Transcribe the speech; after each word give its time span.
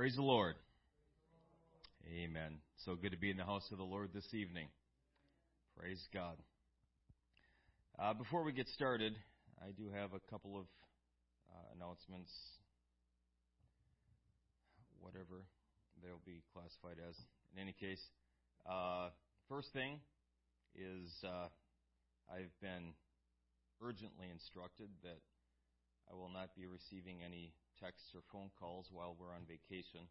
Praise 0.00 0.16
the 0.16 0.22
Lord. 0.22 0.54
Amen. 2.08 2.56
So 2.86 2.94
good 2.94 3.12
to 3.12 3.18
be 3.18 3.30
in 3.30 3.36
the 3.36 3.44
house 3.44 3.68
of 3.70 3.76
the 3.76 3.84
Lord 3.84 4.08
this 4.14 4.32
evening. 4.32 4.68
Praise 5.78 6.00
God. 6.14 6.38
Uh, 7.98 8.14
before 8.14 8.42
we 8.42 8.52
get 8.52 8.66
started, 8.68 9.12
I 9.60 9.72
do 9.76 9.90
have 9.94 10.14
a 10.14 10.30
couple 10.30 10.56
of 10.56 10.64
uh, 11.52 11.76
announcements, 11.76 12.32
whatever 15.02 15.44
they'll 16.02 16.24
be 16.24 16.40
classified 16.54 16.96
as. 17.06 17.14
In 17.52 17.60
any 17.60 17.74
case, 17.78 18.00
uh, 18.64 19.10
first 19.50 19.68
thing 19.74 20.00
is 20.74 21.12
uh, 21.24 21.52
I've 22.32 22.56
been 22.62 22.96
urgently 23.84 24.32
instructed 24.32 24.88
that 25.02 25.20
I 26.10 26.14
will 26.16 26.32
not 26.32 26.56
be 26.56 26.64
receiving 26.64 27.18
any 27.22 27.52
texts 27.80 28.12
or 28.14 28.20
phone 28.28 28.52
calls 28.60 28.92
while 28.92 29.16
we're 29.16 29.32
on 29.32 29.48
vacation. 29.48 30.04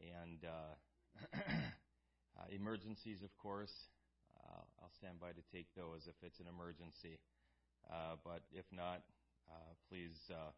And 0.00 0.44
uh, 0.44 0.76
uh, 2.36 2.48
emergencies, 2.52 3.24
of 3.24 3.32
course, 3.40 3.72
uh, 4.36 4.64
I'll 4.80 4.92
stand 5.00 5.20
by 5.20 5.32
to 5.32 5.44
take 5.52 5.66
those 5.74 6.04
if 6.04 6.16
it's 6.22 6.40
an 6.40 6.46
emergency. 6.48 7.16
Uh, 7.88 8.20
but 8.24 8.44
if 8.52 8.68
not, 8.72 9.00
uh, 9.48 9.72
please, 9.88 10.16
uh, 10.28 10.52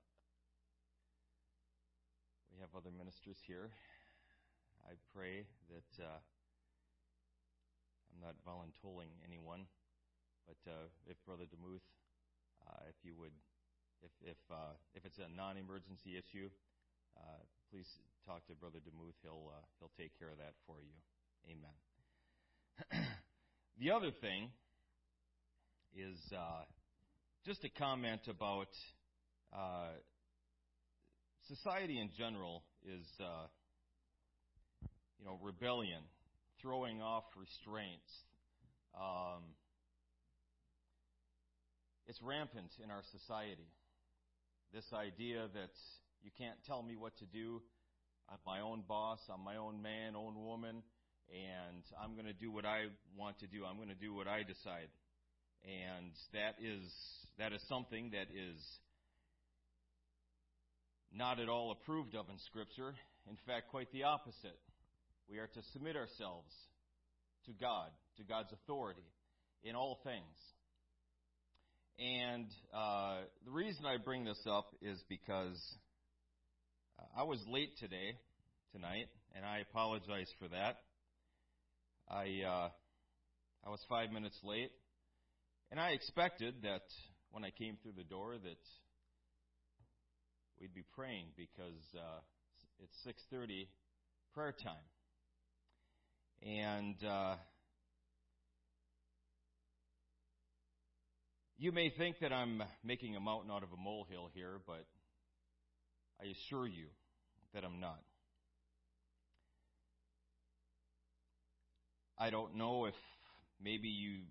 we 2.50 2.58
have 2.60 2.74
other 2.74 2.90
ministers 2.90 3.38
here. 3.46 3.70
I 4.84 4.98
pray 5.14 5.46
that 5.70 5.90
uh, 6.02 6.20
I'm 8.10 8.20
not 8.20 8.34
voluntoling 8.42 9.14
anyone, 9.22 9.70
but 10.44 10.58
uh, 10.66 10.90
if 11.06 11.16
Brother 11.24 11.46
DeMuth, 11.46 11.86
uh, 12.66 12.90
if 12.90 12.98
you 13.06 13.14
would 13.16 13.32
if 14.02 14.10
if 14.22 14.40
uh, 14.50 14.74
if 14.94 15.04
it's 15.04 15.18
a 15.18 15.28
non-emergency 15.36 16.18
issue, 16.18 16.50
uh, 17.16 17.42
please 17.70 17.86
talk 18.26 18.46
to 18.46 18.54
Brother 18.54 18.78
Demuth. 18.84 19.14
He'll 19.22 19.50
uh, 19.54 19.62
he'll 19.78 19.94
take 19.98 20.18
care 20.18 20.30
of 20.30 20.38
that 20.38 20.54
for 20.66 20.76
you. 20.82 20.94
Amen. 21.46 21.76
the 23.80 23.90
other 23.90 24.10
thing 24.10 24.50
is 25.94 26.18
uh, 26.34 26.64
just 27.46 27.64
a 27.64 27.70
comment 27.78 28.22
about 28.28 28.68
uh, 29.54 29.94
society 31.48 32.00
in 32.00 32.10
general 32.18 32.64
is 32.84 33.06
uh, 33.20 33.46
you 35.18 35.24
know 35.24 35.38
rebellion, 35.42 36.02
throwing 36.60 37.00
off 37.00 37.24
restraints. 37.36 38.10
Um, 38.98 39.54
it's 42.06 42.20
rampant 42.20 42.70
in 42.82 42.90
our 42.90 43.02
society 43.10 43.70
this 44.72 44.88
idea 44.92 45.48
that 45.52 45.74
you 46.22 46.30
can't 46.38 46.56
tell 46.66 46.82
me 46.82 46.96
what 46.96 47.16
to 47.18 47.26
do. 47.26 47.60
I'm 48.28 48.38
my 48.46 48.60
own 48.60 48.84
boss, 48.88 49.18
I'm 49.32 49.44
my 49.44 49.56
own 49.56 49.82
man, 49.82 50.16
own 50.16 50.34
woman, 50.42 50.82
and 51.28 51.82
I'm 52.02 52.14
going 52.14 52.26
to 52.26 52.32
do 52.32 52.50
what 52.50 52.64
I 52.64 52.86
want 53.16 53.38
to 53.40 53.46
do. 53.46 53.64
I'm 53.64 53.76
going 53.76 53.88
to 53.88 53.94
do 53.94 54.14
what 54.14 54.26
I 54.26 54.42
decide. 54.42 54.88
And 55.64 56.12
that 56.32 56.56
is 56.58 56.82
that 57.38 57.52
is 57.52 57.62
something 57.68 58.10
that 58.12 58.28
is 58.34 58.60
not 61.14 61.38
at 61.38 61.48
all 61.48 61.70
approved 61.70 62.14
of 62.14 62.28
in 62.30 62.38
scripture. 62.46 62.94
In 63.28 63.36
fact, 63.46 63.68
quite 63.70 63.92
the 63.92 64.04
opposite. 64.04 64.58
We 65.28 65.38
are 65.38 65.46
to 65.46 65.62
submit 65.72 65.96
ourselves 65.96 66.52
to 67.46 67.52
God, 67.52 67.90
to 68.16 68.24
God's 68.24 68.52
authority 68.52 69.06
in 69.62 69.76
all 69.76 70.00
things. 70.02 70.36
And 71.98 72.46
uh, 72.74 73.18
the 73.44 73.50
reason 73.50 73.84
I 73.84 73.96
bring 73.98 74.24
this 74.24 74.40
up 74.48 74.74
is 74.80 74.98
because 75.08 75.60
uh, 76.98 77.20
I 77.20 77.24
was 77.24 77.38
late 77.46 77.76
today, 77.78 78.16
tonight, 78.72 79.08
and 79.36 79.44
I 79.44 79.58
apologize 79.58 80.28
for 80.38 80.48
that. 80.48 80.78
I 82.10 82.46
uh, 82.46 82.68
I 83.64 83.70
was 83.70 83.80
five 83.88 84.10
minutes 84.10 84.38
late, 84.42 84.72
and 85.70 85.78
I 85.78 85.90
expected 85.90 86.54
that 86.62 86.82
when 87.30 87.44
I 87.44 87.50
came 87.50 87.76
through 87.82 87.92
the 87.96 88.04
door 88.04 88.34
that 88.42 88.58
we'd 90.60 90.74
be 90.74 90.84
praying 90.94 91.26
because 91.36 91.82
uh, 91.96 92.20
it's 92.82 93.16
6:30 93.32 93.68
prayer 94.34 94.52
time, 94.52 94.88
and 96.42 96.96
uh, 97.04 97.36
You 101.62 101.70
may 101.70 101.90
think 101.90 102.18
that 102.22 102.32
I'm 102.32 102.60
making 102.82 103.14
a 103.14 103.20
mountain 103.20 103.52
out 103.52 103.62
of 103.62 103.68
a 103.72 103.76
molehill 103.80 104.30
here, 104.34 104.58
but 104.66 104.84
I 106.20 106.24
assure 106.24 106.66
you 106.66 106.86
that 107.54 107.62
I'm 107.64 107.78
not. 107.78 108.00
I 112.18 112.30
don't 112.30 112.56
know 112.56 112.86
if 112.86 112.96
maybe 113.62 113.86
you 113.86 114.22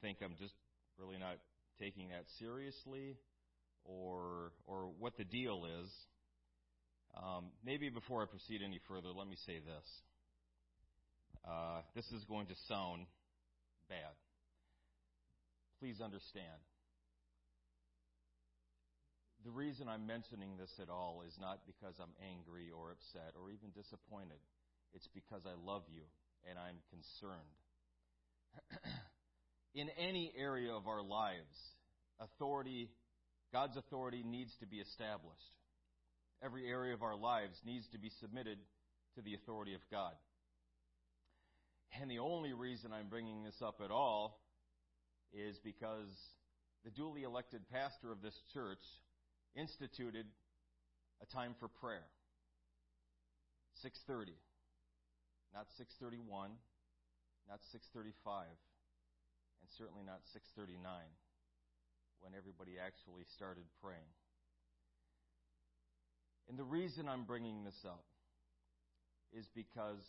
think 0.00 0.18
I'm 0.20 0.34
just 0.40 0.54
really 0.98 1.16
not 1.16 1.36
taking 1.78 2.08
that 2.08 2.24
seriously 2.40 3.16
or 3.84 4.50
or 4.66 4.90
what 4.98 5.16
the 5.16 5.22
deal 5.22 5.64
is. 5.80 5.88
Um, 7.16 7.52
maybe 7.64 7.88
before 7.88 8.20
I 8.24 8.26
proceed 8.26 8.62
any 8.66 8.80
further, 8.88 9.10
let 9.16 9.28
me 9.28 9.36
say 9.46 9.60
this. 9.60 9.86
Uh, 11.48 11.82
this 11.94 12.06
is 12.06 12.24
going 12.24 12.48
to 12.48 12.54
sound 12.66 13.06
bad. 13.88 14.27
Please 15.80 16.00
understand. 16.00 16.58
The 19.44 19.50
reason 19.50 19.88
I'm 19.88 20.06
mentioning 20.06 20.56
this 20.58 20.72
at 20.82 20.90
all 20.90 21.22
is 21.26 21.34
not 21.40 21.60
because 21.66 21.94
I'm 22.02 22.14
angry 22.18 22.70
or 22.74 22.90
upset 22.90 23.38
or 23.38 23.50
even 23.50 23.70
disappointed. 23.70 24.42
It's 24.92 25.08
because 25.14 25.42
I 25.46 25.54
love 25.54 25.82
you 25.88 26.02
and 26.50 26.58
I'm 26.58 26.82
concerned. 26.90 27.54
In 29.74 29.88
any 29.98 30.32
area 30.36 30.72
of 30.74 30.88
our 30.88 31.02
lives, 31.02 31.54
authority, 32.18 32.90
God's 33.52 33.76
authority 33.76 34.24
needs 34.26 34.50
to 34.60 34.66
be 34.66 34.78
established. 34.78 35.54
Every 36.42 36.66
area 36.68 36.94
of 36.94 37.02
our 37.02 37.16
lives 37.16 37.54
needs 37.64 37.86
to 37.92 37.98
be 37.98 38.10
submitted 38.20 38.58
to 39.14 39.22
the 39.22 39.34
authority 39.34 39.74
of 39.74 39.80
God. 39.90 40.14
And 42.00 42.10
the 42.10 42.18
only 42.18 42.52
reason 42.52 42.92
I'm 42.92 43.08
bringing 43.08 43.44
this 43.44 43.62
up 43.62 43.80
at 43.84 43.90
all 43.90 44.40
is 45.32 45.58
because 45.58 46.08
the 46.84 46.90
duly 46.90 47.22
elected 47.22 47.62
pastor 47.70 48.12
of 48.12 48.22
this 48.22 48.38
church 48.52 48.82
instituted 49.54 50.26
a 51.22 51.26
time 51.26 51.54
for 51.58 51.68
prayer. 51.68 52.06
6:30. 53.84 54.34
Not 55.54 55.66
6:31, 55.78 56.58
not 57.48 57.60
6:35, 57.72 58.46
and 59.60 59.70
certainly 59.76 60.02
not 60.02 60.24
6:39 60.26 61.16
when 62.20 62.34
everybody 62.34 62.78
actually 62.78 63.24
started 63.24 63.64
praying. 63.80 64.12
And 66.48 66.58
the 66.58 66.64
reason 66.64 67.08
I'm 67.08 67.24
bringing 67.24 67.64
this 67.64 67.84
up 67.84 68.04
is 69.32 69.46
because 69.54 70.04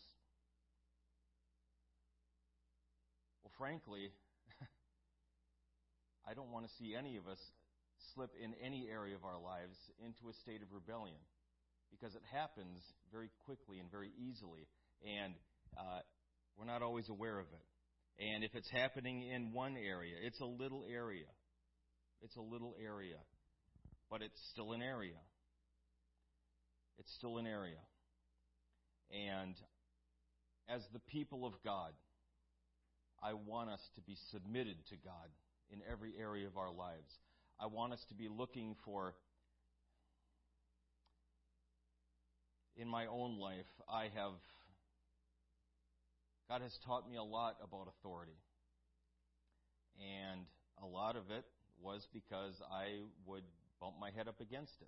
well 3.44 3.51
frankly 3.57 4.13
I 6.30 6.36
don't 6.36 6.52
want 6.52 6.68
to 6.68 6.72
see 6.78 6.94
any 6.94 7.18
of 7.18 7.28
us 7.28 7.42
slip 8.14 8.30
in 8.38 8.54
any 8.64 8.88
area 8.88 9.16
of 9.16 9.26
our 9.26 9.42
lives 9.42 9.74
into 9.98 10.30
a 10.30 10.34
state 10.46 10.62
of 10.62 10.70
rebellion 10.72 11.18
because 11.90 12.14
it 12.14 12.22
happens 12.31 12.78
very 13.12 13.31
quickly 13.46 13.80
and 13.80 13.90
very 13.90 14.12
easily, 14.14 14.70
and 15.02 15.34
uh, 15.76 16.06
we're 16.56 16.70
not 16.70 16.84
always 16.84 17.10
aware 17.10 17.40
of 17.40 17.48
it. 17.50 17.66
And 18.22 18.44
if 18.44 18.54
it's 18.54 18.70
happening 18.70 19.24
in 19.24 19.54
one 19.54 19.76
area, 19.76 20.14
it's 20.22 20.40
a 20.40 20.46
little 20.46 20.86
area. 20.86 21.26
It's 22.22 22.36
a 22.36 22.42
little 22.42 22.75
area, 22.78 23.18
but 24.12 24.22
it's 24.22 24.40
still 24.52 24.74
an 24.74 24.84
area. 24.84 25.18
It's 27.00 27.12
still 27.18 27.40
an 27.40 27.48
area. 27.48 27.82
And 29.10 29.56
as 30.70 30.82
the 30.94 31.00
people 31.12 31.48
of 31.48 31.54
God, 31.64 31.94
I 33.24 33.34
want 33.34 33.72
us 33.72 33.82
to 33.96 34.02
be 34.02 34.16
submitted 34.30 34.78
to 34.90 34.96
God 35.04 35.30
in 35.71 35.80
every 35.92 36.13
area 36.19 36.48
of 36.48 36.57
our 36.57 36.71
lives. 36.71 37.12
I 37.60 37.68
want 37.68 37.94
us 37.94 38.04
to 38.10 38.16
be 38.16 38.27
looking 38.30 38.75
for, 38.86 39.13
in 42.75 42.88
my 42.88 43.06
own 43.07 43.38
life, 43.38 43.68
I 43.92 44.04
have, 44.16 44.33
God 46.48 46.62
has 46.62 46.77
taught 46.86 47.10
me 47.10 47.18
a 47.18 47.24
lot 47.24 47.57
about 47.63 47.88
authority. 48.00 48.38
And 50.00 50.42
a 50.81 50.86
lot 50.86 51.16
of 51.16 51.30
it 51.30 51.45
was 51.81 52.07
because 52.13 52.54
I 52.72 53.04
would 53.25 53.44
bump 53.81 53.95
my 54.00 54.12
head 54.12 54.27
up 54.27 54.39
against 54.39 54.74
it. 54.81 54.88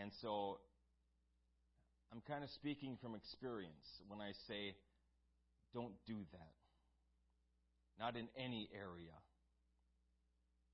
And 0.00 0.10
so 0.20 0.58
I'm 2.12 2.20
kind 2.26 2.42
of 2.42 2.50
speaking 2.50 2.98
from 3.00 3.14
experience 3.14 3.86
when 4.08 4.20
I 4.20 4.32
say, 4.48 4.74
don't 5.72 5.94
do 6.06 6.16
that 6.32 6.63
not 7.98 8.16
in 8.16 8.28
any 8.36 8.68
area. 8.72 9.14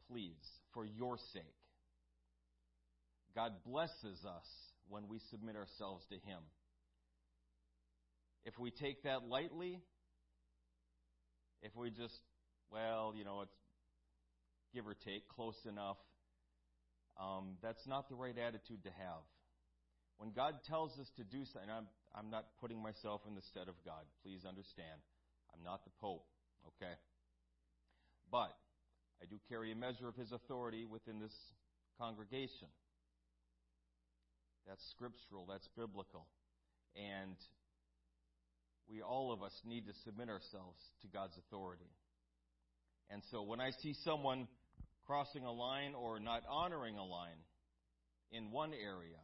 Please, 0.09 0.45
for 0.73 0.85
your 0.85 1.19
sake. 1.33 1.43
God 3.35 3.53
blesses 3.65 4.25
us 4.25 4.47
when 4.89 5.09
we 5.09 5.21
submit 5.31 5.57
ourselves 5.57 6.05
to 6.11 6.15
Him. 6.15 6.43
If 8.45 8.59
we 8.59 8.71
take 8.71 9.05
that 9.05 9.29
lightly, 9.29 9.81
if 11.63 11.77
we 11.77 11.91
just, 11.91 12.19
well, 12.71 13.13
you 13.17 13.25
know, 13.25 13.43
it's 13.43 13.55
give 14.75 14.87
or 14.87 14.95
take, 14.95 15.29
close 15.29 15.59
enough, 15.69 15.99
um, 17.21 17.59
that's 17.63 17.87
not 17.87 18.09
the 18.09 18.15
right 18.15 18.37
attitude 18.37 18.83
to 18.85 18.91
have. 18.91 19.23
When 20.19 20.33
God 20.33 20.55
tells 20.69 20.99
us 20.99 21.09
to 21.17 21.25
do 21.25 21.45
something, 21.53 21.71
I'm, 21.71 21.87
I'm 22.15 22.31
not 22.31 22.47
putting 22.61 22.83
myself 22.83 23.23
in 23.29 23.35
the 23.35 23.43
stead 23.51 23.69
of 23.69 23.75
God. 23.85 24.05
Please 24.23 24.45
understand. 24.49 25.01
I'm 25.53 25.63
not 25.65 25.85
the 25.85 25.91
Pope, 26.01 26.25
okay? 26.77 26.95
But 28.31 28.55
I 29.23 29.27
do 29.29 29.37
carry 29.49 29.73
a 29.73 29.77
measure 29.77 30.09
of 30.09 30.17
His 30.17 30.33
authority 30.33 30.87
within 30.87 31.19
this 31.21 31.35
congregation. 31.99 32.69
That's 34.67 34.83
scriptural, 34.91 35.47
that's 35.49 35.69
biblical. 35.77 36.27
And 36.97 37.37
we, 38.89 39.03
all 39.03 39.33
of 39.33 39.43
us, 39.43 39.53
need 39.65 39.87
to 39.87 39.93
submit 40.05 40.29
ourselves 40.29 40.79
to 41.03 41.09
God's 41.09 41.37
authority. 41.39 41.91
And 43.11 43.23
so 43.31 43.43
when 43.43 43.61
I 43.61 43.71
see 43.83 43.95
someone 44.05 44.47
crossing 45.07 45.45
a 45.45 45.53
line 45.53 45.95
or 45.95 46.21
not 46.21 46.43
honoring 46.49 46.97
a 46.97 47.05
line 47.05 47.43
in 48.31 48.51
one 48.53 48.73
area, 48.73 49.19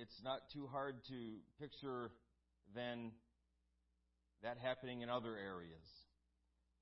it's 0.00 0.20
not 0.24 0.40
too 0.52 0.66
hard 0.70 0.96
to 1.08 1.14
picture 1.60 2.10
then 2.74 3.10
that 4.42 4.56
happening 4.58 5.02
in 5.02 5.10
other 5.10 5.36
areas. 5.36 5.97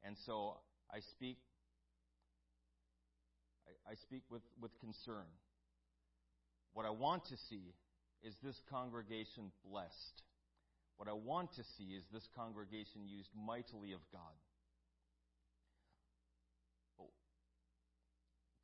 And 0.04 0.16
so 0.26 0.58
I 0.93 1.00
speak 1.00 1.38
I, 3.66 3.93
I 3.93 3.94
speak 3.94 4.22
with, 4.31 4.43
with 4.60 4.78
concern. 4.81 5.26
What 6.72 6.87
I 6.87 6.90
want 6.90 7.25
to 7.26 7.37
see 7.48 7.75
is 8.22 8.34
this 8.43 8.60
congregation 8.70 9.50
blessed. 9.64 10.22
What 10.96 11.08
I 11.08 11.12
want 11.12 11.52
to 11.56 11.64
see 11.76 11.93
is 11.96 12.04
this 12.12 12.26
congregation 12.34 13.06
used 13.06 13.28
mightily 13.37 13.93
of 13.93 14.00
God. 14.12 14.37
But 16.98 17.08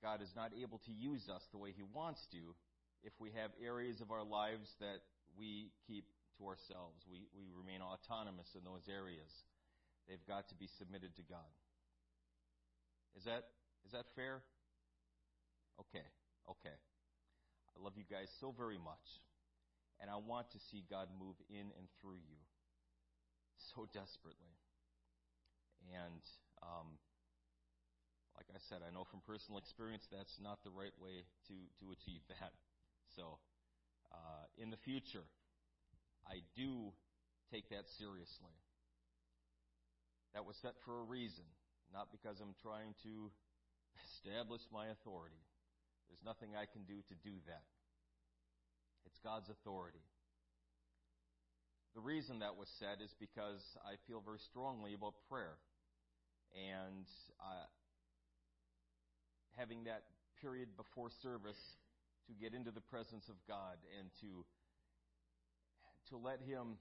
God 0.02 0.22
is 0.22 0.32
not 0.34 0.52
able 0.60 0.78
to 0.86 0.92
use 0.92 1.28
us 1.28 1.42
the 1.52 1.58
way 1.58 1.72
He 1.76 1.84
wants 1.94 2.20
to 2.32 2.54
if 3.04 3.12
we 3.18 3.30
have 3.36 3.50
areas 3.62 4.00
of 4.00 4.10
our 4.10 4.24
lives 4.24 4.68
that 4.80 5.02
we 5.36 5.70
keep 5.86 6.04
to 6.38 6.46
ourselves. 6.46 7.04
We, 7.10 7.26
we 7.36 7.50
remain 7.52 7.82
autonomous 7.82 8.48
in 8.56 8.64
those 8.64 8.88
areas. 8.88 9.30
They've 10.08 10.26
got 10.26 10.48
to 10.50 10.56
be 10.56 10.68
submitted 10.78 11.14
to 11.16 11.22
God. 11.22 11.52
Is 13.16 13.24
that, 13.24 13.44
is 13.84 13.92
that 13.92 14.06
fair? 14.16 14.42
Okay, 15.80 16.04
okay. 16.48 16.76
I 16.76 17.76
love 17.82 17.94
you 17.96 18.04
guys 18.08 18.28
so 18.40 18.52
very 18.52 18.78
much. 18.78 19.22
And 20.00 20.10
I 20.10 20.18
want 20.18 20.50
to 20.52 20.58
see 20.70 20.82
God 20.90 21.08
move 21.14 21.36
in 21.48 21.70
and 21.78 21.86
through 22.00 22.18
you 22.18 22.40
so 23.74 23.86
desperately. 23.94 24.58
And 25.94 26.22
um, 26.62 26.98
like 28.34 28.50
I 28.50 28.58
said, 28.68 28.82
I 28.82 28.90
know 28.90 29.06
from 29.06 29.22
personal 29.22 29.58
experience 29.58 30.06
that's 30.10 30.34
not 30.42 30.64
the 30.64 30.74
right 30.74 30.94
way 30.98 31.22
to, 31.48 31.56
to 31.78 31.84
achieve 31.94 32.22
that. 32.34 32.52
So 33.14 33.38
uh, 34.10 34.44
in 34.58 34.70
the 34.70 34.80
future, 34.82 35.24
I 36.26 36.42
do 36.56 36.92
take 37.52 37.68
that 37.70 37.86
seriously. 37.98 38.56
That 40.34 40.46
was 40.46 40.56
set 40.62 40.72
for 40.84 41.00
a 41.00 41.04
reason, 41.04 41.44
not 41.92 42.08
because 42.08 42.40
I'm 42.40 42.56
trying 42.64 42.96
to 43.04 43.30
establish 44.16 44.62
my 44.72 44.88
authority. 44.88 45.44
There's 46.08 46.24
nothing 46.24 46.56
I 46.56 46.64
can 46.64 46.84
do 46.88 47.04
to 47.04 47.14
do 47.20 47.36
that. 47.46 47.68
It's 49.04 49.20
God's 49.20 49.48
authority. 49.52 50.00
The 51.94 52.00
reason 52.00 52.40
that 52.40 52.56
was 52.56 52.68
said 52.80 53.04
is 53.04 53.12
because 53.20 53.60
I 53.84 54.00
feel 54.08 54.24
very 54.24 54.40
strongly 54.48 54.94
about 54.94 55.12
prayer. 55.28 55.60
And 56.56 57.04
uh, 57.40 57.68
having 59.56 59.84
that 59.84 60.04
period 60.40 60.68
before 60.76 61.08
service 61.22 61.60
to 62.28 62.32
get 62.32 62.54
into 62.54 62.70
the 62.70 62.80
presence 62.80 63.28
of 63.28 63.36
God 63.48 63.76
and 64.00 64.08
to 64.20 64.44
to 66.10 66.16
let 66.16 66.40
him 66.44 66.76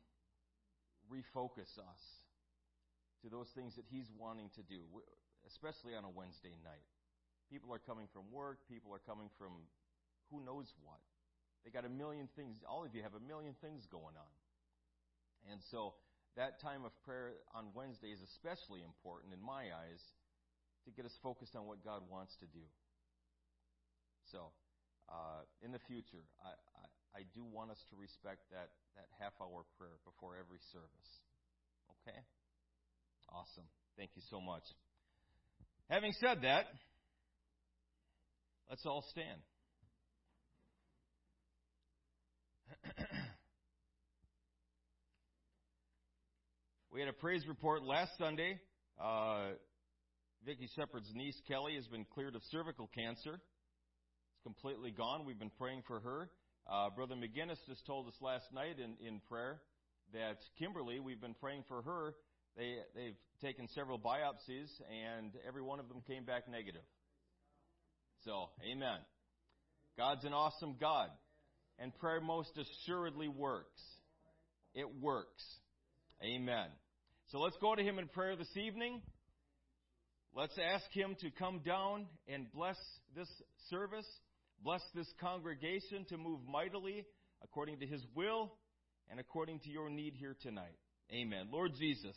refocus 1.07 1.71
us 1.79 2.03
to 3.21 3.29
those 3.29 3.49
things 3.53 3.75
that 3.75 3.85
he's 3.89 4.09
wanting 4.17 4.49
to 4.57 4.63
do, 4.65 4.81
especially 5.47 5.95
on 5.95 6.03
a 6.03 6.09
Wednesday 6.09 6.53
night. 6.65 6.85
People 7.49 7.73
are 7.73 7.81
coming 7.81 8.07
from 8.13 8.31
work, 8.31 8.63
people 8.69 8.93
are 8.93 9.03
coming 9.03 9.29
from 9.37 9.67
who 10.31 10.39
knows 10.43 10.71
what. 10.81 11.03
They 11.63 11.69
got 11.69 11.85
a 11.85 11.93
million 11.93 12.27
things. 12.35 12.57
All 12.65 12.85
of 12.85 12.95
you 12.95 13.03
have 13.03 13.13
a 13.13 13.21
million 13.21 13.53
things 13.61 13.85
going 13.91 14.17
on. 14.17 14.33
And 15.51 15.61
so 15.69 15.93
that 16.37 16.61
time 16.61 16.85
of 16.85 16.95
prayer 17.03 17.37
on 17.53 17.75
Wednesday 17.75 18.09
is 18.09 18.21
especially 18.33 18.81
important 18.81 19.33
in 19.33 19.41
my 19.41 19.69
eyes 19.69 20.01
to 20.85 20.89
get 20.89 21.05
us 21.05 21.13
focused 21.21 21.53
on 21.55 21.67
what 21.67 21.83
God 21.85 22.01
wants 22.09 22.33
to 22.41 22.47
do. 22.49 22.65
So, 24.31 24.49
uh, 25.11 25.43
in 25.61 25.75
the 25.75 25.83
future, 25.91 26.23
I, 26.39 26.55
I, 26.55 27.19
I 27.19 27.21
do 27.35 27.43
want 27.43 27.69
us 27.69 27.83
to 27.91 27.99
respect 27.99 28.47
that, 28.55 28.71
that 28.95 29.11
half 29.19 29.35
hour 29.43 29.67
prayer 29.77 29.99
before 30.07 30.39
every 30.39 30.63
service. 30.71 31.11
Okay? 31.99 32.23
Awesome. 33.31 33.63
Thank 33.97 34.11
you 34.15 34.21
so 34.29 34.41
much. 34.41 34.63
Having 35.89 36.11
said 36.19 36.41
that, 36.43 36.65
let's 38.69 38.85
all 38.85 39.05
stand. 39.09 39.39
we 46.91 46.99
had 46.99 47.07
a 47.07 47.13
praise 47.13 47.47
report 47.47 47.83
last 47.83 48.11
Sunday. 48.17 48.59
Uh, 49.01 49.51
Vicki 50.45 50.67
Shepard's 50.75 51.11
niece 51.13 51.39
Kelly 51.47 51.75
has 51.75 51.87
been 51.87 52.05
cleared 52.13 52.35
of 52.35 52.41
cervical 52.51 52.89
cancer. 52.93 53.35
It's 53.35 54.41
completely 54.43 54.91
gone. 54.91 55.25
We've 55.25 55.39
been 55.39 55.51
praying 55.57 55.83
for 55.87 56.01
her. 56.01 56.29
Uh, 56.69 56.89
Brother 56.89 57.15
McGinnis 57.15 57.57
just 57.67 57.85
told 57.85 58.07
us 58.07 58.15
last 58.21 58.51
night 58.53 58.77
in, 58.77 58.97
in 59.05 59.21
prayer 59.29 59.61
that 60.13 60.37
Kimberly, 60.59 60.99
we've 60.99 61.21
been 61.21 61.35
praying 61.35 61.63
for 61.67 61.81
her. 61.81 62.13
They, 62.57 62.75
they've 62.95 63.15
taken 63.41 63.67
several 63.69 63.97
biopsies, 63.97 64.69
and 64.89 65.31
every 65.47 65.61
one 65.61 65.79
of 65.79 65.87
them 65.87 66.01
came 66.07 66.25
back 66.25 66.49
negative. 66.49 66.81
So, 68.25 68.49
amen. 68.71 68.99
God's 69.97 70.23
an 70.25 70.33
awesome 70.33 70.75
God. 70.79 71.09
And 71.79 71.95
prayer 71.97 72.21
most 72.21 72.51
assuredly 72.57 73.27
works. 73.27 73.81
It 74.73 74.87
works. 75.01 75.43
Amen. 76.23 76.67
So 77.27 77.39
let's 77.39 77.57
go 77.61 77.75
to 77.75 77.81
Him 77.81 77.97
in 77.97 78.07
prayer 78.07 78.35
this 78.35 78.55
evening. 78.55 79.01
Let's 80.35 80.57
ask 80.57 80.85
Him 80.91 81.15
to 81.21 81.31
come 81.31 81.61
down 81.65 82.05
and 82.27 82.51
bless 82.53 82.77
this 83.15 83.27
service, 83.69 84.07
bless 84.63 84.81
this 84.93 85.11
congregation 85.19 86.05
to 86.09 86.17
move 86.17 86.39
mightily 86.47 87.05
according 87.43 87.79
to 87.79 87.87
His 87.87 88.05
will 88.15 88.53
and 89.09 89.19
according 89.19 89.59
to 89.61 89.69
your 89.69 89.89
need 89.89 90.13
here 90.15 90.35
tonight. 90.41 90.77
Amen. 91.11 91.47
Lord 91.51 91.71
Jesus, 91.77 92.15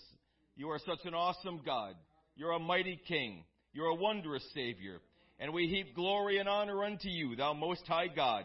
you 0.57 0.71
are 0.71 0.79
such 0.79 1.05
an 1.05 1.15
awesome 1.15 1.61
God. 1.65 1.95
You're 2.37 2.53
a 2.53 2.59
mighty 2.59 3.01
King. 3.09 3.45
You're 3.73 3.89
a 3.89 3.95
wondrous 3.95 4.45
Savior. 4.55 5.01
And 5.41 5.53
we 5.53 5.67
heap 5.67 5.95
glory 5.97 6.39
and 6.39 6.49
honor 6.49 6.85
unto 6.85 7.09
you, 7.09 7.35
thou 7.35 7.55
most 7.55 7.87
high 7.87 8.07
God. 8.07 8.45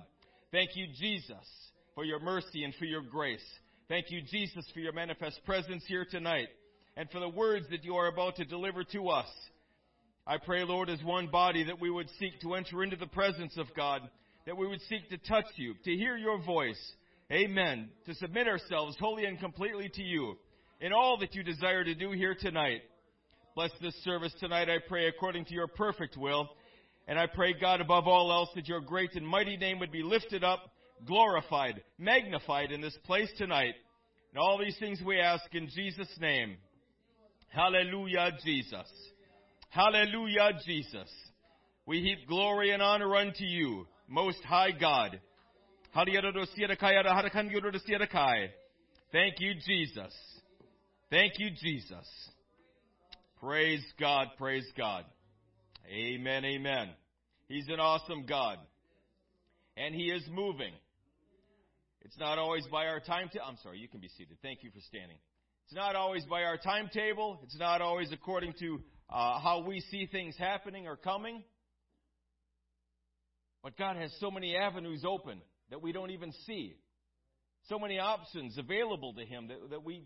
Thank 0.51 0.71
you, 0.75 0.87
Jesus, 0.99 1.45
for 1.93 2.03
your 2.03 2.19
mercy 2.19 2.63
and 2.63 2.73
for 2.75 2.85
your 2.85 3.03
grace. 3.03 3.45
Thank 3.87 4.09
you, 4.09 4.21
Jesus, 4.21 4.65
for 4.73 4.79
your 4.79 4.93
manifest 4.93 5.39
presence 5.45 5.83
here 5.87 6.05
tonight 6.09 6.47
and 6.97 7.09
for 7.11 7.19
the 7.19 7.29
words 7.29 7.67
that 7.69 7.83
you 7.83 7.95
are 7.95 8.07
about 8.07 8.37
to 8.37 8.45
deliver 8.45 8.83
to 8.83 9.09
us. 9.09 9.29
I 10.25 10.37
pray, 10.37 10.63
Lord, 10.63 10.89
as 10.89 11.01
one 11.03 11.27
body 11.27 11.63
that 11.65 11.79
we 11.79 11.89
would 11.89 12.09
seek 12.19 12.39
to 12.41 12.55
enter 12.55 12.83
into 12.83 12.95
the 12.95 13.07
presence 13.07 13.55
of 13.57 13.67
God, 13.75 14.01
that 14.45 14.57
we 14.57 14.67
would 14.67 14.81
seek 14.81 15.09
to 15.09 15.17
touch 15.17 15.45
you, 15.55 15.75
to 15.85 15.91
hear 15.91 16.17
your 16.17 16.43
voice. 16.43 16.79
Amen. 17.31 17.89
To 18.07 18.15
submit 18.15 18.47
ourselves 18.47 18.97
wholly 18.99 19.25
and 19.25 19.39
completely 19.39 19.89
to 19.89 20.03
you 20.03 20.37
in 20.81 20.93
all 20.93 21.17
that 21.19 21.35
you 21.35 21.43
desire 21.43 21.83
to 21.83 21.95
do 21.95 22.11
here 22.11 22.35
tonight. 22.39 22.81
Bless 23.55 23.71
this 23.81 23.95
service 24.03 24.33
tonight, 24.39 24.69
I 24.69 24.77
pray, 24.87 25.07
according 25.07 25.45
to 25.45 25.53
your 25.53 25.67
perfect 25.67 26.15
will. 26.15 26.49
And 27.07 27.19
I 27.19 27.25
pray, 27.27 27.53
God, 27.53 27.81
above 27.81 28.07
all 28.07 28.31
else, 28.31 28.49
that 28.55 28.67
your 28.67 28.81
great 28.81 29.15
and 29.15 29.27
mighty 29.27 29.57
name 29.57 29.79
would 29.79 29.91
be 29.91 30.03
lifted 30.03 30.43
up, 30.43 30.71
glorified, 31.05 31.81
magnified 31.97 32.71
in 32.71 32.81
this 32.81 32.97
place 33.05 33.29
tonight. 33.37 33.73
And 34.31 34.39
all 34.39 34.57
these 34.57 34.77
things 34.77 35.01
we 35.03 35.19
ask 35.19 35.43
in 35.53 35.69
Jesus' 35.75 36.15
name. 36.21 36.57
Hallelujah, 37.49 38.31
Jesus. 38.45 38.87
Hallelujah, 39.69 40.51
Jesus. 40.65 41.09
We 41.85 42.01
heap 42.01 42.27
glory 42.27 42.71
and 42.71 42.81
honor 42.81 43.15
unto 43.15 43.43
you, 43.43 43.87
most 44.07 44.43
high 44.43 44.71
God. 44.71 45.19
Thank 49.11 49.39
you, 49.39 49.55
Jesus. 49.65 50.13
Thank 51.09 51.39
you, 51.39 51.49
Jesus. 51.49 52.07
Praise 53.41 53.83
God, 53.99 54.27
praise 54.37 54.65
God. 54.77 55.05
Amen, 55.91 56.45
amen. 56.45 56.89
He's 57.47 57.67
an 57.67 57.79
awesome 57.79 58.25
God. 58.27 58.59
and 59.75 59.95
He 59.95 60.11
is 60.11 60.23
moving. 60.31 60.73
It's 62.01 62.17
not 62.17 62.37
always 62.37 62.65
by 62.71 62.87
our 62.87 62.99
timetable. 62.99 63.45
I'm 63.47 63.57
sorry, 63.63 63.79
you 63.79 63.87
can 63.87 64.01
be 64.01 64.09
seated. 64.17 64.37
Thank 64.41 64.63
you 64.63 64.71
for 64.71 64.79
standing. 64.81 65.17
It's 65.65 65.75
not 65.75 65.95
always 65.95 66.25
by 66.25 66.43
our 66.43 66.57
timetable. 66.57 67.39
It's 67.43 67.57
not 67.57 67.81
always 67.81 68.11
according 68.11 68.53
to 68.59 68.79
uh, 69.09 69.39
how 69.39 69.63
we 69.65 69.79
see 69.91 70.07
things 70.11 70.35
happening 70.37 70.87
or 70.87 70.95
coming. 70.95 71.43
But 73.63 73.77
God 73.77 73.95
has 73.97 74.11
so 74.19 74.31
many 74.31 74.55
avenues 74.55 75.03
open 75.07 75.41
that 75.69 75.81
we 75.81 75.91
don't 75.91 76.11
even 76.11 76.31
see. 76.45 76.75
So 77.67 77.77
many 77.79 77.99
options 77.99 78.57
available 78.57 79.13
to 79.13 79.25
Him 79.25 79.47
that, 79.49 79.69
that 79.71 79.83
we, 79.83 80.03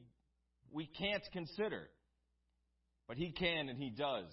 we 0.72 0.86
can't 0.86 1.24
consider. 1.32 1.90
But 3.08 3.18
He 3.18 3.32
can 3.32 3.70
and 3.70 3.78
He 3.78 3.90
does. 3.90 4.26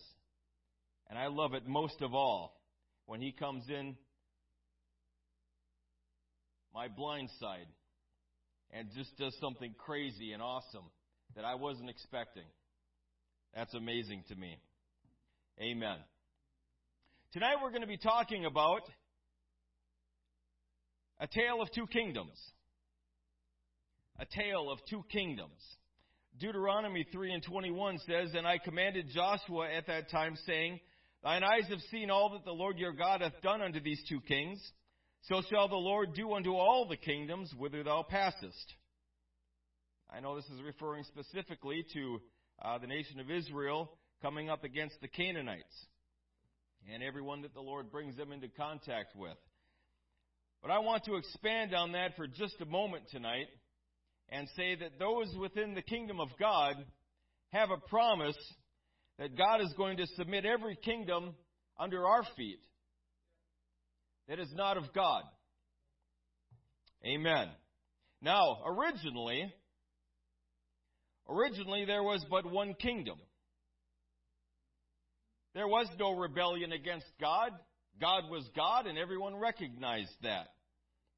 And 1.09 1.19
I 1.19 1.27
love 1.27 1.55
it 1.55 1.67
most 1.67 2.01
of 2.03 2.15
all 2.15 2.61
when 3.07 3.21
He 3.21 3.33
comes 3.33 3.65
in 3.69 3.97
my 6.75 6.89
blind 6.89 7.29
side 7.41 7.67
and 8.73 8.89
just 8.97 9.17
does 9.19 9.37
something 9.41 9.75
crazy 9.79 10.33
and 10.33 10.43
awesome 10.43 10.85
that 11.35 11.45
I 11.45 11.57
wasn't 11.57 11.91
expecting. 11.91 12.45
That's 13.55 13.75
amazing 13.75 14.25
to 14.29 14.37
me. 14.37 14.59
Amen. 15.61 15.97
Tonight 17.33 17.57
we're 17.63 17.71
going 17.71 17.83
to 17.83 17.89
be 17.89 17.97
talking 17.97 18.45
about 18.45 18.83
a 21.19 21.27
tale 21.27 21.61
of 21.61 21.71
two 21.73 21.87
kingdoms. 21.87 22.39
A 24.19 24.27
tale 24.27 24.71
of 24.71 24.79
two 24.89 25.05
kingdoms. 25.11 25.61
Deuteronomy 26.39 27.07
3 27.13 27.33
and 27.33 27.43
21 27.43 27.99
says, 28.07 28.31
And 28.35 28.47
I 28.47 28.59
commanded 28.59 29.09
Joshua 29.13 29.69
at 29.71 29.87
that 29.89 30.11
time, 30.11 30.37
saying, 30.47 30.81
Thine 31.23 31.45
eyes 31.45 31.69
have 31.69 31.81
seen 31.91 32.11
all 32.11 32.31
that 32.31 32.45
the 32.45 32.53
Lord 32.53 32.79
your 32.79 32.93
God 32.93 33.21
hath 33.21 33.43
done 33.43 33.61
unto 33.61 33.81
these 33.81 34.03
two 34.09 34.21
kings. 34.21 34.61
So 35.23 35.43
shall 35.51 35.69
the 35.69 35.77
Lord 35.77 36.15
do 36.15 36.33
unto 36.33 36.55
all 36.55 36.87
the 36.89 36.97
kingdoms 36.97 37.53
whither 37.59 37.83
thou 37.83 38.03
passest. 38.03 38.75
I 40.11 40.21
know 40.21 40.35
this 40.35 40.47
is 40.47 40.63
referring 40.65 41.05
specifically 41.05 41.85
to 41.93 42.21
uh, 42.63 42.79
the 42.79 42.87
nation 42.87 43.21
of 43.21 43.31
Israel 43.31 43.91
coming 44.23 44.49
up 44.49 44.65
against 44.65 45.01
the 45.01 45.09
Canaanites 45.09 45.87
and 46.93 47.03
everyone 47.03 47.43
that 47.43 47.55
the 47.55 47.61
Lord 47.61 47.93
brings 47.93 48.17
them 48.17 48.33
into 48.33 48.49
contact 48.49 49.15
with. 49.15 49.37
But 50.63 50.71
I 50.71 50.79
want 50.79 51.05
to 51.05 51.17
expand 51.17 51.75
on 51.75 51.93
that 51.93 52.17
for 52.17 52.27
just 52.27 52.61
a 52.61 52.67
moment 52.67 53.05
tonight 53.11 53.47
and 54.31 54.49
say 54.57 54.77
that 54.77 54.99
those 54.99 55.35
within 55.39 55.75
the 55.75 55.83
kingdom 55.83 56.21
of 56.21 56.29
God 56.39 56.75
have 57.53 57.71
a 57.71 57.89
promise 57.89 58.37
that 59.19 59.37
God 59.37 59.61
is 59.61 59.73
going 59.77 59.97
to 59.99 60.07
submit 60.17 60.45
every 60.45 60.77
kingdom 60.77 61.35
under 61.79 62.07
our 62.07 62.23
feet 62.37 62.61
that 64.29 64.39
is 64.39 64.53
not 64.55 64.77
of 64.77 64.85
God. 64.95 65.23
Amen. 67.05 67.49
Now, 68.23 68.59
originally, 68.67 69.53
originally 71.29 71.85
there 71.85 72.03
was 72.03 72.25
but 72.31 72.51
one 72.51 72.75
kingdom. 72.75 73.19
There 75.55 75.67
was 75.67 75.89
no 75.99 76.13
rebellion 76.13 76.73
against 76.73 77.07
God. 77.21 77.51
God 78.01 78.31
was 78.31 78.49
God, 78.55 78.87
and 78.87 78.97
everyone 78.97 79.37
recognized 79.37 80.15
that. 80.23 80.47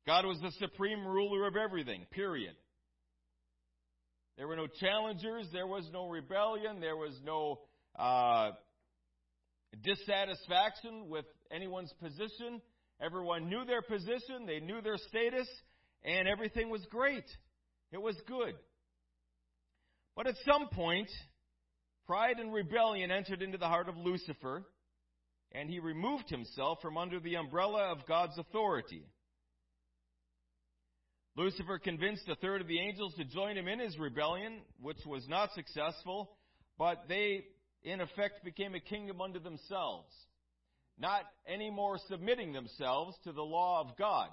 God 0.07 0.25
was 0.25 0.39
the 0.41 0.51
supreme 0.53 1.07
ruler 1.07 1.47
of 1.47 1.57
everything, 1.57 2.07
period. 2.11 2.55
There 4.43 4.49
were 4.49 4.57
no 4.57 4.67
challengers, 4.67 5.47
there 5.53 5.69
was 5.69 5.89
no 5.93 6.09
rebellion, 6.09 6.81
there 6.81 6.97
was 6.97 7.17
no 7.25 7.61
uh, 7.97 8.51
dissatisfaction 9.85 11.09
with 11.09 11.27
anyone's 11.53 11.93
position. 12.03 12.61
Everyone 13.01 13.49
knew 13.49 13.65
their 13.65 13.83
position, 13.83 14.45
they 14.45 14.59
knew 14.59 14.81
their 14.83 14.97
status, 14.97 15.47
and 16.03 16.27
everything 16.27 16.71
was 16.71 16.85
great. 16.91 17.23
It 17.93 18.03
was 18.03 18.17
good. 18.27 18.55
But 20.17 20.27
at 20.27 20.35
some 20.45 20.67
point, 20.71 21.09
pride 22.09 22.41
and 22.41 22.53
rebellion 22.53 23.13
entered 23.13 23.43
into 23.43 23.59
the 23.59 23.69
heart 23.69 23.89
of 23.89 23.97
Lucifer, 23.97 24.65
and 25.53 25.71
he 25.71 25.79
removed 25.79 26.29
himself 26.29 26.79
from 26.83 26.99
under 26.99 27.21
the 27.21 27.37
umbrella 27.37 27.93
of 27.93 28.09
God's 28.09 28.37
authority. 28.37 29.05
Lucifer 31.35 31.79
convinced 31.79 32.29
a 32.29 32.35
third 32.37 32.61
of 32.61 32.69
the 32.69 32.79
angels 32.79 33.15
to 33.15 33.25
join 33.25 33.57
him 33.57 33.67
in 33.67 33.79
his 33.79 33.99
rebellion, 33.99 34.61
which 34.81 34.99
was 35.07 35.27
not 35.29 35.53
successful, 35.55 36.37
but 36.79 37.05
they, 37.09 37.45
in 37.85 38.01
effect, 38.03 38.45
became 38.45 38.75
a 38.75 38.81
kingdom 38.81 39.21
unto 39.21 39.41
themselves, 39.41 40.13
not 40.99 41.23
anymore 41.49 41.99
submitting 42.09 42.53
themselves 42.53 43.17
to 43.25 43.33
the 43.33 43.43
law 43.43 43.81
of 43.81 43.97
God, 43.97 44.29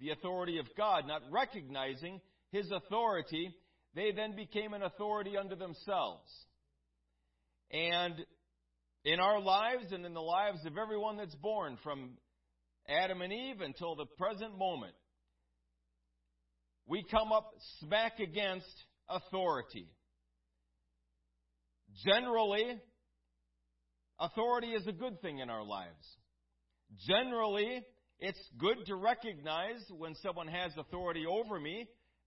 the 0.00 0.10
authority 0.10 0.58
of 0.58 0.66
God, 0.76 1.06
not 1.06 1.22
recognizing 1.30 2.20
his 2.50 2.68
authority. 2.72 3.54
They 3.94 4.10
then 4.10 4.34
became 4.34 4.74
an 4.74 4.82
authority 4.82 5.36
unto 5.36 5.54
themselves. 5.54 6.28
And 7.70 8.14
in 9.04 9.20
our 9.20 9.40
lives 9.40 9.92
and 9.92 10.04
in 10.04 10.14
the 10.14 10.20
lives 10.20 10.66
of 10.66 10.76
everyone 10.76 11.16
that's 11.16 11.34
born 11.36 11.78
from 11.84 12.10
Adam 12.88 13.22
and 13.22 13.32
Eve 13.32 13.60
until 13.60 13.94
the 13.94 14.06
present 14.18 14.58
moment, 14.58 14.94
we 16.90 17.04
come 17.08 17.30
up 17.30 17.52
smack 17.78 18.18
against 18.18 18.66
authority. 19.08 19.86
Generally, 22.04 22.80
authority 24.18 24.72
is 24.72 24.84
a 24.88 24.92
good 24.92 25.22
thing 25.22 25.38
in 25.38 25.50
our 25.50 25.64
lives. 25.64 26.04
Generally, 27.06 27.82
it's 28.18 28.40
good 28.58 28.84
to 28.86 28.96
recognize 28.96 29.80
when 29.96 30.16
someone 30.16 30.48
has 30.48 30.72
authority 30.76 31.24
over 31.30 31.60
me, 31.60 31.86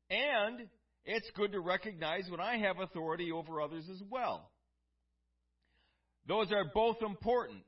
and 0.10 0.70
it's 1.04 1.30
good 1.36 1.52
to 1.52 1.60
recognize 1.60 2.24
when 2.30 2.40
I 2.40 2.58
have 2.60 2.80
authority 2.80 3.34
over 3.34 3.62
others 3.62 3.84
as 3.92 4.02
well. 4.10 4.50
Those 6.26 6.54
are 6.54 6.72
both 6.74 7.02
important. 7.02 7.64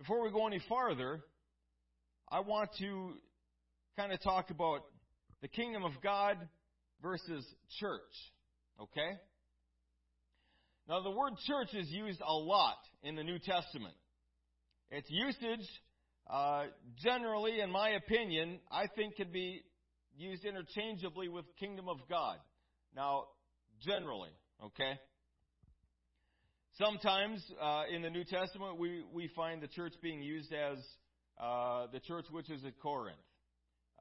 Before 0.00 0.24
we 0.24 0.32
go 0.32 0.48
any 0.48 0.60
farther, 0.68 1.22
I 2.32 2.40
want 2.40 2.70
to 2.78 3.12
kind 3.94 4.10
of 4.10 4.22
talk 4.22 4.48
about 4.48 4.80
the 5.42 5.48
kingdom 5.48 5.84
of 5.84 5.92
God 6.02 6.38
versus 7.02 7.44
church. 7.78 8.00
Okay? 8.80 9.10
Now, 10.88 11.02
the 11.02 11.10
word 11.10 11.34
church 11.46 11.74
is 11.74 11.90
used 11.90 12.22
a 12.26 12.32
lot 12.32 12.78
in 13.02 13.16
the 13.16 13.22
New 13.22 13.38
Testament. 13.38 13.92
Its 14.90 15.10
usage, 15.10 15.68
uh, 16.32 16.64
generally, 17.04 17.60
in 17.60 17.70
my 17.70 17.90
opinion, 17.90 18.60
I 18.70 18.86
think 18.96 19.16
can 19.16 19.30
be 19.30 19.60
used 20.16 20.46
interchangeably 20.46 21.28
with 21.28 21.44
kingdom 21.60 21.86
of 21.86 21.98
God. 22.08 22.38
Now, 22.96 23.24
generally, 23.82 24.30
okay? 24.64 24.98
Sometimes 26.78 27.44
uh, 27.60 27.82
in 27.94 28.00
the 28.00 28.08
New 28.08 28.24
Testament, 28.24 28.78
we, 28.78 29.04
we 29.12 29.28
find 29.36 29.60
the 29.60 29.68
church 29.68 29.92
being 30.02 30.22
used 30.22 30.50
as 30.50 30.78
uh, 31.42 31.86
the 31.92 32.00
church 32.00 32.26
which 32.30 32.48
is 32.50 32.64
at 32.64 32.78
Corinth, 32.80 33.18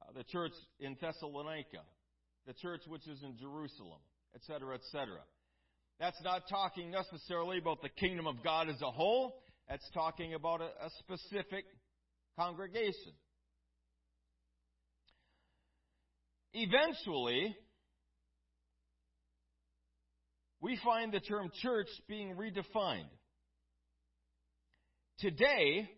uh, 0.02 0.12
the 0.16 0.24
church 0.26 0.52
in 0.80 0.96
Thessalonica, 1.02 1.82
the 2.46 2.54
church 2.54 2.82
which 2.88 3.08
is 3.08 3.24
in 3.24 3.36
Jerusalem, 3.38 4.00
etc., 4.36 4.76
etc. 4.76 5.18
That's 6.00 6.22
not 6.24 6.44
talking 6.50 6.92
necessarily 6.92 7.58
about 7.58 7.82
the 7.82 7.90
kingdom 7.90 8.28
of 8.28 8.44
God 8.44 8.70
as 8.70 8.80
a 8.82 8.92
whole. 8.92 9.42
That's 9.68 9.90
talking 9.94 10.36
about 10.36 10.62
a, 10.62 10.66
a 10.66 10.90
specific 11.00 11.66
congregation. 12.38 13.14
Eventually, 16.54 17.56
we 20.60 20.78
find 20.84 21.12
the 21.12 21.22
term 21.22 21.50
church 21.62 21.88
being 22.08 22.36
redefined. 22.36 23.10
Today, 25.20 25.90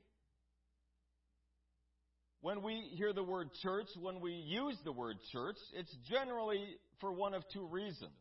when 2.44 2.62
we 2.62 2.92
hear 2.98 3.14
the 3.14 3.24
word 3.24 3.50
church, 3.62 3.88
when 4.02 4.20
we 4.20 4.34
use 4.34 4.76
the 4.84 4.92
word 4.92 5.16
church, 5.32 5.56
it's 5.74 5.96
generally 6.10 6.62
for 7.00 7.10
one 7.14 7.34
of 7.34 7.42
two 7.54 7.66
reasons. 7.66 8.12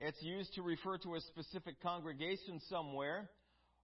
It's 0.00 0.22
used 0.22 0.52
to 0.56 0.62
refer 0.62 0.98
to 0.98 1.14
a 1.14 1.20
specific 1.22 1.80
congregation 1.80 2.60
somewhere, 2.68 3.30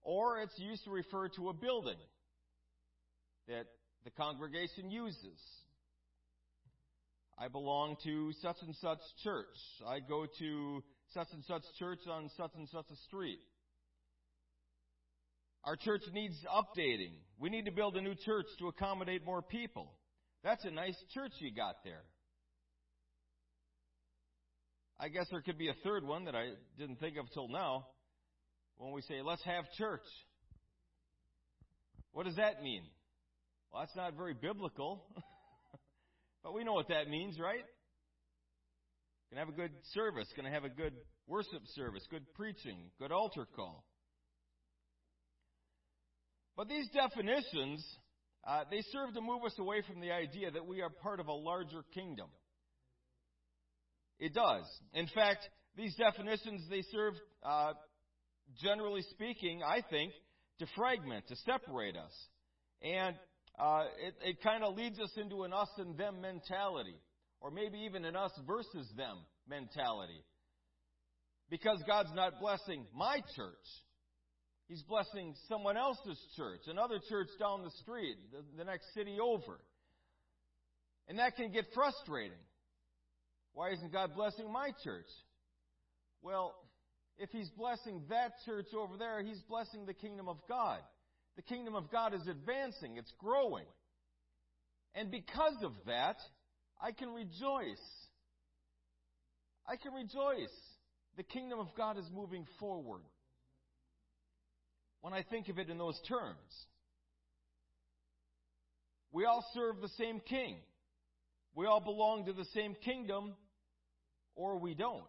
or 0.02 0.42
it's 0.42 0.58
used 0.58 0.84
to 0.84 0.90
refer 0.90 1.28
to 1.28 1.48
a 1.48 1.54
building 1.54 1.96
that 3.48 3.64
the 4.04 4.10
congregation 4.10 4.90
uses. 4.90 5.40
I 7.38 7.48
belong 7.48 7.96
to 8.04 8.32
such 8.42 8.56
and 8.60 8.74
such 8.82 8.98
church. 9.24 9.46
I 9.86 10.00
go 10.00 10.26
to 10.40 10.82
such 11.14 11.28
and 11.32 11.42
such 11.44 11.62
church 11.78 12.00
on 12.06 12.28
such 12.36 12.50
and 12.54 12.68
such 12.68 12.90
a 12.92 12.96
street. 13.06 13.38
Our 15.64 15.76
church 15.76 16.02
needs 16.12 16.36
updating. 16.46 17.12
We 17.38 17.50
need 17.50 17.66
to 17.66 17.72
build 17.72 17.96
a 17.96 18.00
new 18.00 18.14
church 18.14 18.46
to 18.58 18.68
accommodate 18.68 19.24
more 19.24 19.42
people. 19.42 19.92
That's 20.44 20.64
a 20.64 20.70
nice 20.70 20.96
church 21.14 21.32
you 21.40 21.54
got 21.54 21.76
there. 21.84 22.02
I 25.00 25.08
guess 25.08 25.26
there 25.30 25.42
could 25.42 25.58
be 25.58 25.68
a 25.68 25.74
third 25.84 26.04
one 26.04 26.24
that 26.24 26.34
I 26.34 26.50
didn't 26.78 27.00
think 27.00 27.16
of 27.16 27.26
till 27.32 27.48
now 27.48 27.86
when 28.78 28.92
we 28.92 29.02
say, 29.02 29.22
let's 29.22 29.44
have 29.44 29.64
church. 29.76 30.02
What 32.12 32.26
does 32.26 32.36
that 32.36 32.62
mean? 32.62 32.82
Well, 33.72 33.82
that's 33.82 33.94
not 33.96 34.16
very 34.16 34.34
biblical. 34.34 35.04
but 36.42 36.54
we 36.54 36.64
know 36.64 36.72
what 36.72 36.88
that 36.88 37.08
means, 37.08 37.38
right? 37.38 37.64
To 39.30 39.38
have 39.38 39.48
a 39.48 39.52
good 39.52 39.72
service, 39.92 40.26
to 40.36 40.50
have 40.50 40.64
a 40.64 40.68
good 40.68 40.94
worship 41.26 41.62
service, 41.74 42.02
good 42.10 42.24
preaching, 42.34 42.78
good 42.98 43.12
altar 43.12 43.46
call. 43.54 43.84
But 46.58 46.68
these 46.68 46.88
definitions, 46.88 47.86
uh, 48.44 48.64
they 48.68 48.82
serve 48.90 49.14
to 49.14 49.20
move 49.20 49.44
us 49.46 49.56
away 49.60 49.80
from 49.86 50.00
the 50.00 50.10
idea 50.10 50.50
that 50.50 50.66
we 50.66 50.82
are 50.82 50.90
part 50.90 51.20
of 51.20 51.28
a 51.28 51.32
larger 51.32 51.84
kingdom. 51.94 52.26
It 54.18 54.34
does. 54.34 54.64
In 54.92 55.06
fact, 55.14 55.48
these 55.76 55.94
definitions, 55.94 56.66
they 56.68 56.82
serve, 56.90 57.14
uh, 57.44 57.74
generally 58.60 59.02
speaking, 59.02 59.62
I 59.64 59.82
think, 59.88 60.12
to 60.58 60.66
fragment, 60.76 61.28
to 61.28 61.36
separate 61.36 61.94
us. 61.96 62.10
And 62.82 63.14
uh, 63.56 63.84
it, 64.04 64.14
it 64.30 64.42
kind 64.42 64.64
of 64.64 64.74
leads 64.74 64.98
us 64.98 65.12
into 65.16 65.44
an 65.44 65.52
us 65.52 65.70
and 65.78 65.96
them 65.96 66.20
mentality, 66.20 67.00
or 67.40 67.52
maybe 67.52 67.78
even 67.86 68.04
an 68.04 68.16
us 68.16 68.32
versus 68.48 68.92
them 68.96 69.18
mentality. 69.48 70.24
Because 71.50 71.80
God's 71.86 72.12
not 72.16 72.40
blessing 72.40 72.84
my 72.92 73.18
church. 73.36 73.66
He's 74.68 74.82
blessing 74.82 75.34
someone 75.48 75.78
else's 75.78 76.18
church, 76.36 76.60
another 76.66 77.00
church 77.08 77.28
down 77.40 77.64
the 77.64 77.70
street, 77.82 78.16
the, 78.30 78.44
the 78.58 78.64
next 78.64 78.92
city 78.92 79.18
over. 79.18 79.58
And 81.08 81.18
that 81.18 81.36
can 81.36 81.50
get 81.50 81.64
frustrating. 81.74 82.36
Why 83.54 83.70
isn't 83.70 83.92
God 83.92 84.14
blessing 84.14 84.52
my 84.52 84.72
church? 84.84 85.08
Well, 86.20 86.54
if 87.18 87.30
He's 87.30 87.48
blessing 87.50 88.02
that 88.10 88.32
church 88.44 88.66
over 88.76 88.98
there, 88.98 89.22
He's 89.22 89.40
blessing 89.48 89.86
the 89.86 89.94
kingdom 89.94 90.28
of 90.28 90.36
God. 90.46 90.80
The 91.36 91.42
kingdom 91.42 91.74
of 91.74 91.90
God 91.90 92.12
is 92.12 92.26
advancing, 92.28 92.98
it's 92.98 93.12
growing. 93.18 93.64
And 94.94 95.10
because 95.10 95.56
of 95.62 95.72
that, 95.86 96.16
I 96.80 96.92
can 96.92 97.08
rejoice. 97.10 97.82
I 99.66 99.76
can 99.76 99.94
rejoice. 99.94 100.54
The 101.16 101.22
kingdom 101.22 101.58
of 101.58 101.68
God 101.76 101.96
is 101.96 102.04
moving 102.14 102.46
forward. 102.60 103.02
When 105.00 105.12
I 105.14 105.22
think 105.22 105.48
of 105.48 105.58
it 105.58 105.70
in 105.70 105.78
those 105.78 106.00
terms, 106.08 106.66
we 109.12 109.24
all 109.24 109.44
serve 109.54 109.80
the 109.80 109.88
same 109.96 110.20
king. 110.20 110.56
We 111.54 111.66
all 111.66 111.80
belong 111.80 112.26
to 112.26 112.32
the 112.32 112.44
same 112.54 112.74
kingdom, 112.84 113.34
or 114.34 114.58
we 114.58 114.74
don't. 114.74 115.04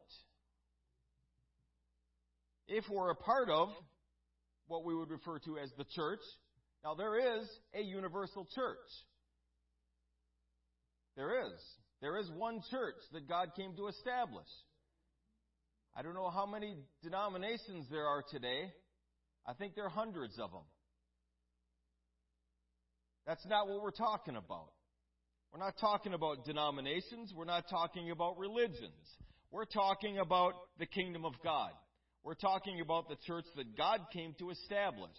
If 2.68 2.86
we're 2.90 3.12
a 3.12 3.16
part 3.16 3.50
of 3.50 3.70
what 4.70 4.86
we 4.86 4.96
would 4.96 5.10
refer 5.10 5.40
to 5.40 5.58
as 5.58 5.70
the 5.78 5.84
church. 5.96 6.22
Now, 6.84 6.94
there 6.94 7.40
is 7.40 7.50
a 7.74 7.82
universal 7.82 8.48
church. 8.56 8.78
There 11.18 11.46
is. 11.46 11.60
There 12.02 12.18
is 12.18 12.30
one 12.32 12.62
church 12.72 12.96
that 13.12 13.28
God 13.28 13.50
came 13.58 13.76
to 13.76 13.88
establish. 13.88 14.48
I 15.96 16.02
don't 16.02 16.14
know 16.14 16.30
how 16.30 16.46
many 16.46 16.78
denominations 17.04 17.88
there 17.92 18.06
are 18.06 18.24
today. 18.32 18.72
I 19.48 19.54
think 19.54 19.76
there 19.76 19.86
are 19.86 19.90
hundreds 19.90 20.38
of 20.40 20.52
them. 20.52 20.64
That's 23.26 23.46
not 23.46 23.68
what 23.68 23.82
we're 23.82 23.92
talking 23.92 24.36
about. 24.36 24.72
We're 25.52 25.60
not 25.60 25.78
talking 25.80 26.14
about 26.14 26.46
denominations. 26.46 27.34
We're 27.36 27.46
not 27.46 27.70
talking 27.70 28.12
about 28.12 28.38
religions. 28.38 29.18
We're 29.52 29.66
talking 29.66 30.20
about 30.20 30.54
the 30.78 30.86
kingdom 30.86 31.26
of 31.26 31.34
God. 31.44 31.72
We're 32.24 32.36
talking 32.36 32.82
about 32.82 33.10
the 33.10 33.16
church 33.26 33.46
that 33.56 33.76
God 33.76 34.02
came 34.14 34.36
to 34.40 34.52
establish. 34.52 35.18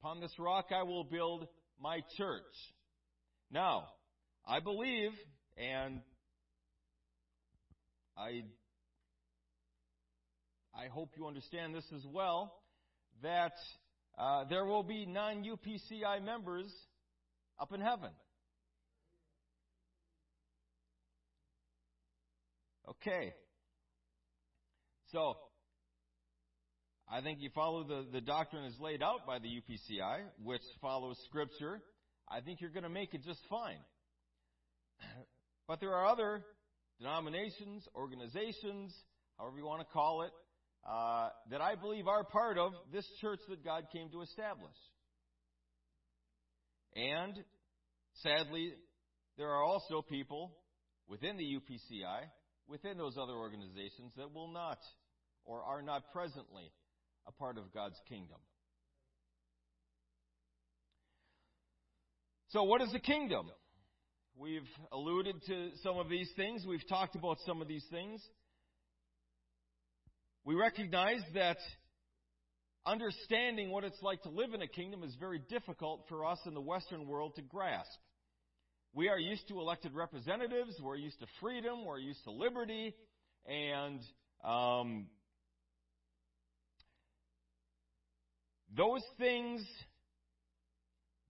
Upon 0.00 0.20
this 0.20 0.32
rock 0.38 0.66
I 0.70 0.82
will 0.82 1.04
build 1.04 1.48
my 1.80 2.00
church. 2.16 2.42
Now, 3.50 3.84
I 4.46 4.60
believe, 4.60 5.10
and 5.56 6.00
I, 8.16 8.42
I 10.76 10.88
hope 10.88 11.10
you 11.16 11.26
understand 11.26 11.74
this 11.74 11.84
as 11.94 12.04
well, 12.06 12.52
that 13.22 13.52
uh, 14.18 14.44
there 14.48 14.64
will 14.64 14.82
be 14.82 15.06
non 15.06 15.44
UPCI 15.44 16.24
members 16.24 16.72
up 17.60 17.72
in 17.72 17.80
heaven. 17.80 18.10
Okay. 22.88 23.32
So, 25.12 25.36
I 27.10 27.20
think 27.20 27.38
you 27.40 27.50
follow 27.54 27.84
the, 27.84 28.06
the 28.12 28.20
doctrine 28.20 28.64
as 28.64 28.78
laid 28.80 29.02
out 29.02 29.26
by 29.26 29.38
the 29.38 29.48
UPCI, 29.48 30.22
which 30.42 30.62
follows 30.80 31.16
Scripture. 31.26 31.80
I 32.28 32.40
think 32.40 32.60
you're 32.60 32.70
going 32.70 32.84
to 32.84 32.88
make 32.88 33.14
it 33.14 33.22
just 33.24 33.40
fine. 33.48 33.78
But 35.66 35.80
there 35.80 35.94
are 35.94 36.06
other 36.06 36.44
denominations, 36.98 37.88
organizations, 37.94 38.94
however 39.38 39.56
you 39.56 39.64
want 39.64 39.80
to 39.80 39.92
call 39.92 40.22
it, 40.22 40.30
uh, 40.88 41.30
that 41.50 41.60
I 41.60 41.74
believe 41.74 42.06
are 42.06 42.24
part 42.24 42.58
of 42.58 42.72
this 42.92 43.06
church 43.20 43.40
that 43.48 43.64
God 43.64 43.84
came 43.92 44.10
to 44.10 44.22
establish. 44.22 44.76
And 46.94 47.34
sadly, 48.22 48.74
there 49.36 49.48
are 49.48 49.62
also 49.62 50.02
people 50.02 50.52
within 51.08 51.36
the 51.36 51.44
UPCI, 51.44 52.28
within 52.68 52.98
those 52.98 53.16
other 53.16 53.32
organizations, 53.32 54.12
that 54.16 54.32
will 54.32 54.52
not 54.52 54.78
or 55.44 55.62
are 55.62 55.82
not 55.82 56.02
presently 56.12 56.70
a 57.26 57.32
part 57.32 57.58
of 57.58 57.72
God's 57.72 57.98
kingdom. 58.08 58.38
So, 62.48 62.62
what 62.62 62.82
is 62.82 62.92
the 62.92 63.00
kingdom? 63.00 63.46
We've 64.36 64.68
alluded 64.92 65.36
to 65.46 65.70
some 65.82 65.98
of 65.98 66.08
these 66.08 66.30
things. 66.36 66.64
We've 66.66 66.86
talked 66.88 67.16
about 67.16 67.38
some 67.46 67.62
of 67.62 67.68
these 67.68 67.84
things. 67.90 68.20
We 70.44 70.54
recognize 70.54 71.22
that 71.34 71.58
understanding 72.86 73.70
what 73.70 73.84
it's 73.84 74.02
like 74.02 74.22
to 74.22 74.28
live 74.28 74.52
in 74.52 74.62
a 74.62 74.68
kingdom 74.68 75.02
is 75.02 75.14
very 75.18 75.40
difficult 75.48 76.04
for 76.08 76.26
us 76.26 76.38
in 76.46 76.54
the 76.54 76.60
Western 76.60 77.06
world 77.06 77.36
to 77.36 77.42
grasp. 77.42 77.98
We 78.92 79.08
are 79.08 79.18
used 79.18 79.48
to 79.48 79.60
elected 79.60 79.94
representatives, 79.94 80.76
we're 80.80 80.96
used 80.96 81.18
to 81.20 81.26
freedom, 81.40 81.84
we're 81.84 81.98
used 81.98 82.22
to 82.24 82.30
liberty, 82.30 82.94
and 83.46 84.00
um, 84.44 85.06
Those 88.76 89.02
things, 89.18 89.64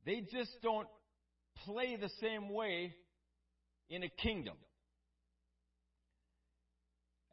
they 0.06 0.22
just 0.32 0.50
don't 0.62 0.88
play 1.64 1.96
the 1.96 2.10
same 2.20 2.48
way 2.48 2.94
in 3.90 4.02
a 4.02 4.08
kingdom. 4.08 4.56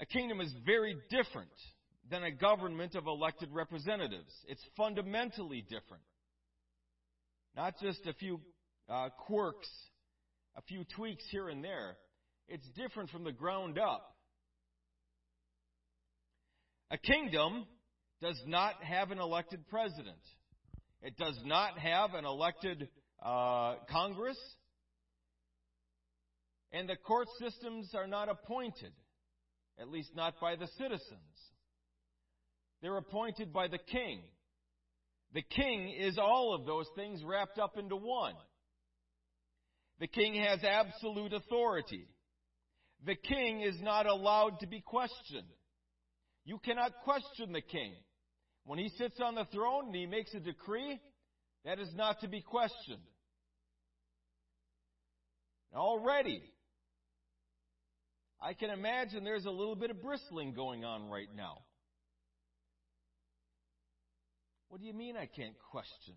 A 0.02 0.06
kingdom 0.06 0.42
is 0.42 0.54
very 0.66 0.96
different 1.10 1.52
than 2.12 2.24
a 2.24 2.32
government 2.32 2.94
of 2.96 3.08
elected 3.08 3.50
representatives. 3.54 4.32
It's 4.48 4.64
fundamentally 4.76 5.62
different. 5.62 6.04
Not 7.56 7.76
just 7.82 8.06
a 8.06 8.14
few 8.14 8.42
uh, 8.90 9.10
quirks, 9.26 9.70
a 10.58 10.62
few 10.64 10.84
tweaks 10.96 11.24
here 11.32 11.48
and 11.48 11.64
there. 11.64 11.96
It's 12.50 12.68
different 12.76 13.10
from 13.10 13.24
the 13.24 13.32
ground 13.32 13.80
up. 13.80 14.14
A 16.92 16.98
kingdom 16.98 17.66
does 18.22 18.40
not 18.46 18.84
have 18.84 19.12
an 19.12 19.20
elected 19.20 19.68
president. 19.70 20.20
It 21.02 21.18
does 21.18 21.40
not 21.46 21.80
have 21.80 22.14
an 22.14 22.26
elected 22.26 22.90
uh, 23.24 23.76
Congress. 23.90 24.38
And 26.74 26.90
the 26.90 26.98
court 26.98 27.28
systems 27.40 27.92
are 27.96 28.08
not 28.08 28.28
appointed, 28.28 28.92
at 29.80 29.88
least 29.88 30.10
not 30.14 30.36
by 30.42 30.58
the 30.58 30.68
citizens. 30.78 31.51
They're 32.82 32.98
appointed 32.98 33.54
by 33.54 33.68
the 33.68 33.78
king. 33.78 34.22
The 35.34 35.44
king 35.44 35.90
is 35.98 36.18
all 36.18 36.54
of 36.54 36.66
those 36.66 36.88
things 36.96 37.24
wrapped 37.24 37.60
up 37.60 37.78
into 37.78 37.96
one. 37.96 38.34
The 40.00 40.08
king 40.08 40.36
has 40.36 40.64
absolute 40.64 41.32
authority. 41.32 42.08
The 43.06 43.16
king 43.16 43.62
is 43.62 43.80
not 43.82 44.08
allowed 44.08 44.60
to 44.60 44.68
be 44.68 44.82
questioned. 44.82 45.48
You 46.44 46.58
cannot 46.60 46.92
question 47.04 47.52
the 47.54 47.62
king. 47.62 47.94
When 48.66 48.80
he 48.80 48.90
sits 48.98 49.20
on 49.24 49.36
the 49.36 49.46
throne 49.54 49.88
and 49.88 49.96
he 49.96 50.06
makes 50.06 50.34
a 50.34 50.40
decree, 50.40 51.00
that 51.66 51.80
is 51.80 51.90
not 51.96 52.20
to 52.22 52.28
be 52.28 52.42
questioned. 52.42 53.02
Already, 55.74 56.42
I 58.42 58.54
can 58.54 58.72
imagine 58.72 59.24
there's 59.24 59.46
a 59.46 59.52
little 59.52 59.76
bit 59.76 59.92
of 59.92 60.02
bristling 60.02 60.54
going 60.54 60.84
on 60.84 61.10
right 61.10 61.30
now. 61.36 61.60
What 64.72 64.80
do 64.80 64.88
you 64.88 64.94
mean 64.94 65.18
I 65.18 65.26
can't 65.26 65.54
question? 65.70 66.14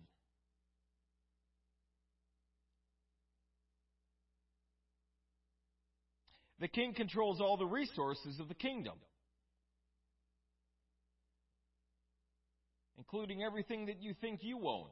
The 6.61 6.69
king 6.69 6.93
controls 6.93 7.41
all 7.41 7.57
the 7.57 7.65
resources 7.65 8.39
of 8.39 8.47
the 8.47 8.55
kingdom. 8.55 8.95
including 12.97 13.43
everything 13.43 13.85
that 13.85 14.01
you 14.01 14.13
think 14.19 14.39
you 14.41 14.67
own. 14.67 14.87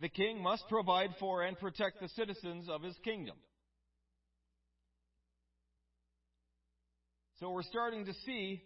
The 0.00 0.08
king 0.08 0.42
must 0.42 0.68
provide 0.68 1.10
for 1.18 1.42
and 1.42 1.58
protect 1.58 2.00
the 2.00 2.08
citizens 2.10 2.68
of 2.68 2.82
his 2.82 2.94
kingdom. 3.02 3.36
So 7.40 7.50
we're 7.50 7.64
starting 7.64 8.06
to 8.06 8.14
see 8.24 8.62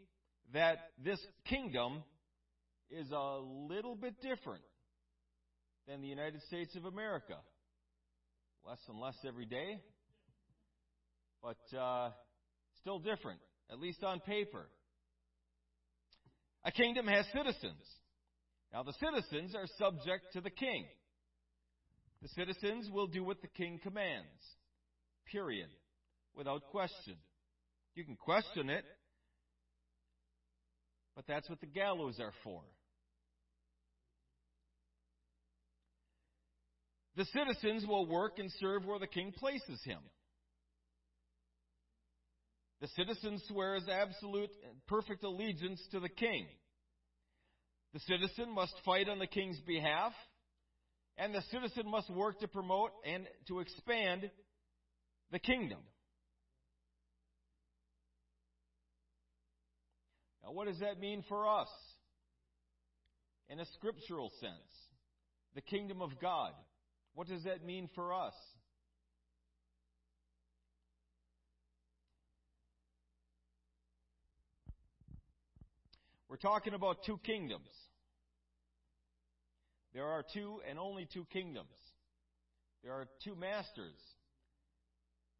that 0.55 0.79
this 1.05 1.19
kingdom 1.47 2.05
is 2.89 3.11
a 3.11 3.41
little 3.69 3.97
bit 3.97 4.15
different 4.23 4.63
than 5.89 6.01
the 6.01 6.07
United 6.07 6.41
States 6.43 6.77
of 6.77 6.85
America. 6.85 7.35
Less 8.65 8.79
and 8.89 9.01
less 9.01 9.17
every 9.27 9.47
day, 9.47 9.81
but 11.43 11.77
uh, 11.77 12.11
still 12.81 13.01
different, 13.01 13.41
at 13.73 13.81
least 13.81 14.05
on 14.05 14.21
paper. 14.21 14.67
A 16.65 16.71
kingdom 16.71 17.09
has 17.09 17.25
citizens. 17.35 17.83
Now, 18.73 18.85
the 18.85 18.93
citizens 19.01 19.57
are 19.57 19.67
subject 19.79 20.33
to 20.35 20.41
the 20.41 20.51
king. 20.51 20.85
The 22.23 22.29
citizens 22.29 22.89
will 22.89 23.09
do 23.09 23.25
what 23.25 23.41
the 23.41 23.49
king 23.49 23.81
commands. 23.83 24.29
Period. 25.33 25.71
Without 26.37 26.67
question. 26.71 27.17
You 28.01 28.07
can 28.07 28.17
question 28.17 28.71
it, 28.71 28.87
but 31.15 31.27
that's 31.29 31.51
what 31.51 31.61
the 31.61 31.67
gallows 31.67 32.19
are 32.19 32.33
for. 32.43 32.63
The 37.17 37.27
citizens 37.27 37.87
will 37.87 38.07
work 38.07 38.39
and 38.39 38.51
serve 38.59 38.87
where 38.87 38.99
the 38.99 39.07
king 39.07 39.35
places 39.37 39.83
him. 39.85 39.99
The 42.81 42.89
citizen 42.97 43.39
swears 43.49 43.83
absolute 43.87 44.49
and 44.67 44.87
perfect 44.87 45.23
allegiance 45.23 45.87
to 45.91 46.01
the 46.01 46.09
king. 46.09 46.47
The 47.93 48.01
citizen 48.01 48.55
must 48.55 48.73
fight 48.83 49.11
on 49.11 49.19
the 49.19 49.27
king's 49.27 49.61
behalf, 49.67 50.13
and 51.19 51.35
the 51.35 51.43
citizen 51.51 51.91
must 51.91 52.09
work 52.09 52.41
to 52.41 52.49
promote 52.49 52.93
and 53.05 53.27
to 53.49 53.61
expand 53.61 54.31
the 55.33 55.39
kingdom. 55.39 55.81
Now, 60.43 60.53
what 60.53 60.67
does 60.67 60.81
that 60.81 60.99
mean 60.99 61.25
for 61.29 61.49
us? 61.49 61.69
In 63.49 63.61
a 63.61 63.67
scriptural 63.75 64.31
sense, 64.41 64.53
the 65.55 65.61
kingdom 65.61 66.01
of 66.01 66.21
God. 66.21 66.53
What 67.15 67.27
does 67.27 67.45
that 67.45 67.65
mean 67.65 67.91
for 67.95 68.15
us? 68.15 68.35
We're 76.29 76.37
talking 76.37 76.75
about 76.75 76.99
two 77.05 77.19
kingdoms. 77.25 77.69
There 79.93 80.07
are 80.07 80.25
two 80.33 80.61
and 80.69 80.79
only 80.79 81.09
two 81.13 81.27
kingdoms. 81.33 81.75
There 82.85 82.93
are 82.93 83.07
two 83.25 83.35
masters 83.35 83.99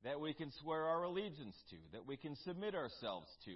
that 0.03 0.21
we 0.21 0.35
can 0.35 0.51
swear 0.61 0.87
our 0.87 1.05
allegiance 1.05 1.55
to, 1.71 1.77
that 1.93 2.07
we 2.07 2.17
can 2.17 2.35
submit 2.45 2.75
ourselves 2.75 3.29
to. 3.45 3.53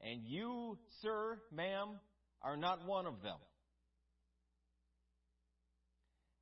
And 0.00 0.22
you, 0.24 0.78
sir, 1.02 1.38
ma'am, 1.52 1.98
are 2.42 2.56
not 2.56 2.86
one 2.86 3.06
of 3.06 3.22
them. 3.22 3.36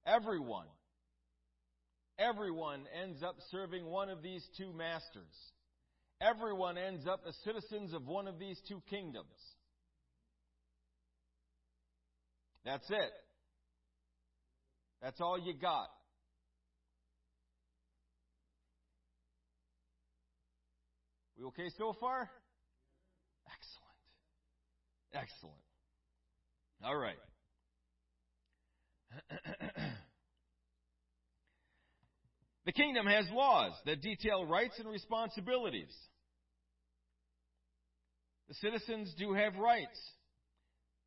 Everyone 0.07 0.67
Everyone 2.19 2.81
ends 3.03 3.23
up 3.23 3.37
serving 3.51 3.85
one 3.85 4.09
of 4.09 4.23
these 4.23 4.43
two 4.57 4.73
masters. 4.73 5.35
Everyone 6.21 6.79
ends 6.79 7.07
up 7.07 7.21
as 7.29 7.37
citizens 7.45 7.93
of 7.93 8.07
one 8.07 8.27
of 8.27 8.39
these 8.39 8.59
two 8.67 8.83
kingdoms. 8.89 9.27
That's 12.65 12.89
it. 12.89 13.13
That's 15.03 15.21
all 15.21 15.39
you 15.39 15.53
got. 15.53 15.89
We 21.37 21.45
okay 21.45 21.69
so 21.77 21.95
far? 22.01 22.31
Excellent. 25.21 25.57
All 26.85 26.97
right. 26.97 27.17
The 32.67 32.73
kingdom 32.73 33.07
has 33.07 33.27
laws 33.31 33.73
that 33.87 34.03
detail 34.03 34.45
rights 34.45 34.75
and 34.81 34.89
responsibilities. 34.89 35.95
The 38.49 38.55
citizens 38.55 39.15
do 39.17 39.35
have 39.35 39.55
rights. 39.55 39.99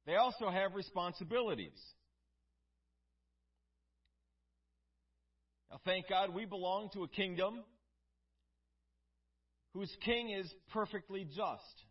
They 0.06 0.16
also 0.16 0.50
have 0.50 0.74
responsibilities. 0.74 1.78
Now, 5.70 5.82
thank 5.84 6.08
God 6.08 6.34
we 6.34 6.46
belong 6.46 6.92
to 6.94 7.04
a 7.04 7.10
kingdom 7.10 7.62
whose 9.74 9.94
king 10.06 10.30
is 10.30 10.50
perfectly 10.72 11.26
just, 11.26 11.84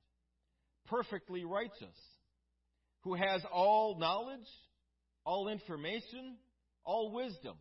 perfectly 0.89 1.45
righteous, 1.45 1.95
who 3.03 3.15
has 3.15 3.43
all 3.53 3.99
knowledge, 3.99 4.47
all 5.25 5.49
information, 5.49 6.37
all 6.85 7.13
wisdom. 7.13 7.57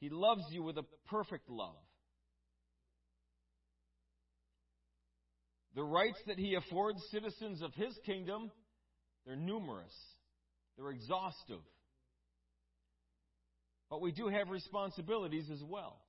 He 0.00 0.08
loves 0.10 0.44
you 0.50 0.62
with 0.62 0.78
a 0.78 0.84
perfect 1.08 1.50
love. 1.50 1.74
The 5.74 5.82
rights 5.82 6.18
that 6.26 6.38
he 6.38 6.54
affords 6.54 7.00
citizens 7.10 7.62
of 7.62 7.74
his 7.74 7.96
kingdom, 8.04 8.50
they're 9.26 9.36
numerous. 9.36 9.92
They're 10.76 10.90
exhaustive. 10.90 11.60
But 13.90 14.00
we 14.00 14.12
do 14.12 14.28
have 14.28 14.50
responsibilities 14.50 15.48
as 15.52 15.62
well. 15.62 16.00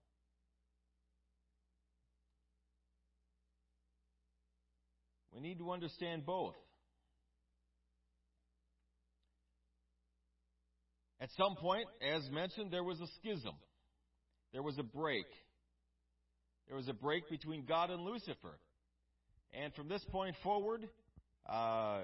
We 5.31 5.41
need 5.41 5.59
to 5.59 5.71
understand 5.71 6.25
both. 6.25 6.55
At 11.21 11.29
some 11.37 11.55
point, 11.55 11.85
as 12.01 12.29
mentioned, 12.31 12.71
there 12.71 12.83
was 12.83 12.99
a 13.01 13.07
schism. 13.19 13.55
There 14.53 14.63
was 14.63 14.77
a 14.77 14.83
break. 14.83 15.25
There 16.67 16.77
was 16.77 16.87
a 16.87 16.93
break 16.93 17.29
between 17.29 17.65
God 17.65 17.89
and 17.89 18.01
Lucifer. 18.03 18.57
And 19.53 19.73
from 19.73 19.89
this 19.89 20.03
point 20.11 20.35
forward, 20.43 20.87
uh, 21.47 22.01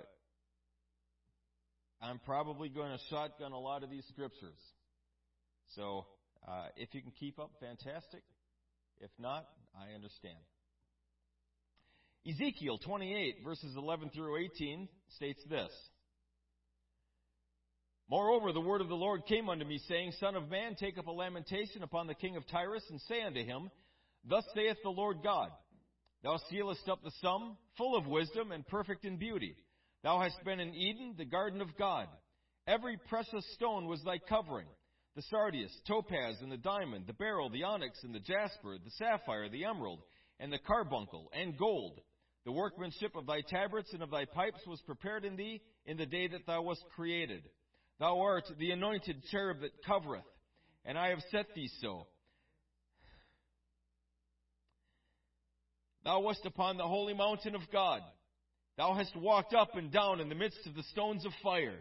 I'm 2.01 2.19
probably 2.25 2.69
going 2.69 2.91
to 2.91 2.99
shotgun 3.09 3.51
a 3.51 3.59
lot 3.59 3.83
of 3.83 3.89
these 3.89 4.05
scriptures. 4.09 4.57
So 5.75 6.05
uh, 6.47 6.67
if 6.75 6.93
you 6.93 7.01
can 7.01 7.11
keep 7.11 7.39
up, 7.39 7.51
fantastic. 7.59 8.21
If 8.99 9.11
not, 9.17 9.45
I 9.75 9.93
understand. 9.93 10.37
Ezekiel 12.27 12.79
28, 12.79 13.37
verses 13.43 13.75
11 13.77 14.09
through 14.09 14.43
18, 14.55 14.89
states 15.15 15.41
this. 15.49 15.71
Moreover, 18.09 18.51
the 18.51 18.61
word 18.61 18.81
of 18.81 18.87
the 18.87 18.95
Lord 18.95 19.25
came 19.25 19.49
unto 19.49 19.65
me, 19.65 19.79
saying, 19.87 20.13
Son 20.19 20.35
of 20.35 20.49
man, 20.49 20.75
take 20.75 20.97
up 20.97 21.07
a 21.07 21.11
lamentation 21.11 21.81
upon 21.81 22.05
the 22.07 22.13
king 22.13 22.37
of 22.37 22.47
Tyrus, 22.47 22.83
and 22.89 23.01
say 23.01 23.23
unto 23.23 23.43
him, 23.43 23.71
Thus 24.23 24.43
saith 24.53 24.77
the 24.83 24.89
Lord 24.89 25.17
God, 25.23 25.49
Thou 26.23 26.37
sealest 26.49 26.87
up 26.89 27.03
the 27.03 27.11
sum, 27.21 27.57
full 27.77 27.95
of 27.95 28.07
wisdom 28.07 28.51
and 28.51 28.65
perfect 28.67 29.05
in 29.05 29.17
beauty. 29.17 29.55
Thou 30.03 30.19
hast 30.19 30.43
been 30.43 30.59
in 30.59 30.75
Eden, 30.75 31.15
the 31.17 31.25
garden 31.25 31.61
of 31.61 31.77
God. 31.77 32.07
Every 32.67 32.97
precious 33.09 33.45
stone 33.53 33.87
was 33.87 34.01
thy 34.03 34.17
covering 34.17 34.67
the 35.15 35.21
sardius, 35.23 35.71
topaz, 35.87 36.35
and 36.41 36.51
the 36.51 36.57
diamond, 36.57 37.05
the 37.07 37.13
beryl, 37.13 37.49
the 37.49 37.63
onyx, 37.63 38.03
and 38.03 38.13
the 38.13 38.19
jasper, 38.19 38.77
the 38.83 38.91
sapphire, 38.91 39.47
the 39.47 39.63
emerald, 39.63 40.01
and 40.39 40.51
the 40.51 40.59
carbuncle, 40.59 41.31
and 41.31 41.57
gold. 41.57 42.01
The 42.43 42.51
workmanship 42.51 43.15
of 43.15 43.25
thy 43.25 43.41
tabrets 43.41 43.93
and 43.93 44.03
of 44.03 44.11
thy 44.11 44.25
pipes 44.25 44.59
was 44.67 44.81
prepared 44.81 45.23
in 45.23 45.37
thee 45.37 45.61
in 45.85 45.97
the 45.97 46.05
day 46.05 46.27
that 46.27 46.45
thou 46.45 46.63
wast 46.63 46.83
created. 46.95 47.43
Thou 47.99 48.19
art 48.19 48.45
the 48.59 48.71
anointed 48.71 49.23
cherub 49.31 49.61
that 49.61 49.83
covereth, 49.85 50.25
and 50.83 50.97
I 50.97 51.09
have 51.09 51.21
set 51.31 51.53
thee 51.55 51.69
so. 51.81 52.07
Thou 56.03 56.19
wast 56.19 56.45
upon 56.45 56.77
the 56.77 56.87
holy 56.87 57.13
mountain 57.13 57.55
of 57.55 57.61
God. 57.71 58.01
Thou 58.77 58.93
hast 58.93 59.15
walked 59.15 59.53
up 59.53 59.75
and 59.75 59.91
down 59.91 60.19
in 60.19 60.29
the 60.29 60.35
midst 60.35 60.67
of 60.67 60.75
the 60.75 60.83
stones 60.83 61.25
of 61.25 61.31
fire. 61.41 61.79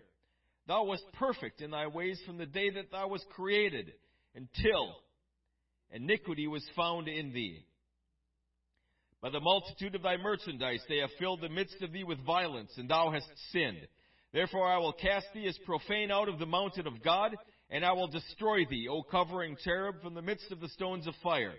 Thou 0.66 0.84
wast 0.84 1.04
perfect 1.14 1.60
in 1.60 1.72
thy 1.72 1.88
ways 1.88 2.20
from 2.24 2.38
the 2.38 2.46
day 2.46 2.70
that 2.70 2.90
thou 2.90 3.08
wast 3.08 3.26
created 3.34 3.92
until 4.34 4.96
iniquity 5.90 6.46
was 6.46 6.64
found 6.74 7.08
in 7.08 7.32
thee. 7.32 7.66
By 9.20 9.30
the 9.30 9.40
multitude 9.40 9.94
of 9.94 10.02
thy 10.02 10.16
merchandise 10.16 10.82
they 10.88 10.98
have 10.98 11.10
filled 11.18 11.40
the 11.40 11.48
midst 11.48 11.82
of 11.82 11.92
thee 11.92 12.04
with 12.04 12.24
violence, 12.24 12.70
and 12.76 12.88
thou 12.88 13.10
hast 13.10 13.28
sinned. 13.52 13.86
Therefore 14.34 14.66
I 14.66 14.78
will 14.78 14.92
cast 14.92 15.26
thee 15.32 15.46
as 15.46 15.56
profane 15.64 16.10
out 16.10 16.28
of 16.28 16.40
the 16.40 16.44
mountain 16.44 16.88
of 16.88 17.04
God, 17.04 17.36
and 17.70 17.84
I 17.84 17.92
will 17.92 18.08
destroy 18.08 18.64
thee, 18.68 18.88
O 18.90 19.04
covering 19.04 19.56
cherub, 19.64 20.02
from 20.02 20.14
the 20.14 20.22
midst 20.22 20.50
of 20.50 20.60
the 20.60 20.68
stones 20.70 21.06
of 21.06 21.14
fire. 21.22 21.54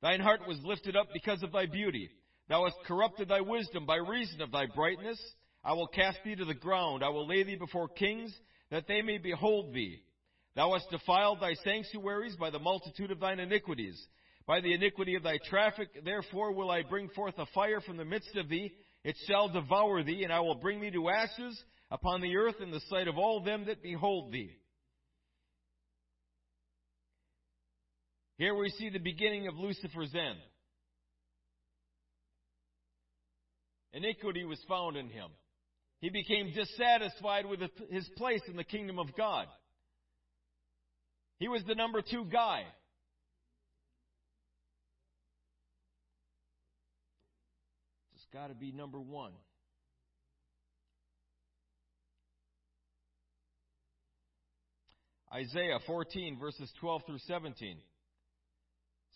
Thine 0.00 0.20
heart 0.20 0.40
was 0.48 0.58
lifted 0.64 0.96
up 0.96 1.08
because 1.12 1.42
of 1.42 1.52
thy 1.52 1.66
beauty. 1.66 2.08
Thou 2.48 2.64
hast 2.64 2.78
corrupted 2.86 3.28
thy 3.28 3.42
wisdom 3.42 3.84
by 3.84 3.96
reason 3.96 4.40
of 4.40 4.50
thy 4.50 4.64
brightness. 4.74 5.20
I 5.62 5.74
will 5.74 5.86
cast 5.86 6.18
thee 6.24 6.34
to 6.34 6.46
the 6.46 6.54
ground. 6.54 7.04
I 7.04 7.10
will 7.10 7.28
lay 7.28 7.42
thee 7.42 7.56
before 7.56 7.88
kings, 7.88 8.34
that 8.70 8.88
they 8.88 9.02
may 9.02 9.18
behold 9.18 9.74
thee. 9.74 10.00
Thou 10.56 10.72
hast 10.72 10.90
defiled 10.90 11.40
thy 11.40 11.52
sanctuaries 11.62 12.36
by 12.36 12.48
the 12.48 12.58
multitude 12.58 13.10
of 13.10 13.20
thine 13.20 13.38
iniquities. 13.38 14.02
By 14.46 14.62
the 14.62 14.72
iniquity 14.72 15.14
of 15.14 15.24
thy 15.24 15.38
traffic, 15.44 15.88
therefore 16.06 16.52
will 16.52 16.70
I 16.70 16.82
bring 16.82 17.10
forth 17.10 17.34
a 17.36 17.46
fire 17.54 17.82
from 17.82 17.98
the 17.98 18.04
midst 18.06 18.34
of 18.36 18.48
thee. 18.48 18.72
It 19.04 19.16
shall 19.28 19.50
devour 19.50 20.02
thee, 20.02 20.24
and 20.24 20.32
I 20.32 20.40
will 20.40 20.54
bring 20.54 20.80
thee 20.80 20.90
to 20.90 21.10
ashes 21.10 21.62
upon 21.92 22.22
the 22.22 22.36
earth 22.36 22.54
in 22.62 22.70
the 22.70 22.80
sight 22.88 23.06
of 23.06 23.18
all 23.18 23.44
them 23.44 23.66
that 23.66 23.82
behold 23.82 24.32
thee. 24.32 24.50
Here 28.38 28.54
we 28.54 28.70
see 28.70 28.88
the 28.88 28.98
beginning 28.98 29.46
of 29.46 29.58
Lucifer's 29.58 30.12
end. 30.14 30.38
Iniquity 33.92 34.44
was 34.44 34.58
found 34.66 34.96
in 34.96 35.10
him. 35.10 35.28
He 36.00 36.08
became 36.08 36.54
dissatisfied 36.54 37.44
with 37.44 37.60
his 37.90 38.08
place 38.16 38.40
in 38.48 38.56
the 38.56 38.64
kingdom 38.64 38.98
of 38.98 39.14
God. 39.14 39.46
He 41.38 41.46
was 41.46 41.62
the 41.68 41.74
number 41.74 42.00
two 42.00 42.24
guy. 42.24 42.62
Just 48.14 48.32
got 48.32 48.46
to 48.48 48.54
be 48.54 48.72
number 48.72 48.98
one. 48.98 49.32
Isaiah 55.34 55.78
14, 55.86 56.38
verses 56.38 56.70
12 56.78 57.02
through 57.06 57.18
17 57.26 57.78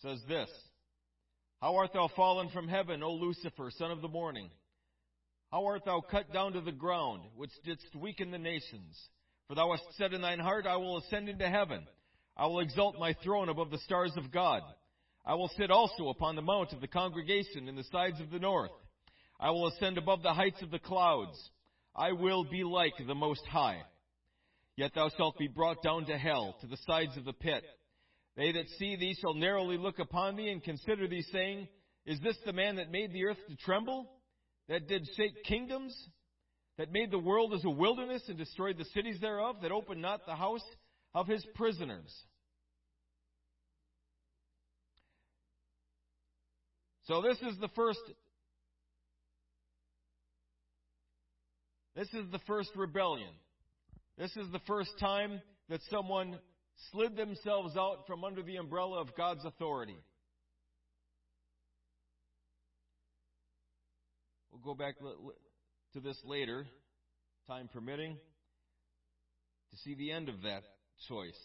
says 0.01 0.19
this 0.27 0.49
How 1.61 1.75
art 1.75 1.91
thou 1.93 2.09
fallen 2.15 2.49
from 2.49 2.67
heaven, 2.67 3.03
O 3.03 3.13
Lucifer, 3.13 3.69
son 3.77 3.91
of 3.91 4.01
the 4.01 4.07
morning? 4.07 4.49
How 5.51 5.63
art 5.65 5.85
thou 5.85 6.01
cut 6.01 6.33
down 6.33 6.53
to 6.53 6.61
the 6.61 6.71
ground, 6.71 7.21
which 7.35 7.51
didst 7.63 7.95
weaken 7.95 8.31
the 8.31 8.39
nations? 8.39 8.97
For 9.47 9.53
thou 9.53 9.71
hast 9.71 9.83
said 9.97 10.13
in 10.13 10.21
thine 10.21 10.39
heart, 10.39 10.65
I 10.65 10.77
will 10.77 10.97
ascend 10.97 11.29
into 11.29 11.47
heaven. 11.47 11.85
I 12.35 12.47
will 12.47 12.61
exalt 12.61 12.99
my 12.99 13.15
throne 13.23 13.49
above 13.49 13.69
the 13.69 13.77
stars 13.79 14.11
of 14.17 14.31
God. 14.31 14.61
I 15.23 15.35
will 15.35 15.51
sit 15.55 15.69
also 15.69 16.09
upon 16.09 16.35
the 16.35 16.41
mount 16.41 16.73
of 16.73 16.81
the 16.81 16.87
congregation 16.87 17.67
in 17.67 17.75
the 17.75 17.85
sides 17.91 18.19
of 18.19 18.31
the 18.31 18.39
north. 18.39 18.71
I 19.39 19.51
will 19.51 19.67
ascend 19.67 19.99
above 19.99 20.23
the 20.23 20.33
heights 20.33 20.61
of 20.63 20.71
the 20.71 20.79
clouds. 20.79 21.37
I 21.95 22.13
will 22.13 22.43
be 22.43 22.63
like 22.63 22.93
the 23.05 23.15
Most 23.15 23.45
High. 23.47 23.83
Yet 24.77 24.93
thou 24.93 25.09
shalt 25.17 25.39
be 25.39 25.47
brought 25.47 25.81
down 25.81 26.05
to 26.05 26.17
hell, 26.17 26.55
to 26.61 26.67
the 26.67 26.77
sides 26.87 27.17
of 27.17 27.25
the 27.25 27.33
pit. 27.33 27.63
They 28.35 28.51
that 28.51 28.69
see 28.77 28.95
thee 28.95 29.17
shall 29.19 29.33
narrowly 29.33 29.75
look 29.75 29.97
upon 29.97 30.35
thee 30.35 30.49
and 30.49 30.63
consider 30.63 31.07
thee, 31.07 31.25
saying, 31.31 31.67
Is 32.05 32.19
this 32.19 32.37
the 32.45 32.53
man 32.53 32.75
that 32.75 32.91
made 32.91 33.11
the 33.11 33.25
earth 33.25 33.39
to 33.49 33.55
tremble? 33.55 34.07
That 34.69 34.87
did 34.87 35.07
shake 35.17 35.43
kingdoms? 35.45 35.95
That 36.77 36.91
made 36.91 37.09
the 37.09 37.17
world 37.17 37.55
as 37.55 37.65
a 37.65 37.69
wilderness 37.71 38.21
and 38.27 38.37
destroyed 38.37 38.77
the 38.77 38.85
cities 38.85 39.19
thereof? 39.19 39.57
That 39.63 39.71
opened 39.71 40.03
not 40.03 40.27
the 40.27 40.35
house 40.35 40.63
of 41.15 41.27
his 41.27 41.43
prisoners? 41.55 42.13
So 47.05 47.23
this 47.23 47.37
is 47.37 47.57
the 47.59 47.69
first 47.75 47.99
This 51.95 52.09
is 52.13 52.29
the 52.31 52.39
first 52.45 52.69
rebellion. 52.75 53.31
This 54.17 54.35
is 54.35 54.51
the 54.51 54.61
first 54.65 54.89
time 54.99 55.41
that 55.69 55.79
someone 55.91 56.39
slid 56.91 57.15
themselves 57.15 57.77
out 57.77 58.07
from 58.07 58.23
under 58.23 58.41
the 58.41 58.55
umbrella 58.55 58.99
of 58.99 59.15
God's 59.15 59.45
authority. 59.45 59.97
We'll 64.51 64.61
go 64.61 64.73
back 64.73 64.95
to 65.93 65.99
this 65.99 66.17
later, 66.25 66.65
time 67.45 67.69
permitting, 67.71 68.17
to 69.69 69.77
see 69.83 69.93
the 69.93 70.11
end 70.11 70.29
of 70.29 70.41
that 70.41 70.63
choice. 71.07 71.39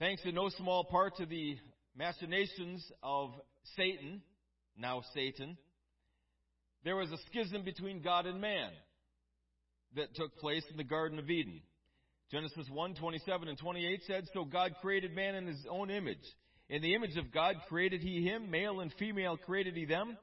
Thanks 0.00 0.22
in 0.24 0.34
no 0.34 0.48
small 0.48 0.82
part 0.82 1.16
to 1.18 1.26
the 1.26 1.58
machinations 1.96 2.84
of 3.04 3.30
Satan, 3.76 4.20
now 4.76 5.02
Satan, 5.14 5.56
there 6.82 6.96
was 6.96 7.12
a 7.12 7.18
schism 7.30 7.62
between 7.62 8.02
God 8.02 8.26
and 8.26 8.40
man 8.40 8.70
that 9.96 10.14
took 10.14 10.36
place 10.38 10.64
in 10.70 10.76
the 10.76 10.84
Garden 10.84 11.18
of 11.18 11.30
Eden. 11.30 11.60
Genesis 12.30 12.66
1, 12.70 12.94
27 12.94 13.48
and 13.48 13.58
28 13.58 14.00
said, 14.06 14.24
So 14.34 14.44
God 14.44 14.72
created 14.82 15.14
man 15.14 15.34
in 15.34 15.46
his 15.46 15.66
own 15.70 15.90
image. 15.90 16.18
In 16.68 16.82
the 16.82 16.94
image 16.94 17.16
of 17.16 17.32
God 17.32 17.56
created 17.68 18.02
he 18.02 18.22
him, 18.22 18.50
male 18.50 18.80
and 18.80 18.92
female 18.98 19.38
created 19.38 19.74
he 19.74 19.86
them, 19.86 20.18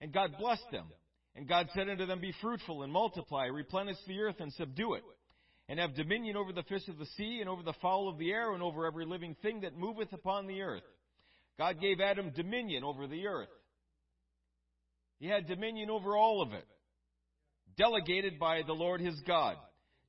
and 0.00 0.12
God 0.12 0.36
blessed 0.38 0.70
them. 0.70 0.86
And 1.34 1.48
God 1.48 1.68
said 1.74 1.88
unto 1.88 2.06
them, 2.06 2.20
Be 2.20 2.34
fruitful 2.40 2.82
and 2.82 2.92
multiply, 2.92 3.46
replenish 3.46 3.96
the 4.06 4.20
earth 4.20 4.36
and 4.38 4.52
subdue 4.52 4.94
it, 4.94 5.02
and 5.68 5.80
have 5.80 5.96
dominion 5.96 6.36
over 6.36 6.52
the 6.52 6.62
fish 6.62 6.86
of 6.88 6.98
the 6.98 7.06
sea, 7.16 7.38
and 7.40 7.48
over 7.48 7.62
the 7.62 7.74
fowl 7.82 8.08
of 8.08 8.18
the 8.18 8.30
air, 8.30 8.52
and 8.52 8.62
over 8.62 8.86
every 8.86 9.04
living 9.04 9.36
thing 9.42 9.62
that 9.62 9.76
moveth 9.76 10.12
upon 10.12 10.46
the 10.46 10.62
earth. 10.62 10.82
God 11.58 11.80
gave 11.80 12.00
Adam 12.00 12.30
dominion 12.34 12.84
over 12.84 13.08
the 13.08 13.26
earth. 13.26 13.48
He 15.18 15.26
had 15.26 15.48
dominion 15.48 15.90
over 15.90 16.16
all 16.16 16.40
of 16.42 16.52
it, 16.52 16.66
delegated 17.78 18.38
by 18.38 18.62
the 18.66 18.72
Lord 18.72 19.00
his 19.00 19.18
God. 19.26 19.56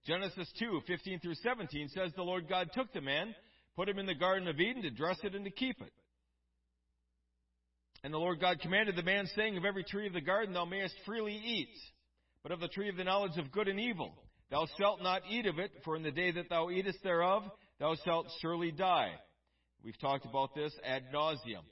Genesis 0.05 0.51
2, 0.59 0.81
15 0.87 1.19
through 1.19 1.35
17 1.35 1.89
says 1.89 2.11
the 2.15 2.23
Lord 2.23 2.49
God 2.49 2.69
took 2.73 2.91
the 2.93 3.01
man, 3.01 3.35
put 3.75 3.87
him 3.87 3.99
in 3.99 4.05
the 4.05 4.15
Garden 4.15 4.47
of 4.47 4.59
Eden 4.59 4.81
to 4.81 4.89
dress 4.89 5.17
it 5.23 5.35
and 5.35 5.45
to 5.45 5.51
keep 5.51 5.79
it. 5.81 5.91
And 8.03 8.13
the 8.13 8.17
Lord 8.17 8.39
God 8.39 8.59
commanded 8.61 8.95
the 8.95 9.03
man, 9.03 9.27
saying, 9.35 9.57
Of 9.57 9.65
every 9.65 9.83
tree 9.83 10.07
of 10.07 10.13
the 10.13 10.21
garden 10.21 10.53
thou 10.53 10.65
mayest 10.65 10.95
freely 11.05 11.35
eat, 11.35 11.75
but 12.43 12.51
of 12.51 12.61
the 12.61 12.69
tree 12.69 12.89
of 12.89 12.95
the 12.95 13.03
knowledge 13.03 13.37
of 13.37 13.51
good 13.51 13.67
and 13.67 13.79
evil 13.79 14.13
thou 14.49 14.65
shalt 14.79 15.01
not 15.03 15.21
eat 15.29 15.45
of 15.45 15.59
it, 15.59 15.71
for 15.83 15.95
in 15.95 16.03
the 16.03 16.11
day 16.11 16.31
that 16.31 16.49
thou 16.49 16.69
eatest 16.69 17.03
thereof 17.03 17.43
thou 17.79 17.95
shalt 18.05 18.27
surely 18.41 18.71
die. 18.71 19.11
We've 19.83 19.99
talked 19.99 20.25
about 20.25 20.55
this 20.55 20.73
ad 20.83 21.03
nauseum. 21.13 21.63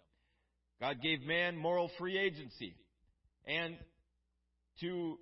God 0.80 1.02
gave 1.02 1.22
man 1.22 1.58
moral 1.58 1.90
free 1.98 2.18
agency. 2.18 2.76
And 3.48 3.76
to 4.82 5.18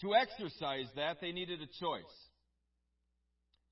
to 0.00 0.14
exercise 0.14 0.86
that, 0.96 1.18
they 1.20 1.32
needed 1.32 1.60
a 1.60 1.66
choice. 1.80 2.04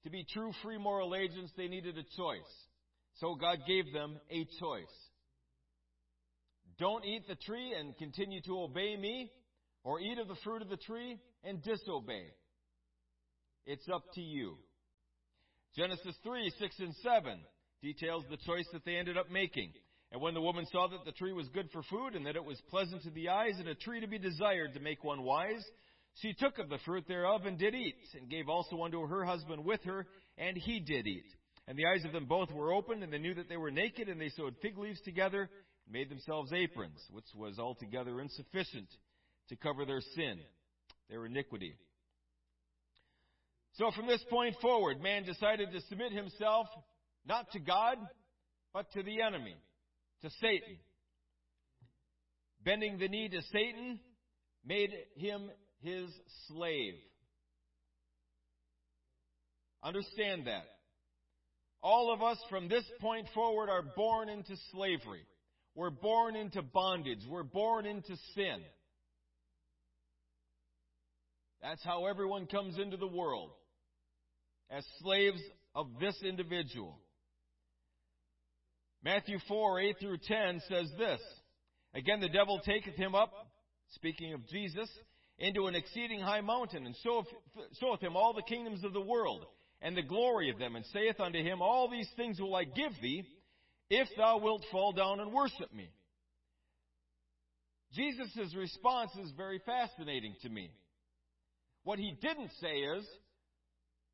To 0.04 0.10
be 0.10 0.24
true 0.32 0.52
free 0.62 0.78
moral 0.78 1.14
agents, 1.14 1.52
they 1.56 1.68
needed 1.68 1.96
a 1.96 2.16
choice. 2.16 2.52
So 3.14 3.34
God 3.34 3.58
gave 3.66 3.92
them 3.92 4.18
a 4.30 4.44
choice. 4.60 4.94
Don't 6.78 7.04
eat 7.04 7.22
the 7.28 7.37
tree 7.37 7.74
and 7.78 7.96
continue 7.96 8.40
to 8.42 8.60
obey 8.60 8.96
me, 8.96 9.30
or 9.84 10.00
eat 10.00 10.18
of 10.18 10.28
the 10.28 10.37
fruit 10.42 10.62
of 10.62 10.68
the 10.68 10.76
tree 10.76 11.18
and 11.44 11.62
disobey. 11.62 12.24
It's 13.66 13.88
up 13.92 14.02
to 14.14 14.20
you. 14.20 14.56
Genesis 15.76 16.16
3, 16.22 16.50
6, 16.58 16.78
and 16.80 16.94
7 17.02 17.38
details 17.82 18.24
the 18.30 18.37
choice 18.38 18.66
that 18.72 18.84
they 18.84 18.96
ended 18.96 19.16
up 19.16 19.30
making. 19.30 19.72
And 20.12 20.20
when 20.20 20.34
the 20.34 20.40
woman 20.40 20.64
saw 20.70 20.88
that 20.88 21.04
the 21.04 21.12
tree 21.12 21.32
was 21.32 21.48
good 21.48 21.68
for 21.72 21.82
food, 21.82 22.14
and 22.14 22.26
that 22.26 22.37
it 22.37 22.44
was 22.44 22.60
pleasant 22.70 23.02
to 23.02 23.10
the 23.10 23.28
eyes, 23.28 23.54
and 23.58 23.68
a 23.68 23.74
tree 23.74 24.00
to 24.00 24.06
be 24.06 24.18
desired 24.18 24.74
to 24.74 24.80
make 24.80 25.02
one 25.02 25.22
wise, 25.22 25.64
she 26.22 26.33
took 26.33 26.59
of 26.59 26.68
the 26.68 26.79
fruit 26.85 27.05
thereof 27.09 27.46
and 27.46 27.59
did 27.59 27.74
eat, 27.74 27.96
and 28.18 28.31
gave 28.31 28.48
also 28.48 28.83
unto 28.83 29.07
her 29.07 29.24
husband 29.24 29.64
with 29.64 29.83
her, 29.85 30.07
and 30.38 30.57
he 30.57 30.81
did 30.81 31.07
eat. 31.07 31.27
And 31.66 31.79
the 31.79 31.87
eyes 31.87 32.05
of 32.05 32.12
them 32.12 32.27
both 32.27 32.53
were 32.53 32.72
opened, 32.72 33.03
and 33.03 33.12
they 33.12 33.18
knew 33.18 33.35
that 33.35 33.48
they 33.48 33.57
were 33.57 33.70
naked, 33.70 34.09
and 34.09 34.20
they 34.20 34.29
sewed 34.29 34.55
fig 34.62 34.79
leaves 34.79 35.00
together, 35.00 35.50
and 35.87 35.92
made 35.92 36.11
themselves 36.11 36.53
aprons, 36.53 37.00
which 37.11 37.24
was 37.35 37.59
altogether 37.59 38.20
insufficient 38.20 38.88
to 39.48 39.57
cover 39.57 39.85
their 39.85 40.00
sin, 40.14 40.38
their 41.11 41.27
iniquity. 41.27 41.74
So 43.74 43.90
from 43.90 44.07
this 44.07 44.24
point 44.31 44.55
forward, 44.61 45.00
man 45.03 45.24
decided 45.24 45.72
to 45.72 45.81
submit 45.88 46.12
himself 46.12 46.68
not 47.27 47.50
to 47.53 47.59
God, 47.59 47.98
but 48.72 48.90
to 48.92 49.03
the 49.03 49.20
enemy, 49.20 49.57
to 50.22 50.31
Satan. 50.40 50.77
Bending 52.64 52.98
the 52.98 53.09
knee 53.09 53.29
to 53.29 53.42
Satan 53.53 53.98
made 54.64 54.90
him 55.16 55.50
his 55.84 56.10
slave. 56.48 56.94
Understand 59.82 60.46
that. 60.46 60.64
All 61.82 62.12
of 62.12 62.22
us 62.22 62.38
from 62.48 62.68
this 62.68 62.84
point 63.00 63.26
forward 63.34 63.68
are 63.68 63.82
born 63.82 64.30
into 64.30 64.56
slavery. 64.72 65.26
We're 65.74 65.90
born 65.90 66.34
into 66.34 66.62
bondage. 66.62 67.20
We're 67.28 67.42
born 67.42 67.84
into 67.84 68.16
sin. 68.34 68.60
That's 71.60 71.84
how 71.84 72.06
everyone 72.06 72.46
comes 72.46 72.78
into 72.78 72.96
the 72.96 73.06
world. 73.06 73.50
As 74.70 74.84
slaves 75.02 75.40
of 75.74 75.88
this 76.00 76.16
individual. 76.22 76.98
Matthew 79.02 79.38
4, 79.48 79.80
8 79.80 79.96
through 80.00 80.18
10 80.26 80.62
says 80.68 80.90
this. 80.96 81.20
Again, 81.94 82.20
the 82.20 82.28
devil 82.28 82.60
taketh 82.64 82.96
him 82.96 83.14
up, 83.14 83.32
speaking 83.90 84.32
of 84.32 84.48
Jesus, 84.48 84.88
into 85.38 85.66
an 85.66 85.74
exceeding 85.74 86.20
high 86.20 86.40
mountain, 86.40 86.86
and 86.86 86.94
showeth, 87.02 88.00
him 88.00 88.16
all 88.16 88.32
the 88.32 88.42
kingdoms 88.42 88.84
of 88.84 88.92
the 88.92 89.00
world, 89.00 89.44
and 89.82 89.96
the 89.96 90.02
glory 90.02 90.50
of 90.50 90.58
them, 90.58 90.76
and 90.76 90.84
saith 90.86 91.18
unto 91.20 91.42
him, 91.42 91.60
All 91.60 91.90
these 91.90 92.08
things 92.16 92.40
will 92.40 92.54
I 92.54 92.64
give 92.64 92.92
thee, 93.02 93.24
if 93.90 94.08
thou 94.16 94.38
wilt 94.38 94.64
fall 94.70 94.92
down 94.92 95.20
and 95.20 95.32
worship 95.32 95.72
me. 95.74 95.90
Jesus' 97.92 98.54
response 98.56 99.10
is 99.22 99.30
very 99.36 99.60
fascinating 99.64 100.34
to 100.42 100.48
me. 100.48 100.70
What 101.84 101.98
he 101.98 102.16
didn't 102.20 102.50
say 102.60 102.76
is, 102.76 103.06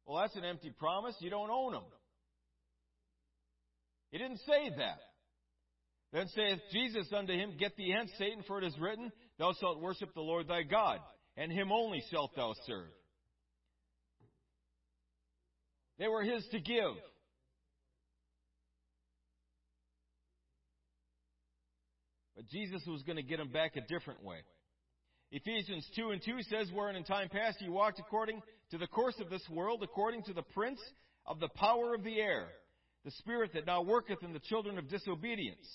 well, 0.05 0.21
that's 0.21 0.37
an 0.37 0.45
empty 0.45 0.71
promise. 0.71 1.15
You 1.21 1.31
don't 1.31 1.51
own 1.51 1.73
them. 1.73 1.85
He 4.11 4.19
didn't 4.19 4.41
say 4.41 4.71
that. 4.77 4.99
Then 6.13 6.27
saith 6.35 6.59
Jesus 6.73 7.07
unto 7.17 7.33
him, 7.33 7.55
Get 7.59 7.77
thee 7.77 7.95
hence, 7.97 8.11
Satan, 8.19 8.43
for 8.47 8.59
it 8.59 8.65
is 8.65 8.77
written, 8.81 9.13
Thou 9.41 9.55
shalt 9.59 9.81
worship 9.81 10.13
the 10.13 10.21
Lord 10.21 10.49
thy 10.49 10.65
God, 10.65 11.01
and 11.39 11.51
him 11.51 11.73
only 11.73 12.03
shalt 12.11 12.37
thou 12.37 12.55
serve. 12.67 12.91
They 15.99 16.09
were 16.09 16.23
his 16.23 16.47
to 16.51 16.61
give. 16.61 16.93
But 22.37 22.49
Jesus 22.49 22.83
was 22.87 23.03
going 23.03 23.17
to 23.17 23.23
get 23.23 23.39
them 23.39 23.49
back 23.49 23.77
a 23.77 23.81
different 23.81 24.23
way. 24.23 24.41
Ephesians 25.33 25.89
2 25.97 26.11
and 26.11 26.23
2 26.23 26.43
says, 26.43 26.69
Wherein 26.75 26.97
in 26.97 27.05
time 27.05 27.31
past 27.31 27.63
ye 27.63 27.71
walked 27.71 27.99
according 27.99 28.43
to 28.73 28.79
the 28.79 28.89
course 28.89 29.19
of 29.21 29.31
this 29.31 29.47
world, 29.51 29.83
according 29.83 30.23
to 30.25 30.35
the 30.35 30.43
prince 30.43 30.81
of 31.25 31.41
the 31.41 31.49
power 31.49 31.95
of 31.95 32.05
the 32.05 32.21
air, 32.21 32.49
the 33.07 33.11
spirit 33.13 33.53
that 33.55 33.67
now 33.67 33.81
worketh 33.81 34.23
in 34.23 34.35
the 34.35 34.39
children 34.41 34.77
of 34.77 34.91
disobedience. 34.91 35.67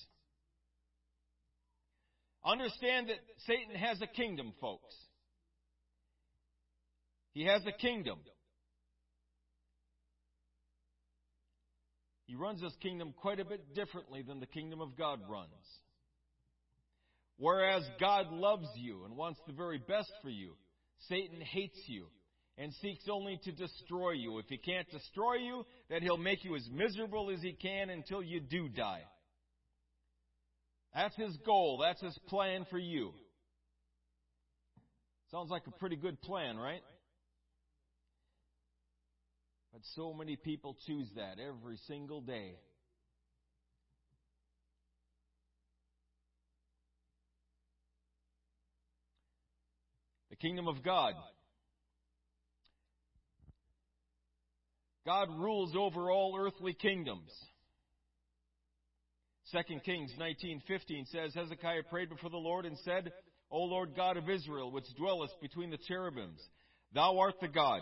Understand 2.45 3.09
that 3.09 3.17
Satan 3.47 3.75
has 3.75 4.01
a 4.01 4.07
kingdom, 4.07 4.53
folks. 4.61 4.93
He 7.33 7.45
has 7.45 7.61
a 7.65 7.71
kingdom. 7.71 8.19
He 12.27 12.35
runs 12.35 12.61
his 12.61 12.73
kingdom 12.81 13.13
quite 13.19 13.39
a 13.39 13.45
bit 13.45 13.73
differently 13.73 14.21
than 14.21 14.39
the 14.39 14.45
kingdom 14.45 14.81
of 14.81 14.97
God 14.97 15.19
runs. 15.27 15.49
Whereas 17.37 17.83
God 17.99 18.31
loves 18.31 18.67
you 18.75 19.05
and 19.05 19.17
wants 19.17 19.39
the 19.45 19.53
very 19.53 19.79
best 19.79 20.11
for 20.21 20.29
you, 20.29 20.55
Satan 21.09 21.41
hates 21.41 21.79
you 21.87 22.07
and 22.57 22.73
seeks 22.75 23.03
only 23.11 23.39
to 23.43 23.51
destroy 23.51 24.11
you. 24.11 24.39
If 24.39 24.45
he 24.47 24.57
can't 24.57 24.89
destroy 24.89 25.35
you, 25.35 25.65
then 25.89 26.01
he'll 26.01 26.17
make 26.17 26.43
you 26.45 26.55
as 26.55 26.67
miserable 26.71 27.29
as 27.31 27.41
he 27.41 27.53
can 27.53 27.89
until 27.89 28.23
you 28.23 28.39
do 28.39 28.69
die. 28.69 29.03
That's 30.95 31.15
his 31.17 31.35
goal. 31.45 31.79
That's 31.81 32.01
his 32.01 32.17
plan 32.29 32.65
for 32.69 32.79
you. 32.79 33.11
Sounds 35.29 35.51
like 35.51 35.67
a 35.67 35.71
pretty 35.71 35.97
good 35.97 36.21
plan, 36.21 36.55
right? 36.57 36.81
But 39.73 39.81
so 39.95 40.13
many 40.13 40.37
people 40.37 40.77
choose 40.87 41.09
that 41.17 41.35
every 41.37 41.75
single 41.85 42.21
day. 42.21 42.53
The 50.29 50.37
kingdom 50.37 50.69
of 50.69 50.81
God. 50.81 51.13
God 55.05 55.27
rules 55.37 55.75
over 55.77 56.09
all 56.09 56.37
earthly 56.39 56.73
kingdoms. 56.73 57.31
2 59.51 59.79
Kings 59.81 60.11
19:15 60.19 61.05
says 61.07 61.33
Hezekiah 61.35 61.83
prayed 61.89 62.09
before 62.09 62.29
the 62.29 62.37
Lord 62.37 62.65
and 62.65 62.77
said, 62.79 63.11
O 63.51 63.59
Lord 63.59 63.95
God 63.95 64.17
of 64.17 64.29
Israel, 64.29 64.71
which 64.71 64.85
dwellest 64.97 65.39
between 65.39 65.69
the 65.69 65.77
cherubims, 65.77 66.41
thou 66.93 67.19
art 67.19 67.39
the 67.39 67.47
God, 67.47 67.81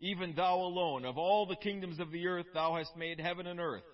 even 0.00 0.34
thou 0.34 0.56
alone. 0.56 1.04
Of 1.04 1.18
all 1.18 1.46
the 1.46 1.56
kingdoms 1.56 2.00
of 2.00 2.10
the 2.10 2.26
earth, 2.26 2.46
thou 2.54 2.76
hast 2.76 2.96
made 2.96 3.20
heaven 3.20 3.46
and 3.46 3.60
earth. 3.60 3.84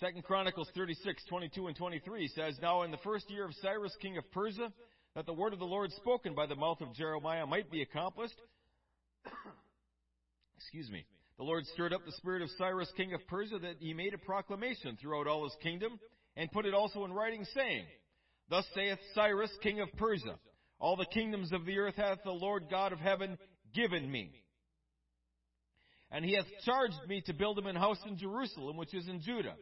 2 0.00 0.22
Chronicles 0.22 0.70
36:22 0.76 1.68
and 1.68 1.76
23 1.76 2.28
says, 2.28 2.58
Now 2.60 2.82
in 2.82 2.90
the 2.90 2.98
first 2.98 3.30
year 3.30 3.44
of 3.46 3.54
Cyrus, 3.56 3.96
king 4.00 4.18
of 4.18 4.30
Persia, 4.32 4.72
that 5.14 5.26
the 5.26 5.32
word 5.32 5.52
of 5.52 5.58
the 5.58 5.64
Lord 5.64 5.90
spoken 5.92 6.34
by 6.34 6.46
the 6.46 6.54
mouth 6.54 6.80
of 6.80 6.94
Jeremiah 6.94 7.46
might 7.46 7.70
be 7.70 7.82
accomplished. 7.82 8.40
Excuse 10.56 10.90
me. 10.90 11.04
The 11.40 11.46
Lord 11.46 11.64
stirred 11.68 11.94
up 11.94 12.04
the 12.04 12.12
spirit 12.12 12.42
of 12.42 12.50
Cyrus, 12.58 12.92
king 12.98 13.14
of 13.14 13.26
Persia, 13.26 13.58
that 13.60 13.76
he 13.78 13.94
made 13.94 14.12
a 14.12 14.18
proclamation 14.18 14.98
throughout 15.00 15.26
all 15.26 15.44
his 15.44 15.56
kingdom, 15.62 15.98
and 16.36 16.52
put 16.52 16.66
it 16.66 16.74
also 16.74 17.06
in 17.06 17.14
writing, 17.14 17.46
saying, 17.54 17.86
Thus 18.50 18.66
saith 18.74 18.98
Cyrus, 19.14 19.50
king 19.62 19.80
of 19.80 19.88
Persia, 19.96 20.34
All 20.78 20.96
the 20.96 21.06
kingdoms 21.06 21.50
of 21.54 21.64
the 21.64 21.78
earth 21.78 21.94
hath 21.96 22.18
the 22.24 22.30
Lord 22.30 22.64
God 22.70 22.92
of 22.92 22.98
heaven 22.98 23.38
given 23.74 24.12
me. 24.12 24.34
And 26.10 26.26
he 26.26 26.34
hath 26.34 26.44
charged 26.66 27.08
me 27.08 27.22
to 27.24 27.32
build 27.32 27.58
him 27.58 27.68
an 27.68 27.76
house 27.76 28.00
in 28.06 28.18
Jerusalem, 28.18 28.76
which 28.76 28.92
is 28.92 29.08
in 29.08 29.22
Judah. 29.22 29.54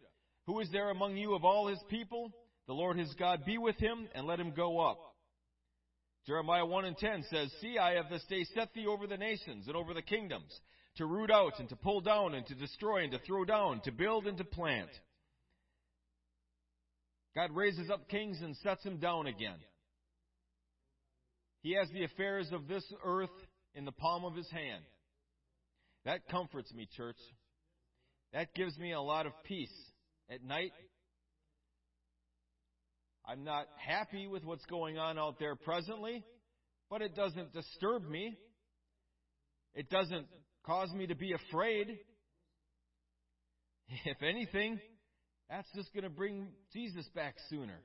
Who 0.47 0.59
is 0.59 0.69
there 0.73 0.91
among 0.91 1.17
you 1.17 1.37
of 1.37 1.45
all 1.45 1.69
his 1.69 1.79
people? 1.89 2.33
The 2.67 2.75
Lord 2.75 2.99
his 2.99 3.15
God 3.15 3.45
be 3.47 3.57
with 3.57 3.77
him, 3.77 4.09
and 4.17 4.27
let 4.27 4.41
him 4.41 4.53
go 4.53 4.81
up. 4.81 4.99
Jeremiah 6.27 6.67
1 6.67 6.87
and 6.87 6.97
10 6.99 7.25
says, 7.31 7.53
See, 7.61 7.79
I 7.79 7.93
have 7.93 8.11
this 8.11 8.25
day 8.29 8.43
set 8.53 8.75
thee 8.75 8.89
over 8.89 9.07
the 9.07 9.17
nations 9.17 9.69
and 9.69 9.77
over 9.77 9.95
the 9.95 10.03
kingdoms, 10.03 10.53
to 10.99 11.07
root 11.07 11.31
out 11.31 11.59
and 11.59 11.69
to 11.69 11.77
pull 11.77 12.01
down 12.01 12.35
and 12.35 12.47
to 12.47 12.55
destroy 12.55 13.03
and 13.03 13.13
to 13.13 13.19
throw 13.21 13.45
down, 13.45 13.81
to 13.81 13.93
build 13.93 14.27
and 14.27 14.37
to 14.39 14.45
plant. 14.45 14.91
God 17.35 17.51
raises 17.55 17.89
up 17.89 18.09
kings 18.09 18.41
and 18.43 18.57
sets 18.57 18.83
them 18.85 18.99
down 18.99 19.27
again. 19.27 19.59
He 21.63 21.75
has 21.75 21.89
the 21.91 22.05
affairs 22.05 22.49
of 22.53 22.69
this 22.69 22.85
earth 23.05 23.31
in 23.75 23.85
the 23.85 23.93
palm 23.93 24.25
of 24.25 24.35
his 24.35 24.51
hand. 24.51 24.83
That 26.05 26.29
comforts 26.29 26.73
me, 26.75 26.89
church. 26.97 27.19
That 28.33 28.55
gives 28.55 28.77
me 28.77 28.93
a 28.93 29.01
lot 29.01 29.27
of 29.27 29.33
peace 29.45 29.73
at 30.31 30.43
night. 30.43 30.73
I'm 33.25 33.45
not 33.45 33.67
happy 33.77 34.27
with 34.27 34.45
what's 34.45 34.65
going 34.67 34.99
on 34.99 35.19
out 35.19 35.39
there 35.39 35.55
presently, 35.55 36.25
but 36.91 37.03
it 37.03 37.15
doesn't 37.15 37.53
disturb 37.53 38.09
me. 38.09 38.37
It 39.75 39.91
doesn't 39.91 40.27
cause 40.69 40.93
me 40.93 41.07
to 41.07 41.15
be 41.15 41.33
afraid. 41.33 41.99
If 44.05 44.23
anything, 44.23 44.79
that's 45.49 45.69
just 45.75 45.95
going 45.95 46.05
to 46.05 46.11
bring 46.11 46.49
Jesus 46.75 47.09
back 47.15 47.37
sooner. 47.49 47.81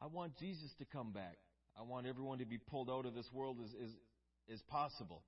I 0.00 0.06
want 0.06 0.38
Jesus 0.38 0.70
to 0.78 0.84
come 0.84 1.12
back. 1.12 1.36
I 1.76 1.82
want 1.82 2.06
everyone 2.06 2.38
to 2.38 2.46
be 2.46 2.58
pulled 2.58 2.88
out 2.88 3.06
of 3.06 3.14
this 3.14 3.28
world 3.32 3.56
as, 3.64 3.70
as, 3.82 3.90
as 4.52 4.62
possible. 4.68 5.24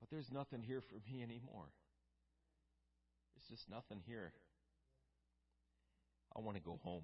But 0.00 0.08
there's 0.10 0.30
nothing 0.32 0.62
here 0.62 0.80
for 0.88 0.96
me 1.10 1.22
anymore. 1.22 1.66
There's 3.34 3.58
just 3.58 3.68
nothing 3.68 4.02
here. 4.06 4.32
I 6.34 6.40
want 6.40 6.56
to 6.56 6.62
go 6.62 6.80
home. 6.82 7.02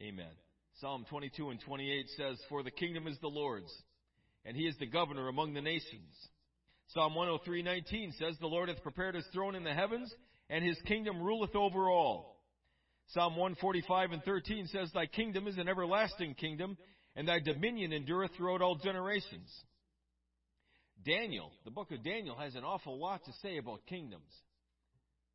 Amen. 0.00 0.47
Psalm 0.80 1.04
22 1.10 1.50
and 1.50 1.60
28 1.60 2.06
says, 2.16 2.38
For 2.48 2.62
the 2.62 2.70
kingdom 2.70 3.08
is 3.08 3.18
the 3.20 3.28
Lord's, 3.28 3.72
and 4.44 4.56
he 4.56 4.62
is 4.62 4.76
the 4.78 4.86
governor 4.86 5.26
among 5.26 5.52
the 5.52 5.60
nations. 5.60 6.14
Psalm 6.88 7.14
103:19 7.14 8.12
says, 8.16 8.36
The 8.38 8.46
Lord 8.46 8.68
hath 8.68 8.82
prepared 8.82 9.16
his 9.16 9.26
throne 9.32 9.56
in 9.56 9.64
the 9.64 9.74
heavens, 9.74 10.12
and 10.48 10.64
his 10.64 10.78
kingdom 10.86 11.20
ruleth 11.20 11.56
over 11.56 11.90
all. 11.90 12.36
Psalm 13.08 13.36
145 13.36 14.12
and 14.12 14.22
13 14.22 14.68
says, 14.68 14.90
Thy 14.92 15.06
kingdom 15.06 15.48
is 15.48 15.58
an 15.58 15.68
everlasting 15.68 16.34
kingdom, 16.34 16.76
and 17.16 17.26
thy 17.26 17.40
dominion 17.40 17.92
endureth 17.92 18.30
throughout 18.36 18.62
all 18.62 18.76
generations. 18.76 19.50
Daniel, 21.04 21.50
the 21.64 21.70
book 21.72 21.90
of 21.90 22.04
Daniel 22.04 22.36
has 22.36 22.54
an 22.54 22.64
awful 22.64 23.00
lot 23.00 23.24
to 23.24 23.32
say 23.42 23.56
about 23.56 23.86
kingdoms. 23.86 24.30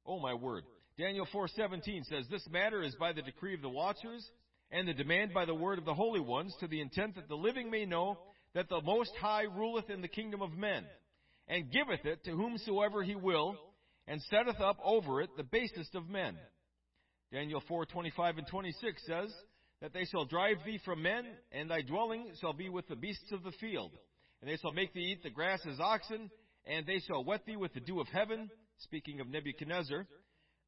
Oh 0.06 0.20
my 0.20 0.34
word. 0.34 0.64
Daniel 0.98 1.28
4:17 1.34 2.06
says, 2.06 2.28
"This 2.30 2.48
matter 2.50 2.82
is 2.82 2.96
by 2.96 3.12
the 3.12 3.22
decree 3.22 3.56
of 3.56 3.62
the 3.62 3.70
watchers 3.70 4.30
and 4.74 4.88
the 4.88 4.94
demand 4.94 5.34
by 5.34 5.46
the 5.46 5.54
word 5.54 5.78
of 5.78 5.86
the 5.86 5.94
holy 5.94 6.20
ones 6.20 6.54
to 6.60 6.68
the 6.68 6.82
intent 6.82 7.16
that 7.16 7.30
the 7.30 7.36
living 7.36 7.70
may 7.70 7.86
know 7.86 8.18
that 8.56 8.68
the 8.70 8.82
most 8.82 9.12
high 9.22 9.44
ruleth 9.44 9.90
in 9.90 10.02
the 10.02 10.08
kingdom 10.08 10.42
of 10.42 10.58
men 10.58 10.84
and 11.48 11.72
giveth 11.72 12.06
it 12.06 12.24
to 12.26 12.32
whomsoever 12.32 13.04
he 13.04 13.16
will 13.16 13.56
and 14.08 14.22
setteth 14.24 14.60
up 14.60 14.78
over 14.84 15.22
it 15.22 15.30
the 15.38 15.44
basest 15.44 15.96
of 15.96 16.10
men." 16.10 16.36
Daniel 17.32 17.62
4:25 17.70 18.40
and 18.40 18.48
26 18.48 19.06
says 19.06 19.34
that 19.80 19.94
they 19.94 20.06
shall 20.06 20.26
drive 20.26 20.58
thee 20.66 20.80
from 20.84 21.04
men 21.04 21.26
and 21.52 21.70
thy 21.70 21.82
dwelling 21.82 22.32
shall 22.42 22.54
be 22.54 22.70
with 22.70 22.88
the 22.88 22.96
beasts 22.96 23.32
of 23.32 23.44
the 23.44 23.52
field 23.54 23.92
and 24.42 24.50
they 24.50 24.58
shall 24.58 24.74
make 24.74 24.94
thee 24.94 25.12
eat 25.12 25.24
the 25.24 25.30
grass 25.30 25.60
as 25.70 25.80
oxen 25.80 26.30
and 26.66 26.86
they 26.86 27.00
shall 27.00 27.24
wet 27.24 27.46
thee 27.46 27.56
with 27.56 27.74
the 27.74 27.80
dew 27.80 28.00
of 28.00 28.08
heaven 28.08 28.50
speaking 28.80 29.20
of 29.20 29.28
Nebuchadnezzar 29.28 30.08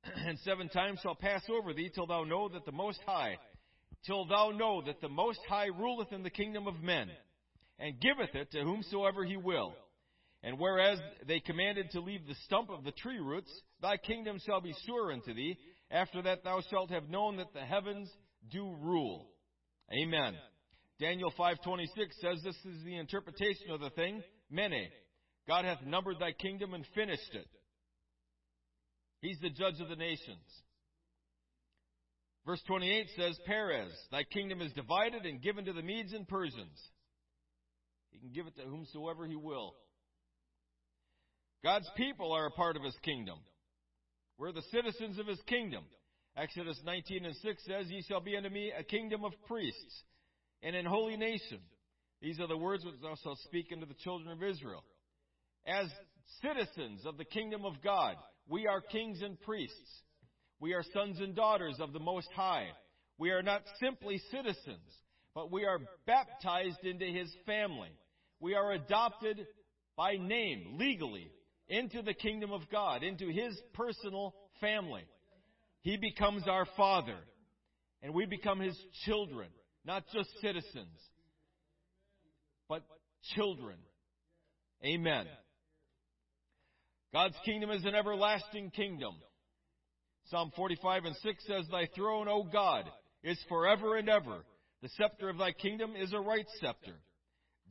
and 0.25 0.37
seven 0.39 0.69
times 0.69 0.99
shall 1.01 1.15
pass 1.15 1.41
over 1.49 1.73
thee 1.73 1.89
till 1.93 2.05
thou 2.05 2.23
know 2.23 2.49
that 2.49 2.65
the 2.65 2.71
Most 2.71 2.99
High, 3.05 3.37
till 4.05 4.25
thou 4.25 4.51
know 4.51 4.81
that 4.85 5.01
the 5.01 5.09
Most 5.09 5.39
High 5.47 5.67
ruleth 5.67 6.11
in 6.11 6.23
the 6.23 6.29
kingdom 6.29 6.67
of 6.67 6.81
men, 6.81 7.09
and 7.79 7.99
giveth 7.99 8.33
it 8.35 8.51
to 8.51 8.63
whomsoever 8.63 9.23
he 9.23 9.37
will. 9.37 9.75
And 10.43 10.59
whereas 10.59 10.99
they 11.27 11.39
commanded 11.39 11.89
to 11.91 12.01
leave 12.01 12.27
the 12.27 12.35
stump 12.45 12.69
of 12.69 12.83
the 12.83 12.91
tree 12.91 13.19
roots, 13.19 13.51
thy 13.81 13.97
kingdom 13.97 14.37
shall 14.45 14.61
be 14.61 14.73
sure 14.85 15.11
unto 15.11 15.33
thee. 15.33 15.57
After 15.89 16.21
that 16.21 16.43
thou 16.43 16.61
shalt 16.69 16.91
have 16.91 17.09
known 17.09 17.37
that 17.37 17.53
the 17.53 17.61
heavens 17.61 18.09
do 18.51 18.75
rule. 18.81 19.27
Amen. 19.91 20.35
Daniel 20.99 21.31
5:26 21.31 21.87
says 22.21 22.41
this 22.43 22.55
is 22.65 22.83
the 22.83 22.95
interpretation 22.97 23.71
of 23.71 23.79
the 23.79 23.89
thing, 23.91 24.23
mene. 24.49 24.91
God 25.47 25.65
hath 25.65 25.81
numbered 25.81 26.19
thy 26.19 26.31
kingdom 26.31 26.73
and 26.73 26.85
finished 26.95 27.33
it. 27.33 27.47
He's 29.21 29.39
the 29.39 29.49
judge 29.49 29.79
of 29.81 29.89
the 29.89 29.95
nations. 29.95 30.63
Verse 32.45 32.61
28 32.67 33.07
says, 33.17 33.39
Peres, 33.45 33.91
thy 34.11 34.23
kingdom 34.23 34.61
is 34.61 34.71
divided 34.73 35.25
and 35.25 35.41
given 35.41 35.65
to 35.65 35.73
the 35.73 35.81
Medes 35.81 36.13
and 36.13 36.27
Persians. 36.27 36.79
He 38.11 38.19
can 38.19 38.31
give 38.31 38.45
it 38.45 38.55
to 38.57 38.63
whomsoever 38.63 39.25
he 39.25 39.35
will. 39.35 39.73
God's 41.63 41.89
people 41.97 42.31
are 42.31 42.45
a 42.45 42.51
part 42.51 42.77
of 42.77 42.83
his 42.83 42.95
kingdom. 43.01 43.39
We're 44.37 44.51
the 44.51 44.61
citizens 44.71 45.17
of 45.17 45.25
his 45.25 45.41
kingdom. 45.47 45.83
Exodus 46.37 46.79
19 46.85 47.25
and 47.25 47.35
6 47.35 47.65
says, 47.65 47.87
Ye 47.89 48.03
shall 48.07 48.21
be 48.21 48.37
unto 48.37 48.49
me 48.49 48.71
a 48.77 48.83
kingdom 48.83 49.23
of 49.23 49.31
priests 49.47 50.03
and 50.61 50.75
an 50.75 50.85
holy 50.85 51.17
nation. 51.17 51.59
These 52.21 52.39
are 52.39 52.47
the 52.47 52.57
words 52.57 52.85
which 52.85 53.01
thou 53.01 53.15
shalt 53.23 53.39
speak 53.45 53.67
unto 53.73 53.85
the 53.85 53.93
children 54.03 54.31
of 54.31 54.43
Israel. 54.43 54.83
As 55.65 55.87
citizens 56.41 57.05
of 57.05 57.17
the 57.17 57.25
kingdom 57.25 57.65
of 57.65 57.81
God, 57.83 58.15
we 58.47 58.67
are 58.67 58.81
kings 58.81 59.21
and 59.21 59.39
priests. 59.41 60.03
We 60.59 60.73
are 60.73 60.83
sons 60.93 61.19
and 61.19 61.35
daughters 61.35 61.75
of 61.79 61.93
the 61.93 61.99
Most 61.99 62.29
High. 62.33 62.67
We 63.17 63.31
are 63.31 63.43
not 63.43 63.63
simply 63.79 64.21
citizens, 64.31 64.89
but 65.33 65.51
we 65.51 65.65
are 65.65 65.79
baptized 66.05 66.83
into 66.83 67.05
His 67.05 67.33
family. 67.45 67.91
We 68.39 68.55
are 68.55 68.71
adopted 68.71 69.45
by 69.95 70.15
name, 70.17 70.77
legally, 70.77 71.31
into 71.67 72.01
the 72.01 72.13
kingdom 72.13 72.51
of 72.51 72.61
God, 72.71 73.03
into 73.03 73.27
His 73.27 73.59
personal 73.73 74.33
family. 74.61 75.03
He 75.81 75.97
becomes 75.97 76.47
our 76.47 76.65
Father, 76.77 77.17
and 78.01 78.13
we 78.13 78.25
become 78.25 78.59
His 78.59 78.77
children, 79.05 79.49
not 79.85 80.03
just 80.13 80.29
citizens, 80.41 80.99
but 82.67 82.83
children. 83.35 83.77
Amen. 84.83 85.25
God's 87.13 87.37
kingdom 87.45 87.71
is 87.71 87.85
an 87.85 87.95
everlasting 87.95 88.71
kingdom. 88.71 89.15
Psalm 90.31 90.51
45 90.55 91.05
and 91.05 91.15
6 91.17 91.43
says, 91.45 91.65
Thy 91.71 91.87
throne, 91.95 92.27
O 92.27 92.43
God, 92.43 92.85
is 93.23 93.37
forever 93.47 93.97
and 93.97 94.09
ever. 94.09 94.43
The 94.81 94.89
scepter 94.97 95.29
of 95.29 95.37
thy 95.37 95.51
kingdom 95.51 95.95
is 95.95 96.13
a 96.13 96.19
right 96.19 96.47
scepter. 96.59 96.95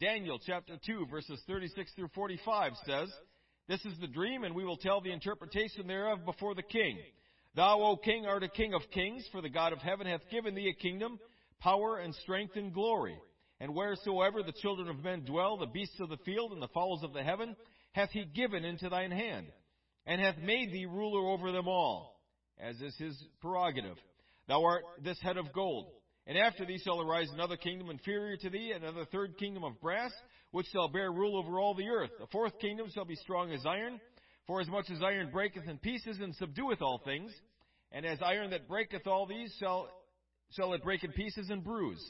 Daniel 0.01 0.39
chapter 0.45 0.75
2 0.87 1.07
verses 1.11 1.41
36 1.49 1.93
through 1.95 2.11
45 2.15 2.73
says, 2.87 3.13
This 3.69 3.85
is 3.85 3.99
the 4.01 4.07
dream, 4.07 4.45
and 4.45 4.55
we 4.55 4.65
will 4.65 4.77
tell 4.77 5.01
the 5.01 5.13
interpretation 5.13 5.87
thereof 5.87 6.25
before 6.25 6.55
the 6.55 6.63
king. 6.63 6.99
Thou, 7.57 7.81
O 7.81 7.97
king, 7.97 8.25
art 8.27 8.45
a 8.45 8.49
king 8.49 8.73
of 8.73 8.83
kings, 8.93 9.27
for 9.33 9.41
the 9.41 9.49
God 9.49 9.73
of 9.73 9.81
heaven 9.81 10.07
hath 10.07 10.29
given 10.31 10.55
thee 10.55 10.69
a 10.69 10.81
kingdom, 10.81 11.19
power 11.61 11.99
and 11.99 12.15
strength 12.17 12.55
and 12.57 12.73
glory. 12.73 13.17
And 13.61 13.75
wheresoever 13.75 14.43
the 14.43 14.55
children 14.63 14.89
of 14.89 15.03
men 15.03 15.25
dwell, 15.25 15.57
the 15.57 15.67
beasts 15.67 15.99
of 16.01 16.09
the 16.09 16.19
field 16.19 16.53
and 16.53 16.63
the 16.63 16.69
fowls 16.69 17.03
of 17.03 17.13
the 17.13 17.23
heaven, 17.23 17.57
hath 17.93 18.11
he 18.11 18.25
given 18.25 18.65
into 18.65 18.89
thine 18.89 19.13
hand, 19.13 19.47
and 20.07 20.21
hath 20.21 20.39
made 20.39 20.73
thee 20.73 20.87
ruler 20.87 21.31
over 21.31 21.53
them 21.53 21.69
all, 21.69 22.14
as 22.59 22.81
is 22.81 22.97
his 22.97 23.17
prerogative. 23.41 23.97
Thou 24.49 24.63
art 24.65 24.85
this 25.03 25.21
head 25.21 25.37
of 25.37 25.53
gold. 25.53 25.87
And 26.27 26.39
after 26.39 26.65
thee 26.65 26.81
shall 26.83 27.01
arise 27.01 27.29
another 27.33 27.57
kingdom 27.57 27.91
inferior 27.91 28.37
to 28.39 28.51
thee, 28.51 28.73
another 28.75 29.05
third 29.07 29.37
kingdom 29.39 29.65
of 29.65 29.81
brass, 29.81 30.13
which 30.53 30.67
shall 30.73 30.89
bear 30.89 31.13
rule 31.13 31.37
over 31.37 31.59
all 31.59 31.75
the 31.75 31.89
earth. 31.89 32.11
A 32.23 32.27
fourth 32.29 32.59
kingdom 32.61 32.89
shall 32.95 33.05
be 33.05 33.17
strong 33.17 33.53
as 33.53 33.67
iron, 33.67 34.01
for 34.47 34.61
as 34.61 34.69
much 34.69 34.87
as 34.91 35.03
iron 35.03 35.31
breaketh 35.31 35.69
in 35.69 35.79
pieces 35.79 36.19
and 36.21 36.35
subdueth 36.37 36.81
all 36.81 37.01
things, 37.05 37.33
and 37.93 38.07
as 38.07 38.23
iron 38.23 38.51
that 38.51 38.69
breaketh 38.69 39.07
all 39.07 39.27
these 39.27 39.55
shall, 39.61 39.89
shall 40.57 40.73
it 40.73 40.83
break 40.83 41.05
in 41.05 41.13
pieces 41.13 41.51
and 41.51 41.63
bruise. 41.63 42.03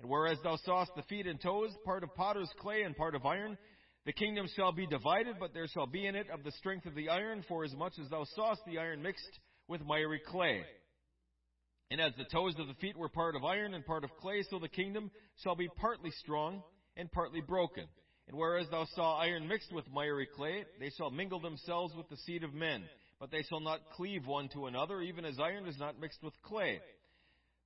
And 0.00 0.08
whereas 0.08 0.38
thou 0.42 0.56
sawest 0.64 0.92
the 0.96 1.02
feet 1.02 1.26
and 1.26 1.40
toes, 1.40 1.70
part 1.84 2.02
of 2.02 2.14
potter's 2.14 2.50
clay 2.60 2.82
and 2.82 2.96
part 2.96 3.14
of 3.14 3.26
iron, 3.26 3.58
the 4.06 4.12
kingdom 4.14 4.46
shall 4.56 4.72
be 4.72 4.86
divided, 4.86 5.36
but 5.38 5.52
there 5.52 5.66
shall 5.68 5.86
be 5.86 6.06
in 6.06 6.16
it 6.16 6.30
of 6.30 6.42
the 6.42 6.52
strength 6.52 6.86
of 6.86 6.94
the 6.94 7.10
iron, 7.10 7.44
for 7.46 7.64
as 7.64 7.74
much 7.74 7.92
as 8.02 8.08
thou 8.08 8.24
sawest 8.34 8.62
the 8.66 8.78
iron 8.78 9.02
mixed 9.02 9.38
with 9.70 9.86
miry 9.86 10.20
clay. 10.26 10.62
And 11.90 12.00
as 12.00 12.12
the 12.18 12.24
toes 12.24 12.54
of 12.58 12.68
the 12.68 12.74
feet 12.74 12.96
were 12.96 13.08
part 13.08 13.34
of 13.34 13.44
iron 13.44 13.72
and 13.72 13.86
part 13.86 14.04
of 14.04 14.10
clay, 14.20 14.44
so 14.50 14.58
the 14.58 14.68
kingdom 14.68 15.10
shall 15.42 15.56
be 15.56 15.68
partly 15.80 16.10
strong 16.22 16.62
and 16.96 17.10
partly 17.10 17.40
broken. 17.40 17.84
And 18.28 18.36
whereas 18.36 18.66
thou 18.70 18.86
saw 18.94 19.18
iron 19.18 19.48
mixed 19.48 19.72
with 19.72 19.90
miry 19.92 20.28
clay, 20.36 20.64
they 20.78 20.90
shall 20.96 21.10
mingle 21.10 21.40
themselves 21.40 21.94
with 21.96 22.08
the 22.08 22.16
seed 22.18 22.44
of 22.44 22.52
men, 22.52 22.84
but 23.18 23.30
they 23.30 23.42
shall 23.48 23.60
not 23.60 23.80
cleave 23.96 24.26
one 24.26 24.48
to 24.50 24.66
another, 24.66 25.00
even 25.00 25.24
as 25.24 25.40
iron 25.40 25.66
is 25.66 25.78
not 25.78 26.00
mixed 26.00 26.22
with 26.22 26.34
clay. 26.42 26.80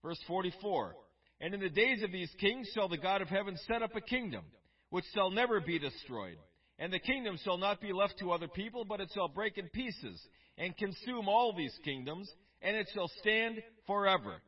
Verse 0.02 0.18
44. 0.26 0.94
And 1.40 1.52
in 1.52 1.60
the 1.60 1.68
days 1.68 2.02
of 2.02 2.12
these 2.12 2.30
kings 2.38 2.70
shall 2.74 2.88
the 2.88 2.96
God 2.96 3.20
of 3.20 3.28
heaven 3.28 3.56
set 3.66 3.82
up 3.82 3.96
a 3.96 4.00
kingdom, 4.00 4.44
which 4.90 5.04
shall 5.14 5.30
never 5.30 5.60
be 5.60 5.78
destroyed. 5.78 6.36
And 6.78 6.92
the 6.92 6.98
kingdom 6.98 7.38
shall 7.44 7.58
not 7.58 7.80
be 7.80 7.92
left 7.92 8.18
to 8.18 8.32
other 8.32 8.48
people, 8.48 8.84
but 8.84 9.00
it 9.00 9.10
shall 9.14 9.28
break 9.28 9.58
in 9.58 9.68
pieces, 9.68 10.20
and 10.58 10.76
consume 10.76 11.28
all 11.28 11.54
these 11.56 11.76
kingdoms, 11.84 12.28
and 12.62 12.76
it 12.76 12.88
shall 12.92 13.10
stand 13.20 13.62
forever. 13.86 14.42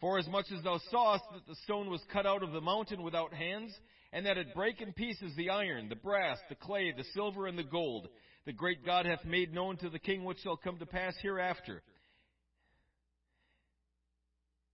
For 0.00 0.18
as 0.18 0.28
much 0.28 0.46
as 0.56 0.62
thou 0.62 0.80
sawest 0.90 1.24
that 1.32 1.46
the 1.46 1.56
stone 1.64 1.90
was 1.90 2.00
cut 2.12 2.26
out 2.26 2.42
of 2.42 2.52
the 2.52 2.60
mountain 2.60 3.02
without 3.02 3.32
hands, 3.32 3.72
and 4.12 4.26
that 4.26 4.38
it 4.38 4.54
brake 4.54 4.80
in 4.80 4.92
pieces 4.92 5.32
the 5.36 5.50
iron, 5.50 5.88
the 5.88 5.96
brass, 5.96 6.38
the 6.48 6.54
clay, 6.54 6.92
the 6.96 7.04
silver, 7.14 7.46
and 7.46 7.58
the 7.58 7.64
gold, 7.64 8.08
the 8.46 8.52
great 8.52 8.84
God 8.84 9.06
hath 9.06 9.24
made 9.24 9.52
known 9.52 9.76
to 9.78 9.90
the 9.90 9.98
king 9.98 10.24
what 10.24 10.38
shall 10.42 10.56
come 10.56 10.78
to 10.78 10.86
pass 10.86 11.14
hereafter. 11.20 11.82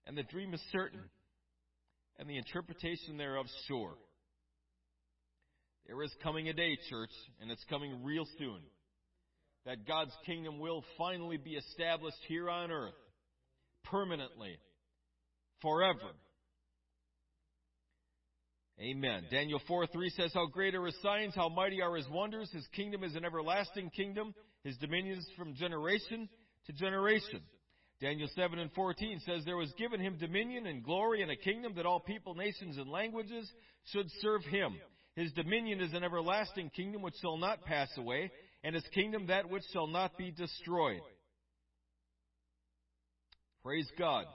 And 0.07 0.17
the 0.17 0.23
dream 0.23 0.55
is 0.55 0.63
certain, 0.71 1.01
and 2.19 2.29
the 2.29 2.37
interpretation 2.37 3.17
thereof 3.17 3.47
sure. 3.67 3.95
There 5.87 6.03
is 6.03 6.13
coming 6.23 6.49
a 6.49 6.53
day, 6.53 6.79
church, 6.89 7.11
and 7.41 7.51
it's 7.51 7.65
coming 7.69 8.03
real 8.03 8.27
soon, 8.39 8.61
that 9.67 9.87
God's 9.87 10.15
kingdom 10.25 10.59
will 10.59 10.83
finally 10.97 11.37
be 11.37 11.53
established 11.53 12.19
here 12.27 12.49
on 12.49 12.71
earth, 12.71 12.95
permanently, 13.85 14.57
forever. 15.61 16.13
Amen. 18.81 19.25
Daniel 19.31 19.61
4 19.69 19.87
3 19.87 20.11
says, 20.11 20.33
How 20.35 20.47
great 20.47 20.75
are 20.75 20.87
his 20.87 21.01
signs, 21.01 21.35
how 21.35 21.49
mighty 21.49 21.81
are 21.81 21.95
his 21.95 22.09
wonders. 22.09 22.51
His 22.51 22.67
kingdom 22.75 23.05
is 23.05 23.15
an 23.15 23.25
everlasting 23.25 23.91
kingdom, 23.91 24.35
his 24.65 24.77
dominion 24.79 25.19
is 25.19 25.29
from 25.37 25.55
generation 25.55 26.29
to 26.67 26.73
generation. 26.73 27.41
Daniel 28.01 28.29
7 28.35 28.59
and 28.59 28.73
14 28.73 29.21
says, 29.25 29.45
There 29.45 29.57
was 29.57 29.73
given 29.79 30.01
him 30.01 30.17
dominion 30.19 30.67
and 30.67 30.83
glory 30.83 31.23
and 31.23 31.31
a 31.31 31.37
kingdom 31.37 31.75
that 31.77 31.87
all 31.87 32.01
people, 32.01 32.35
nations, 32.35 32.77
and 32.77 32.91
languages 32.91 33.51
should 33.93 34.07
serve 34.21 34.43
him. 34.43 34.75
His 35.17 35.33
dominion 35.33 35.81
is 35.81 35.93
an 35.93 36.03
everlasting 36.03 36.71
kingdom 36.71 37.03
which 37.03 37.15
shall 37.21 37.37
not 37.37 37.65
pass 37.65 37.89
away, 37.97 38.33
and 38.65 38.75
his 38.75 38.85
kingdom 38.93 39.29
that 39.29 39.49
which 39.49 39.63
shall 39.73 39.87
not 39.87 40.17
be 40.19 40.33
destroyed. 40.33 41.01
Praise 43.63 43.89
God. 43.99 44.27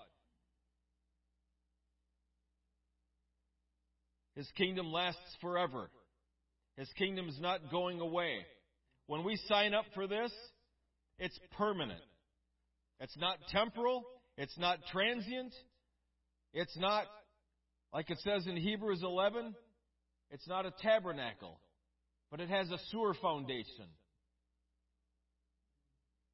His 4.36 4.50
kingdom 4.56 4.92
lasts 4.92 5.36
forever. 5.42 5.90
His 6.78 6.90
kingdom 6.98 7.28
is 7.28 7.38
not 7.42 7.70
going 7.70 8.00
away. 8.00 8.38
When 9.08 9.26
we 9.26 9.36
sign 9.48 9.74
up 9.74 9.84
for 9.94 10.08
this, 10.08 10.32
it's 11.18 11.38
permanent. 11.58 12.00
It's 13.02 13.18
not 13.18 13.38
temporal. 13.52 14.06
It's 14.38 14.58
not 14.58 14.80
transient. 14.92 15.54
It's 16.54 16.78
not, 16.78 17.06
like 17.94 18.10
it 18.10 18.20
says 18.20 18.48
in 18.48 18.56
Hebrews 18.56 19.02
11, 19.04 19.54
it's 20.32 20.48
not 20.48 20.66
a 20.66 20.72
tabernacle, 20.82 21.60
but 22.32 22.40
it 22.40 22.50
has 22.50 22.70
a 22.70 22.78
sewer 22.92 23.14
foundation. 23.22 23.88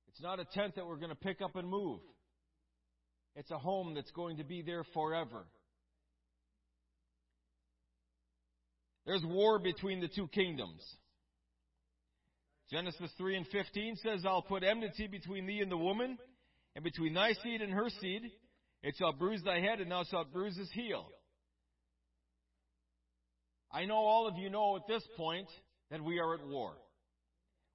It's 0.10 0.22
not 0.22 0.40
a 0.40 0.46
tent 0.46 0.76
that 0.76 0.86
we're 0.86 0.98
going 0.98 1.10
to 1.10 1.16
pick 1.16 1.42
up 1.42 1.56
and 1.56 1.68
move. 1.68 2.00
It's 3.36 3.52
a 3.52 3.58
home 3.58 3.94
that's 3.94 4.12
going 4.12 4.38
to 4.38 4.44
be 4.44 4.62
there 4.62 4.84
forever. 4.94 5.46
There's 9.06 9.24
war 9.24 9.60
between 9.60 10.00
the 10.00 10.08
two 10.08 10.28
kingdoms. 10.30 10.82
Genesis 12.72 13.12
3 13.18 13.38
and 13.38 13.48
15 13.48 13.98
says, 13.98 14.26
I'll 14.26 14.42
put 14.42 14.64
enmity 14.64 15.08
between 15.08 15.46
thee 15.46 15.60
and 15.60 15.72
the 15.72 15.78
woman, 15.78 16.18
and 16.76 16.84
between 16.84 17.14
thy 17.14 17.34
seed 17.44 17.62
and 17.62 17.72
her 17.72 17.90
seed. 18.02 18.24
It 18.82 18.96
shall 18.98 19.14
bruise 19.14 19.44
thy 19.44 19.60
head, 19.60 19.80
and 19.80 19.92
thou 19.92 20.04
shalt 20.04 20.34
bruise 20.34 20.58
his 20.58 20.72
heel. 20.72 21.08
I 23.72 23.86
know 23.86 23.96
all 23.98 24.28
of 24.28 24.38
you 24.38 24.50
know 24.50 24.76
at 24.78 24.88
this 24.88 25.04
point 25.18 25.48
that 25.92 26.04
we 26.04 26.20
are 26.20 26.36
at 26.36 26.48
war. 26.48 26.74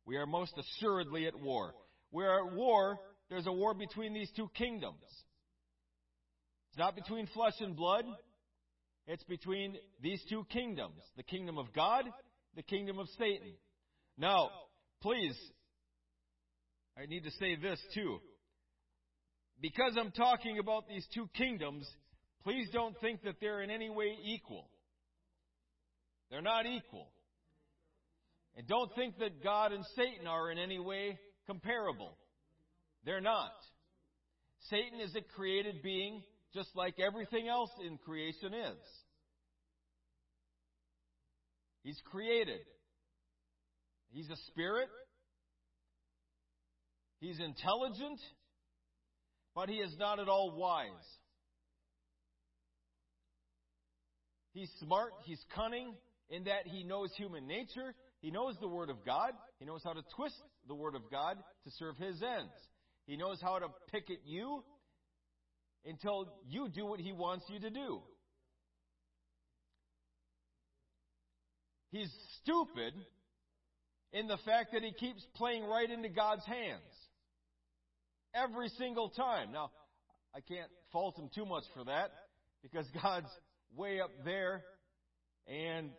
We 0.06 0.16
are 0.16 0.26
most 0.26 0.52
assuredly 0.58 1.26
at 1.26 1.38
war. 1.38 1.74
We 2.10 2.24
are 2.24 2.46
at 2.46 2.54
war. 2.54 2.98
There's 3.28 3.46
a 3.46 3.52
war 3.52 3.74
between 3.74 4.14
these 4.14 4.30
two 4.34 4.50
kingdoms. 4.54 5.04
It's 6.70 6.78
not 6.78 6.94
between 6.94 7.26
flesh 7.28 7.54
and 7.60 7.76
blood. 7.76 8.04
It's 9.06 9.24
between 9.24 9.76
these 10.00 10.22
two 10.28 10.44
kingdoms 10.50 11.02
the 11.16 11.22
kingdom 11.22 11.58
of 11.58 11.72
God, 11.74 12.04
the 12.54 12.62
kingdom 12.62 12.98
of 12.98 13.08
Satan. 13.18 13.52
Now, 14.16 14.50
please, 15.02 15.36
I 16.96 17.06
need 17.06 17.24
to 17.24 17.30
say 17.32 17.56
this 17.56 17.80
too. 17.94 18.20
Because 19.60 19.96
I'm 19.98 20.12
talking 20.12 20.58
about 20.58 20.88
these 20.88 21.06
two 21.14 21.28
kingdoms, 21.36 21.88
please 22.44 22.68
don't 22.72 22.98
think 23.00 23.22
that 23.24 23.36
they're 23.40 23.62
in 23.62 23.70
any 23.70 23.90
way 23.90 24.16
equal. 24.24 24.69
They're 26.30 26.42
not 26.42 26.66
equal. 26.66 27.08
And 28.56 28.66
don't 28.66 28.94
think 28.94 29.18
that 29.18 29.42
God 29.42 29.72
and 29.72 29.84
Satan 29.96 30.26
are 30.26 30.50
in 30.50 30.58
any 30.58 30.78
way 30.78 31.18
comparable. 31.46 32.16
They're 33.04 33.20
not. 33.20 33.52
Satan 34.68 35.00
is 35.00 35.14
a 35.16 35.22
created 35.34 35.82
being 35.82 36.22
just 36.54 36.68
like 36.74 36.94
everything 37.00 37.48
else 37.48 37.70
in 37.86 37.96
creation 37.98 38.52
is. 38.52 38.78
He's 41.82 42.00
created. 42.10 42.60
He's 44.10 44.28
a 44.28 44.36
spirit. 44.48 44.88
He's 47.20 47.38
intelligent, 47.38 48.18
but 49.54 49.68
he 49.68 49.76
is 49.76 49.94
not 49.98 50.18
at 50.18 50.28
all 50.28 50.56
wise. 50.56 50.88
He's 54.52 54.70
smart, 54.80 55.12
he's 55.24 55.42
cunning 55.54 55.94
in 56.30 56.44
that 56.44 56.66
he 56.66 56.84
knows 56.84 57.10
human 57.16 57.46
nature, 57.46 57.94
he 58.20 58.30
knows 58.30 58.54
the 58.60 58.68
Word 58.68 58.90
of 58.90 59.04
God, 59.04 59.32
he 59.58 59.64
knows 59.64 59.82
how 59.84 59.92
to 59.92 60.02
twist 60.16 60.40
the 60.68 60.74
Word 60.74 60.94
of 60.94 61.02
God 61.10 61.36
to 61.64 61.70
serve 61.72 61.96
his 61.96 62.22
ends. 62.22 62.52
He 63.06 63.16
knows 63.16 63.40
how 63.42 63.58
to 63.58 63.68
pick 63.90 64.10
at 64.10 64.24
you 64.24 64.62
until 65.84 66.32
you 66.48 66.68
do 66.68 66.86
what 66.86 67.00
he 67.00 67.12
wants 67.12 67.44
you 67.48 67.58
to 67.60 67.70
do. 67.70 68.00
He's 71.90 72.10
stupid 72.42 72.94
in 74.12 74.28
the 74.28 74.36
fact 74.44 74.72
that 74.72 74.82
he 74.82 74.92
keeps 74.92 75.24
playing 75.34 75.64
right 75.64 75.90
into 75.90 76.08
God's 76.08 76.44
hands. 76.46 76.82
Every 78.34 78.68
single 78.78 79.08
time. 79.08 79.50
Now, 79.52 79.70
I 80.34 80.40
can't 80.40 80.70
fault 80.92 81.18
him 81.18 81.30
too 81.34 81.46
much 81.46 81.64
for 81.74 81.84
that 81.84 82.12
because 82.62 82.86
God's 83.02 83.30
way 83.76 84.00
up 84.00 84.10
there 84.24 84.62
and 85.48 85.90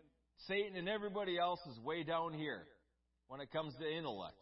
Satan 0.47 0.75
and 0.75 0.89
everybody 0.89 1.37
else 1.37 1.59
is 1.69 1.79
way 1.79 2.03
down 2.03 2.33
here 2.33 2.63
when 3.27 3.41
it 3.41 3.51
comes 3.51 3.73
to 3.79 3.89
intellect. 3.89 4.35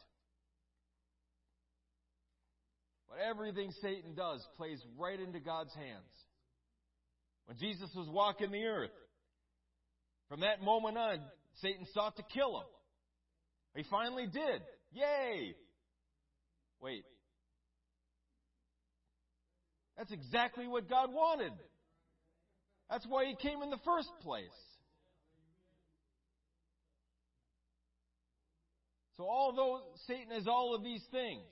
But 3.09 3.19
everything 3.27 3.71
Satan 3.81 4.13
does 4.15 4.45
plays 4.57 4.79
right 4.97 5.19
into 5.19 5.39
God's 5.39 5.73
hands. 5.73 6.11
When 7.45 7.57
Jesus 7.57 7.89
was 7.95 8.07
walking 8.09 8.51
the 8.51 8.65
earth, 8.65 8.91
from 10.29 10.41
that 10.41 10.61
moment 10.61 10.97
on, 10.97 11.19
Satan 11.61 11.87
sought 11.93 12.15
to 12.17 12.23
kill 12.33 12.57
him. 12.57 12.67
He 13.75 13.83
finally 13.89 14.27
did. 14.27 14.61
Yay! 14.91 15.55
Wait. 16.81 17.03
That's 19.97 20.11
exactly 20.11 20.67
what 20.67 20.89
God 20.89 21.11
wanted. 21.11 21.51
That's 22.89 23.05
why 23.07 23.25
he 23.25 23.35
came 23.35 23.61
in 23.61 23.69
the 23.69 23.79
first 23.83 24.09
place. 24.21 24.45
So 29.20 29.28
although 29.30 29.82
Satan 30.07 30.32
has 30.32 30.47
all 30.47 30.74
of 30.74 30.82
these 30.82 31.03
things, 31.11 31.43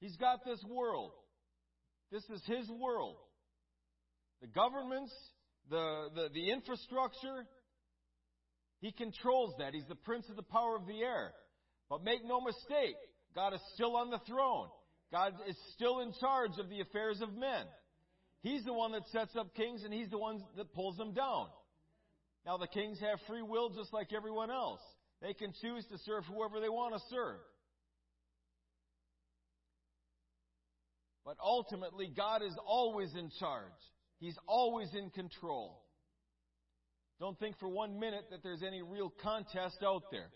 he's 0.00 0.16
got 0.16 0.44
this 0.44 0.60
world. 0.68 1.12
This 2.10 2.24
is 2.24 2.42
his 2.44 2.68
world. 2.68 3.14
The 4.40 4.48
governments, 4.48 5.12
the, 5.70 6.08
the, 6.12 6.28
the 6.34 6.50
infrastructure, 6.50 7.46
he 8.80 8.90
controls 8.90 9.54
that. 9.60 9.74
He's 9.74 9.86
the 9.88 9.94
prince 9.94 10.28
of 10.28 10.34
the 10.34 10.42
power 10.42 10.74
of 10.74 10.88
the 10.88 11.02
air. 11.02 11.34
But 11.88 12.02
make 12.02 12.24
no 12.24 12.40
mistake, 12.40 12.96
God 13.36 13.54
is 13.54 13.60
still 13.74 13.94
on 13.94 14.10
the 14.10 14.20
throne. 14.26 14.66
God 15.12 15.34
is 15.48 15.56
still 15.76 16.00
in 16.00 16.12
charge 16.20 16.58
of 16.58 16.68
the 16.68 16.80
affairs 16.80 17.20
of 17.20 17.32
men. 17.32 17.64
He's 18.42 18.64
the 18.64 18.72
one 18.72 18.90
that 18.90 19.06
sets 19.12 19.36
up 19.36 19.54
kings 19.54 19.84
and 19.84 19.94
he's 19.94 20.10
the 20.10 20.18
one 20.18 20.40
that 20.56 20.74
pulls 20.74 20.96
them 20.96 21.14
down. 21.14 21.46
Now 22.44 22.56
the 22.56 22.66
kings 22.66 22.98
have 22.98 23.20
free 23.28 23.42
will 23.42 23.70
just 23.70 23.92
like 23.92 24.08
everyone 24.12 24.50
else. 24.50 24.80
They 25.20 25.34
can 25.34 25.52
choose 25.60 25.84
to 25.90 25.98
serve 26.04 26.24
whoever 26.26 26.60
they 26.60 26.68
want 26.68 26.94
to 26.94 27.00
serve. 27.10 27.40
But 31.24 31.36
ultimately, 31.44 32.10
God 32.16 32.42
is 32.42 32.56
always 32.66 33.12
in 33.14 33.30
charge. 33.38 33.64
He's 34.18 34.38
always 34.46 34.88
in 34.94 35.10
control. 35.10 35.82
Don't 37.20 37.38
think 37.38 37.58
for 37.58 37.68
one 37.68 37.98
minute 37.98 38.24
that 38.30 38.42
there's 38.42 38.62
any 38.62 38.80
real 38.80 39.12
contest 39.22 39.78
out 39.84 40.04
there. 40.10 40.30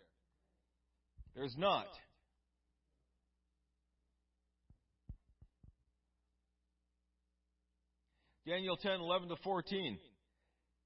There's 1.34 1.54
not. 1.56 1.86
Daniel 8.46 8.76
10, 8.76 9.00
11 9.00 9.28
to 9.28 9.36
14. 9.44 9.98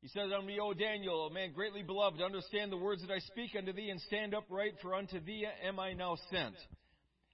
He 0.01 0.09
says 0.09 0.31
unto 0.33 0.47
me, 0.47 0.59
O 0.61 0.73
Daniel, 0.75 1.27
a 1.27 1.33
man 1.33 1.53
greatly 1.53 1.83
beloved, 1.83 2.21
understand 2.21 2.71
the 2.71 2.77
words 2.77 3.03
that 3.03 3.13
I 3.13 3.19
speak 3.19 3.57
unto 3.57 3.73
thee, 3.73 3.91
and 3.91 4.01
stand 4.03 4.35
upright, 4.35 4.75
for 4.81 4.95
unto 4.95 5.19
thee 5.21 5.47
am 5.65 5.81
I 5.81 5.95
now 5.95 6.17
sent. 6.31 6.55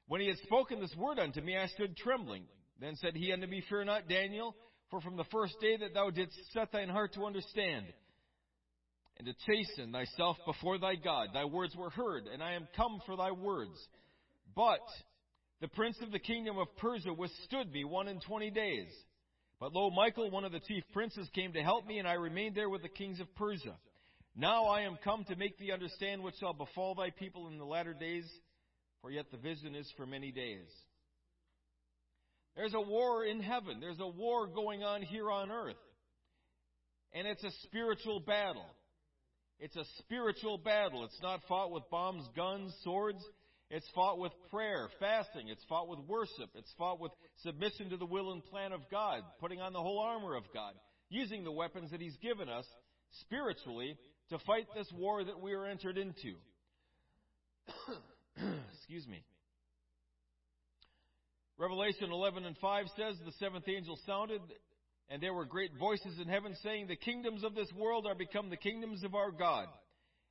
When 0.07 0.21
he 0.21 0.29
had 0.29 0.39
spoken 0.39 0.81
this 0.81 0.95
word 0.97 1.19
unto 1.19 1.41
me, 1.41 1.57
I 1.57 1.67
stood 1.67 1.97
trembling. 1.97 2.45
Then 2.81 2.97
said 2.97 3.15
he 3.15 3.33
unto 3.33 3.47
me, 3.47 3.63
Fear 3.69 3.85
not, 3.85 4.09
Daniel, 4.09 4.55
for 4.91 5.01
from 5.01 5.17
the 5.17 5.25
first 5.25 5.55
day 5.61 5.77
that 5.79 5.95
thou 5.95 6.11
didst 6.11 6.37
set 6.53 6.73
thine 6.73 6.89
heart 6.89 7.15
to 7.15 7.25
understand, 7.25 7.87
and 9.19 9.27
to 9.27 9.35
chasten 9.47 9.93
thyself 9.93 10.37
before 10.47 10.79
thy 10.79 10.95
God, 10.97 11.29
thy 11.33 11.45
words 11.45 11.77
were 11.77 11.91
heard, 11.91 12.27
and 12.27 12.43
I 12.43 12.53
am 12.53 12.69
come 12.77 13.01
for 13.07 13.17
thy 13.17 13.31
words. 13.31 13.79
But 14.55 14.81
the 15.61 15.69
prince 15.69 15.97
of 16.03 16.11
the 16.11 16.19
kingdom 16.19 16.59
of 16.59 16.77
Persia 16.77 17.13
withstood 17.13 17.71
me 17.71 17.85
one 17.85 18.09
and 18.09 18.21
twenty 18.21 18.51
days. 18.51 18.89
But 19.63 19.75
lo, 19.75 19.91
Michael, 19.91 20.29
one 20.29 20.45
of 20.45 20.51
the 20.51 20.59
chief 20.59 20.83
princes, 20.93 21.29
came 21.37 21.53
to 21.53 21.63
help 21.63 21.87
me, 21.87 22.01
and 22.01 22.09
I 22.09 22.15
remained 22.15 22.57
there 22.57 22.69
with 22.69 22.83
the 22.83 22.89
kings 22.89 23.21
of 23.21 23.33
Persia. 23.37 23.77
Now 24.35 24.65
I 24.65 24.81
am 24.81 24.99
come 25.05 25.23
to 25.29 25.37
make 25.37 25.57
thee 25.57 25.71
understand 25.71 26.21
what 26.21 26.35
shall 26.41 26.53
befall 26.53 26.97
thy 26.97 27.11
people 27.11 27.47
in 27.47 27.59
the 27.59 27.65
latter 27.65 27.95
days, 27.95 28.25
for 29.01 29.13
yet 29.13 29.27
the 29.31 29.37
vision 29.37 29.77
is 29.77 29.89
for 29.97 30.05
many 30.05 30.33
days. 30.33 30.67
There's 32.57 32.75
a 32.75 32.81
war 32.81 33.25
in 33.25 33.39
heaven. 33.39 33.79
There's 33.79 34.01
a 34.01 34.09
war 34.09 34.49
going 34.49 34.83
on 34.83 35.01
here 35.01 35.31
on 35.31 35.53
earth. 35.53 35.77
And 37.13 37.29
it's 37.29 37.45
a 37.45 37.53
spiritual 37.63 38.19
battle. 38.19 38.67
It's 39.61 39.77
a 39.77 39.85
spiritual 40.01 40.59
battle. 40.59 41.05
It's 41.05 41.23
not 41.23 41.39
fought 41.49 41.71
with 41.71 41.89
bombs, 41.89 42.29
guns, 42.35 42.75
swords. 42.83 43.23
It's 43.73 43.89
fought 43.95 44.18
with 44.18 44.33
prayer, 44.51 44.91
fasting. 45.01 45.49
It's 45.49 45.64
fought 45.66 45.89
with 45.89 46.01
worship. 46.01 46.51
It's 46.55 46.70
fought 46.77 47.01
with 47.01 47.11
submission 47.43 47.89
to 47.89 47.97
the 47.97 48.05
will 48.05 48.31
and 48.33 48.45
plan 48.45 48.73
of 48.73 48.83
God, 48.91 49.23
putting 49.41 49.62
on 49.62 49.73
the 49.73 49.81
whole 49.81 49.99
armor 49.99 50.37
of 50.37 50.45
God, 50.53 50.75
using 51.09 51.43
the 51.43 51.51
weapons 51.51 51.91
that 51.91 52.01
He's 52.01 52.16
given 52.18 52.51
us 52.51 52.66
spiritually 53.23 53.97
to 54.29 54.39
fight 54.41 54.66
this 54.77 54.93
war 54.95 55.25
that 55.25 55.41
we 55.41 55.55
are 55.55 55.64
entered 55.64 55.97
into. 55.97 56.35
Excuse 58.77 59.09
me. 59.09 59.25
Revelation 61.57 62.12
11 62.12 62.45
and 62.45 62.59
5 62.59 62.85
says, 62.95 63.16
The 63.25 63.33
seventh 63.41 63.66
angel 63.70 63.99
sounded, 64.07 64.43
and 65.09 65.23
there 65.23 65.33
were 65.33 65.47
great 65.47 65.70
voices 65.79 66.18
in 66.20 66.29
heaven 66.29 66.55
saying, 66.62 66.89
The 66.89 66.97
kingdoms 66.97 67.43
of 67.43 67.55
this 67.55 67.73
world 67.75 68.07
are 68.07 68.14
become 68.14 68.51
the 68.51 68.57
kingdoms 68.59 69.03
of 69.03 69.14
our 69.14 69.31
God 69.31 69.68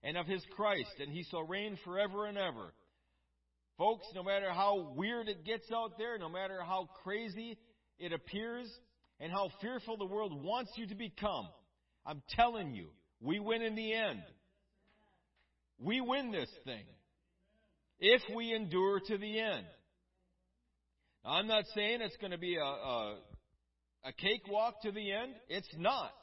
and 0.03 0.15
of 0.15 0.27
his 0.27 0.45
Christ, 0.55 0.93
and 0.99 1.11
he 1.11 1.23
shall 1.31 1.41
reign 1.41 1.79
forever 1.83 2.27
and 2.27 2.37
ever. 2.37 2.71
Folks, 3.77 4.05
no 4.13 4.23
matter 4.23 4.51
how 4.51 4.93
weird 4.95 5.27
it 5.27 5.45
gets 5.45 5.71
out 5.71 5.97
there, 5.97 6.17
no 6.17 6.29
matter 6.29 6.61
how 6.61 6.89
crazy 7.03 7.57
it 7.99 8.13
appears, 8.13 8.67
and 9.19 9.31
how 9.31 9.49
fearful 9.61 9.97
the 9.97 10.05
world 10.05 10.43
wants 10.43 10.71
you 10.75 10.87
to 10.87 10.95
become, 10.95 11.47
I'm 12.05 12.21
telling 12.35 12.73
you, 12.73 12.87
we 13.21 13.39
win 13.39 13.61
in 13.61 13.75
the 13.75 13.93
end. 13.93 14.21
We 15.79 16.01
win 16.01 16.31
this 16.31 16.49
thing. 16.65 16.83
If 17.99 18.21
we 18.35 18.53
endure 18.53 18.99
to 18.99 19.17
the 19.17 19.39
end. 19.39 19.65
Now, 21.23 21.31
I'm 21.33 21.47
not 21.47 21.65
saying 21.75 22.01
it's 22.01 22.17
going 22.17 22.31
to 22.31 22.39
be 22.39 22.55
a, 22.55 22.63
a, 22.63 23.17
a 24.05 24.13
cakewalk 24.13 24.81
to 24.83 24.91
the 24.91 25.11
end. 25.11 25.33
It's 25.49 25.69
not. 25.77 26.13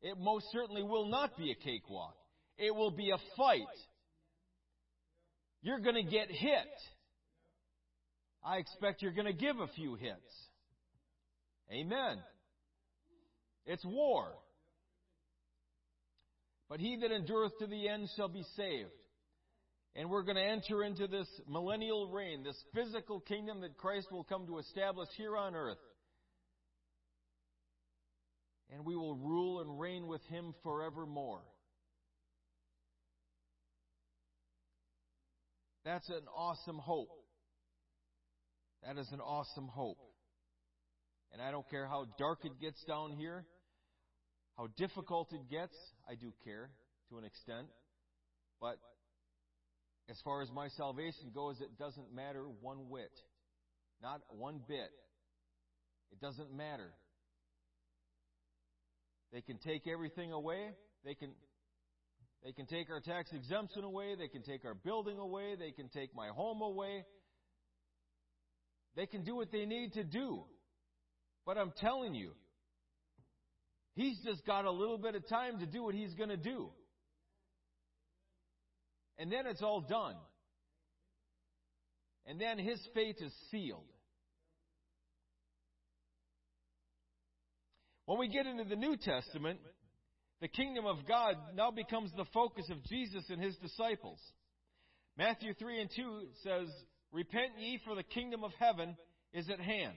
It 0.00 0.18
most 0.18 0.46
certainly 0.52 0.82
will 0.82 1.08
not 1.08 1.36
be 1.36 1.50
a 1.50 1.54
cakewalk. 1.54 2.14
It 2.56 2.74
will 2.74 2.90
be 2.90 3.10
a 3.10 3.18
fight 3.36 3.62
you're 5.64 5.80
going 5.80 5.96
to 5.96 6.02
get 6.02 6.30
hit. 6.30 6.68
I 8.44 8.58
expect 8.58 9.00
you're 9.00 9.12
going 9.12 9.26
to 9.26 9.32
give 9.32 9.58
a 9.58 9.66
few 9.68 9.94
hits. 9.94 10.20
Amen. 11.72 12.18
It's 13.64 13.84
war. 13.84 14.26
But 16.68 16.80
he 16.80 16.98
that 17.00 17.10
endureth 17.10 17.58
to 17.60 17.66
the 17.66 17.88
end 17.88 18.10
shall 18.14 18.28
be 18.28 18.44
saved. 18.56 18.90
And 19.96 20.10
we're 20.10 20.24
going 20.24 20.36
to 20.36 20.42
enter 20.42 20.84
into 20.84 21.06
this 21.06 21.28
millennial 21.48 22.08
reign, 22.08 22.42
this 22.42 22.62
physical 22.74 23.20
kingdom 23.20 23.62
that 23.62 23.78
Christ 23.78 24.08
will 24.12 24.24
come 24.24 24.46
to 24.46 24.58
establish 24.58 25.08
here 25.16 25.34
on 25.34 25.54
earth. 25.54 25.78
And 28.70 28.84
we 28.84 28.96
will 28.96 29.16
rule 29.16 29.62
and 29.62 29.80
reign 29.80 30.08
with 30.08 30.22
him 30.26 30.52
forevermore. 30.62 31.40
That's 35.84 36.08
an 36.08 36.22
awesome 36.34 36.78
hope. 36.78 37.10
That 38.86 38.98
is 38.98 39.08
an 39.12 39.20
awesome 39.20 39.68
hope. 39.68 39.98
And 41.32 41.42
I 41.42 41.50
don't 41.50 41.68
care 41.68 41.86
how 41.86 42.06
dark 42.18 42.44
it 42.44 42.60
gets 42.60 42.82
down 42.84 43.12
here, 43.12 43.44
how 44.56 44.68
difficult 44.76 45.32
it 45.32 45.50
gets, 45.50 45.74
I 46.08 46.14
do 46.14 46.32
care. 46.44 46.70
to 47.10 47.18
an 47.18 47.24
extent. 47.24 47.66
But 48.60 48.78
as 50.08 50.18
far 50.24 50.42
as 50.42 50.48
my 50.52 50.68
salvation 50.68 51.32
goes, 51.34 51.60
it 51.60 51.78
doesn't 51.78 52.14
matter 52.14 52.44
one 52.60 52.88
whit. 52.88 53.12
Not 54.02 54.20
one 54.30 54.60
bit. 54.66 54.90
It 56.12 56.20
doesn't 56.20 56.52
matter. 56.54 56.92
They 59.32 59.40
can 59.40 59.58
take 59.58 59.86
everything 59.86 60.32
away. 60.32 60.70
They 61.04 61.14
can 61.14 61.32
they 62.44 62.52
can 62.52 62.66
take 62.66 62.90
our 62.90 63.00
tax 63.00 63.32
exemption 63.32 63.84
away. 63.84 64.14
They 64.16 64.28
can 64.28 64.42
take 64.42 64.66
our 64.66 64.74
building 64.74 65.18
away. 65.18 65.56
They 65.58 65.70
can 65.70 65.88
take 65.88 66.14
my 66.14 66.28
home 66.28 66.60
away. 66.60 67.04
They 68.96 69.06
can 69.06 69.24
do 69.24 69.34
what 69.34 69.50
they 69.50 69.64
need 69.64 69.94
to 69.94 70.04
do. 70.04 70.44
But 71.46 71.56
I'm 71.56 71.72
telling 71.80 72.14
you, 72.14 72.32
He's 73.94 74.18
just 74.24 74.44
got 74.44 74.64
a 74.64 74.70
little 74.70 74.98
bit 74.98 75.14
of 75.14 75.26
time 75.28 75.60
to 75.60 75.66
do 75.66 75.84
what 75.84 75.94
He's 75.94 76.12
going 76.14 76.28
to 76.28 76.36
do. 76.36 76.68
And 79.18 79.30
then 79.30 79.46
it's 79.46 79.62
all 79.62 79.80
done. 79.80 80.16
And 82.26 82.40
then 82.40 82.58
His 82.58 82.80
fate 82.92 83.18
is 83.20 83.32
sealed. 83.50 83.84
When 88.06 88.18
we 88.18 88.28
get 88.28 88.46
into 88.46 88.64
the 88.64 88.76
New 88.76 88.96
Testament, 88.96 89.60
the 90.40 90.48
kingdom 90.48 90.86
of 90.86 91.06
God 91.06 91.36
now 91.54 91.70
becomes 91.70 92.10
the 92.16 92.26
focus 92.32 92.68
of 92.70 92.84
Jesus 92.84 93.24
and 93.30 93.40
his 93.40 93.56
disciples. 93.56 94.18
Matthew 95.16 95.54
3 95.54 95.80
and 95.80 95.90
2 95.94 96.20
says, 96.42 96.68
Repent 97.12 97.52
ye, 97.58 97.80
for 97.84 97.94
the 97.94 98.02
kingdom 98.02 98.42
of 98.42 98.50
heaven 98.58 98.96
is 99.32 99.48
at 99.48 99.60
hand. 99.60 99.94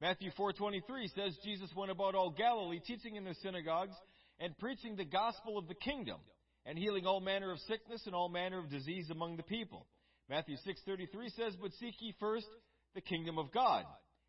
Matthew 0.00 0.30
4:23 0.38 1.12
says 1.14 1.36
Jesus 1.44 1.70
went 1.76 1.90
about 1.90 2.14
all 2.14 2.30
Galilee 2.30 2.80
teaching 2.84 3.16
in 3.16 3.24
their 3.24 3.34
synagogues 3.42 3.96
and 4.38 4.56
preaching 4.58 4.94
the 4.94 5.04
gospel 5.04 5.58
of 5.58 5.66
the 5.66 5.74
kingdom 5.74 6.20
and 6.64 6.78
healing 6.78 7.04
all 7.04 7.20
manner 7.20 7.50
of 7.50 7.58
sickness 7.60 8.02
and 8.06 8.14
all 8.14 8.28
manner 8.28 8.60
of 8.60 8.70
disease 8.70 9.10
among 9.10 9.36
the 9.36 9.42
people. 9.42 9.86
Matthew 10.28 10.56
6:33 10.64 11.30
says, 11.30 11.56
"But 11.56 11.72
seek 11.74 12.00
ye 12.00 12.12
first 12.20 12.46
the 12.94 13.00
kingdom 13.00 13.38
of 13.38 13.50
God 13.50 13.84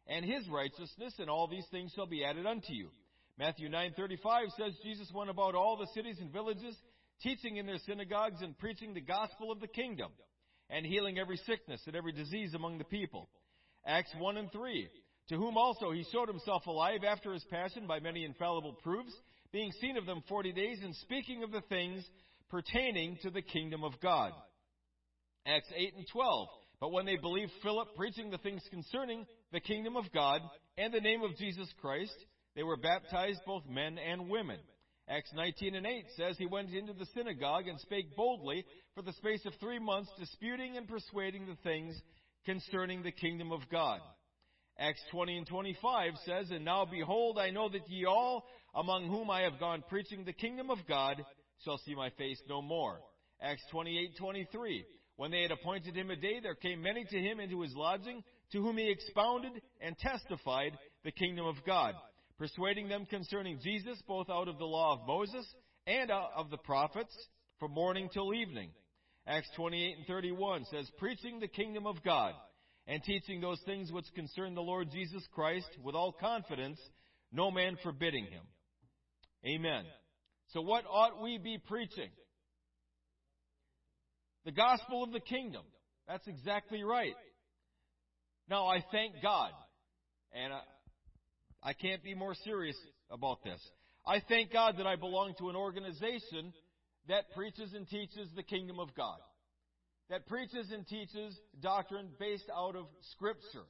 and 0.08 0.26
his 0.26 0.48
righteousness, 0.50 1.20
and 1.20 1.30
all 1.30 1.48
these 1.48 1.68
things 1.68 1.94
shall 1.94 2.08
be 2.08 2.26
added 2.26 2.48
unto 2.48 2.74
you." 2.74 2.92
Matthew 3.40 3.70
9:35 3.70 4.52
says 4.58 4.78
Jesus 4.84 5.10
went 5.14 5.30
about 5.30 5.56
all 5.56 5.78
the 5.78 5.88
cities 5.94 6.18
and 6.20 6.30
villages, 6.30 6.76
teaching 7.22 7.56
in 7.56 7.66
their 7.66 7.80
synagogues 7.86 8.42
and 8.42 8.58
preaching 8.58 8.94
the 8.94 9.00
gospel 9.00 9.50
of 9.50 9.62
the 9.62 9.68
kingdom, 9.68 10.12
and 10.70 10.86
healing 10.86 11.18
every 11.18 11.38
sickness 11.38 11.82
and 11.88 11.96
every 11.96 12.12
disease 12.12 12.54
among 12.54 12.78
the 12.78 12.84
people. 12.84 13.30
Acts 13.86 14.14
1 14.18 14.36
and 14.36 14.52
3, 14.52 14.90
to 15.30 15.38
whom 15.38 15.58
also 15.58 15.92
he 15.92 16.06
showed 16.12 16.28
himself 16.28 16.68
alive 16.68 17.06
after 17.06 17.32
his 17.32 17.46
passion 17.46 17.88
by 17.88 18.02
many 18.02 18.26
infallible 18.26 18.74
proofs, 18.84 19.14
being 19.54 19.72
seen 19.80 19.96
of 19.96 20.06
them 20.06 20.22
forty 20.28 20.52
days, 20.52 20.80
and 20.84 20.94
speaking 20.98 21.42
of 21.42 21.52
the 21.54 21.62
things 21.70 22.06
pertaining 22.50 23.18
to 23.22 23.30
the 23.30 23.42
kingdom 23.42 23.86
of 23.86 23.94
God. 24.02 24.34
Acts 25.46 25.72
8 25.74 25.94
and 25.96 26.06
12, 26.12 26.48
but 26.82 26.92
when 26.92 27.06
they 27.06 27.16
believed 27.16 27.54
Philip 27.64 27.96
preaching 27.96 28.32
the 28.32 28.38
things 28.40 28.62
concerning 28.70 29.26
the 29.54 29.62
kingdom 29.62 29.96
of 29.96 30.12
God 30.12 30.42
and 30.78 30.94
the 30.94 31.00
name 31.00 31.22
of 31.22 31.38
Jesus 31.38 31.70
Christ, 31.80 32.18
they 32.60 32.64
were 32.64 32.76
baptized 32.76 33.40
both 33.46 33.64
men 33.70 33.98
and 33.98 34.28
women. 34.30 34.60
Acts 35.08 35.32
19 35.34 35.76
and 35.76 35.86
8 35.86 36.06
says 36.18 36.36
he 36.38 36.46
went 36.46 36.74
into 36.74 36.92
the 36.92 37.06
synagogue 37.16 37.70
and 37.70 37.80
spake 37.80 38.14
boldly 38.18 38.66
for 38.94 39.02
the 39.02 39.14
space 39.14 39.46
of 39.46 39.54
three 39.62 39.80
months, 39.80 40.12
disputing 40.20 40.76
and 40.76 40.86
persuading 40.86 41.46
the 41.46 41.56
things 41.64 41.96
concerning 42.46 43.02
the 43.02 43.14
kingdom 43.14 43.54
of 43.54 43.62
God. 43.72 44.02
Acts 44.78 45.00
20 45.10 45.38
and 45.38 45.48
25 45.48 46.12
says, 46.26 46.52
And 46.52 46.66
now 46.66 46.84
behold, 46.84 47.40
I 47.40 47.50
know 47.50 47.70
that 47.70 47.88
ye 47.88 48.04
all, 48.04 48.44
among 48.76 49.08
whom 49.08 49.30
I 49.30 49.44
have 49.44 49.58
gone 49.58 49.82
preaching 49.88 50.26
the 50.26 50.34
kingdom 50.34 50.70
of 50.70 50.80
God, 50.86 51.16
shall 51.64 51.78
see 51.86 51.96
my 51.96 52.10
face 52.18 52.42
no 52.50 52.62
more. 52.62 53.00
Acts 53.42 53.64
28, 53.72 54.18
23. 54.18 54.84
When 55.16 55.32
they 55.32 55.44
had 55.44 55.52
appointed 55.52 55.96
him 55.96 56.12
a 56.12 56.18
day, 56.18 56.42
there 56.44 56.56
came 56.56 56.82
many 56.82 57.06
to 57.06 57.18
him 57.18 57.40
into 57.40 57.62
his 57.62 57.74
lodging, 57.74 58.22
to 58.52 58.62
whom 58.62 58.76
he 58.76 58.92
expounded 58.92 59.54
and 59.80 59.98
testified 59.98 60.78
the 61.06 61.12
kingdom 61.14 61.46
of 61.46 61.56
God, 61.66 61.94
persuading 62.40 62.88
them 62.88 63.06
concerning 63.06 63.60
Jesus, 63.62 64.02
both 64.08 64.30
out 64.30 64.48
of 64.48 64.58
the 64.58 64.66
law 64.66 64.94
of 64.94 65.06
Moses 65.06 65.46
and 65.86 66.10
out 66.10 66.32
of 66.36 66.50
the 66.50 66.58
prophets, 66.58 67.16
from 67.60 67.74
morning 67.74 68.10
till 68.12 68.34
evening. 68.34 68.70
Acts 69.28 69.50
28 69.58 69.98
and 69.98 70.08
31 70.08 70.66
says, 70.72 70.90
Preaching 70.98 71.40
the 71.40 71.48
kingdom 71.48 71.86
of 71.86 72.02
God, 72.04 72.34
and 72.88 73.04
teaching 73.04 73.42
those 73.42 73.60
things 73.66 73.92
which 73.92 74.06
concern 74.16 74.56
the 74.56 74.62
Lord 74.62 74.90
Jesus 74.92 75.22
Christ 75.36 75.70
with 75.84 75.94
all 75.94 76.14
confidence, 76.14 76.80
no 77.32 77.52
man 77.52 77.78
forbidding 77.84 78.26
him. 78.26 78.44
Amen. 79.46 79.84
So 80.54 80.62
what 80.62 80.86
ought 80.90 81.22
we 81.22 81.38
be 81.38 81.60
preaching? 81.68 82.10
The 84.46 84.52
gospel 84.52 85.04
of 85.04 85.12
the 85.12 85.20
kingdom. 85.20 85.64
That's 86.08 86.28
exactly 86.28 86.84
right. 86.84 87.14
Now, 88.50 88.68
I 88.68 88.84
thank 88.92 89.22
God, 89.22 89.52
and 90.34 90.52
I, 90.52 90.62
I 91.62 91.74
can't 91.74 92.04
be 92.04 92.16
more 92.16 92.36
serious 92.44 92.78
about 93.12 93.44
this. 93.44 93.60
I 94.06 94.22
thank 94.28 94.52
God 94.52 94.78
that 94.78 94.88
I 94.88 94.96
belong 94.96 95.34
to 95.40 95.50
an 95.50 95.56
organization 95.56 96.54
that 97.08 97.32
preaches 97.36 97.74
and 97.74 97.88
teaches 97.88 98.30
the 98.36 98.44
kingdom 98.44 98.80
of 98.80 98.96
God, 98.96 99.20
that 100.10 100.28
preaches 100.28 100.72
and 100.72 100.88
teaches 100.88 101.38
doctrine 101.62 102.08
based 102.20 102.50
out 102.56 102.76
of 102.76 102.86
Scripture. 103.12 103.66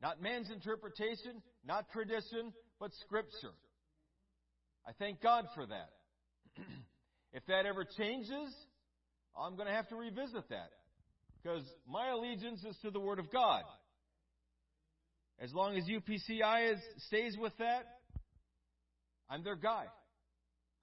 Not 0.00 0.22
man's 0.22 0.50
interpretation, 0.50 1.42
not 1.66 1.90
tradition, 1.92 2.52
but 2.78 2.90
Scripture. 3.06 3.52
I 4.86 4.92
thank 4.98 5.20
God 5.20 5.46
for 5.54 5.66
that. 5.66 5.90
if 7.32 7.44
that 7.46 7.66
ever 7.66 7.84
changes, 7.84 8.54
I'm 9.38 9.56
going 9.56 9.68
to 9.68 9.74
have 9.74 9.88
to 9.88 9.96
revisit 9.96 10.48
that. 10.48 10.70
Because 11.42 11.64
my 11.88 12.10
allegiance 12.10 12.64
is 12.64 12.76
to 12.82 12.90
the 12.90 13.00
Word 13.00 13.18
of 13.18 13.30
God. 13.30 13.62
As 15.40 15.54
long 15.54 15.76
as 15.76 15.84
UPCI 15.84 16.72
is, 16.74 16.78
stays 17.06 17.36
with 17.38 17.56
that, 17.58 17.86
I'm 19.28 19.42
their 19.42 19.56
guy. 19.56 19.86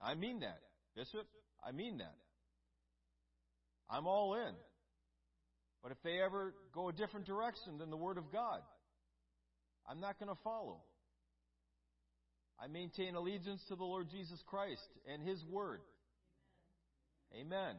I 0.00 0.14
mean 0.14 0.40
that. 0.40 0.58
Bishop, 0.96 1.26
I 1.64 1.72
mean 1.72 1.98
that. 1.98 2.16
I'm 3.88 4.06
all 4.06 4.34
in. 4.34 4.54
But 5.82 5.92
if 5.92 5.98
they 6.02 6.20
ever 6.20 6.54
go 6.74 6.88
a 6.88 6.92
different 6.92 7.26
direction 7.26 7.78
than 7.78 7.90
the 7.90 7.96
Word 7.96 8.18
of 8.18 8.32
God, 8.32 8.60
I'm 9.88 10.00
not 10.00 10.18
going 10.18 10.28
to 10.28 10.38
follow. 10.42 10.82
I 12.60 12.66
maintain 12.66 13.14
allegiance 13.14 13.62
to 13.68 13.76
the 13.76 13.84
Lord 13.84 14.08
Jesus 14.10 14.42
Christ 14.46 14.88
and 15.12 15.22
His 15.22 15.42
Word. 15.44 15.80
Amen. 17.32 17.76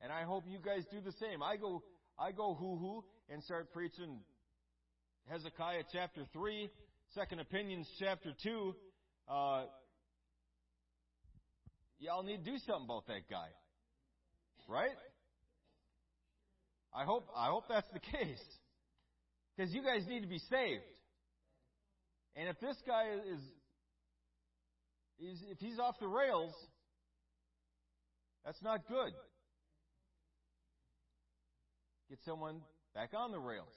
And 0.00 0.12
I 0.12 0.24
hope 0.24 0.44
you 0.48 0.58
guys 0.58 0.84
do 0.90 1.00
the 1.00 1.12
same. 1.12 1.42
I 1.42 1.56
go, 1.56 1.82
I 2.18 2.32
go 2.32 2.54
hoo 2.54 2.76
hoo 2.76 3.04
and 3.32 3.42
start 3.44 3.72
preaching 3.72 4.18
Hezekiah 5.28 5.82
chapter 5.92 6.22
3, 6.32 6.70
Second 7.12 7.40
Opinions 7.40 7.88
chapter 7.98 8.30
2. 8.44 8.74
Uh, 9.28 9.62
y'all 11.98 12.22
need 12.22 12.44
to 12.44 12.50
do 12.52 12.56
something 12.64 12.84
about 12.84 13.08
that 13.08 13.28
guy. 13.28 13.48
Right? 14.68 14.96
I 16.94 17.04
hope, 17.04 17.26
I 17.36 17.48
hope 17.48 17.64
that's 17.68 17.88
the 17.92 17.98
case. 17.98 18.42
Because 19.56 19.74
you 19.74 19.82
guys 19.82 20.06
need 20.08 20.20
to 20.20 20.28
be 20.28 20.38
saved. 20.48 20.82
And 22.36 22.48
if 22.48 22.60
this 22.60 22.76
guy 22.86 23.06
is, 23.28 23.40
is, 25.18 25.42
if 25.50 25.58
he's 25.58 25.80
off 25.80 25.96
the 25.98 26.06
rails, 26.06 26.52
that's 28.44 28.62
not 28.62 28.86
good. 28.86 29.12
Get 32.10 32.18
someone 32.24 32.60
back 32.94 33.10
on 33.12 33.32
the 33.32 33.40
rails 33.40 33.74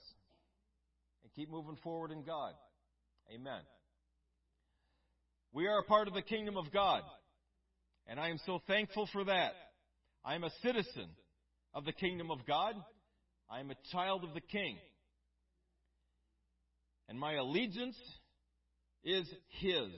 and 1.23 1.33
keep 1.35 1.49
moving 1.49 1.77
forward 1.83 2.11
in 2.11 2.23
God. 2.23 2.53
Amen. 3.33 3.61
We 5.51 5.67
are 5.67 5.79
a 5.79 5.83
part 5.83 6.07
of 6.07 6.13
the 6.13 6.21
kingdom 6.21 6.57
of 6.57 6.71
God, 6.71 7.01
and 8.07 8.19
I 8.19 8.29
am 8.29 8.39
so 8.45 8.61
thankful 8.67 9.07
for 9.11 9.23
that. 9.23 9.53
I 10.23 10.35
am 10.35 10.43
a 10.43 10.51
citizen 10.61 11.09
of 11.73 11.85
the 11.85 11.93
kingdom 11.93 12.31
of 12.31 12.45
God. 12.45 12.75
I 13.49 13.59
am 13.59 13.71
a 13.71 13.91
child 13.91 14.23
of 14.23 14.33
the 14.33 14.41
King. 14.41 14.77
And 17.07 17.19
my 17.19 17.33
allegiance 17.33 17.97
is 19.03 19.27
His. 19.59 19.89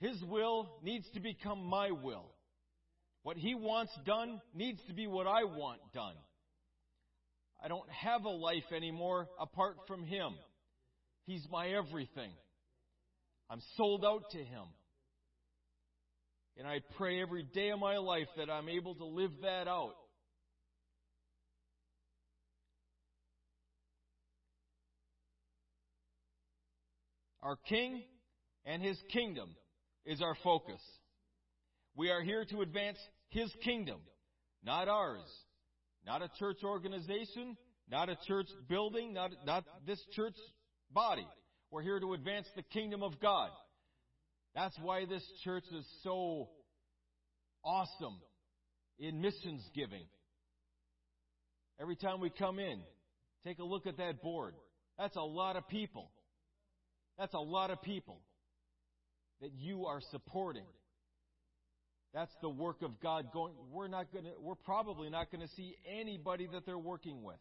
His 0.00 0.20
will 0.24 0.78
needs 0.82 1.06
to 1.14 1.20
become 1.20 1.64
my 1.64 1.90
will. 1.92 2.26
What 3.22 3.36
He 3.36 3.54
wants 3.54 3.92
done 4.04 4.40
needs 4.54 4.80
to 4.88 4.94
be 4.94 5.06
what 5.06 5.28
I 5.28 5.44
want 5.44 5.80
done. 5.94 6.16
I 7.64 7.68
don't 7.68 7.88
have 7.90 8.24
a 8.24 8.30
life 8.30 8.72
anymore 8.74 9.28
apart 9.38 9.76
from 9.86 10.04
Him. 10.04 10.32
He's 11.26 11.46
my 11.50 11.68
everything. 11.68 12.30
I'm 13.48 13.60
sold 13.76 14.04
out 14.04 14.30
to 14.32 14.38
Him. 14.38 14.64
And 16.58 16.66
I 16.66 16.80
pray 16.96 17.22
every 17.22 17.44
day 17.44 17.70
of 17.70 17.78
my 17.78 17.98
life 17.98 18.26
that 18.36 18.50
I'm 18.50 18.68
able 18.68 18.94
to 18.96 19.04
live 19.04 19.30
that 19.42 19.68
out. 19.68 19.94
Our 27.42 27.56
King 27.56 28.02
and 28.64 28.82
His 28.82 28.98
kingdom 29.12 29.50
is 30.04 30.20
our 30.20 30.36
focus. 30.42 30.80
We 31.94 32.10
are 32.10 32.22
here 32.22 32.44
to 32.46 32.62
advance 32.62 32.98
His 33.28 33.52
kingdom, 33.62 34.00
not 34.64 34.88
ours. 34.88 35.28
Not 36.04 36.22
a 36.22 36.30
church 36.38 36.58
organization, 36.64 37.56
not 37.88 38.08
a 38.08 38.16
church 38.26 38.48
building, 38.68 39.12
not, 39.14 39.30
not 39.46 39.64
this 39.86 40.02
church 40.14 40.36
body. 40.90 41.26
We're 41.70 41.82
here 41.82 42.00
to 42.00 42.14
advance 42.14 42.46
the 42.56 42.62
kingdom 42.62 43.02
of 43.02 43.20
God. 43.20 43.50
That's 44.54 44.76
why 44.80 45.06
this 45.06 45.22
church 45.44 45.64
is 45.72 45.86
so 46.02 46.48
awesome 47.64 48.20
in 48.98 49.20
missions 49.20 49.62
giving. 49.74 50.04
Every 51.80 51.96
time 51.96 52.20
we 52.20 52.30
come 52.30 52.58
in, 52.58 52.80
take 53.44 53.58
a 53.58 53.64
look 53.64 53.86
at 53.86 53.96
that 53.96 54.22
board. 54.22 54.54
That's 54.98 55.16
a 55.16 55.22
lot 55.22 55.56
of 55.56 55.66
people. 55.68 56.10
That's 57.18 57.34
a 57.34 57.40
lot 57.40 57.70
of 57.70 57.82
people 57.82 58.20
that 59.40 59.52
you 59.52 59.86
are 59.86 60.00
supporting. 60.10 60.66
That's 62.14 62.32
the 62.42 62.50
work 62.50 62.82
of 62.82 63.00
God 63.00 63.32
going. 63.32 63.54
We're 63.70 63.88
not 63.88 64.12
going 64.12 64.24
to, 64.24 64.32
we're 64.38 64.54
probably 64.54 65.08
not 65.08 65.30
going 65.30 65.40
to 65.40 65.54
see 65.54 65.76
anybody 65.86 66.46
that 66.52 66.66
they're 66.66 66.78
working 66.78 67.22
with. 67.22 67.38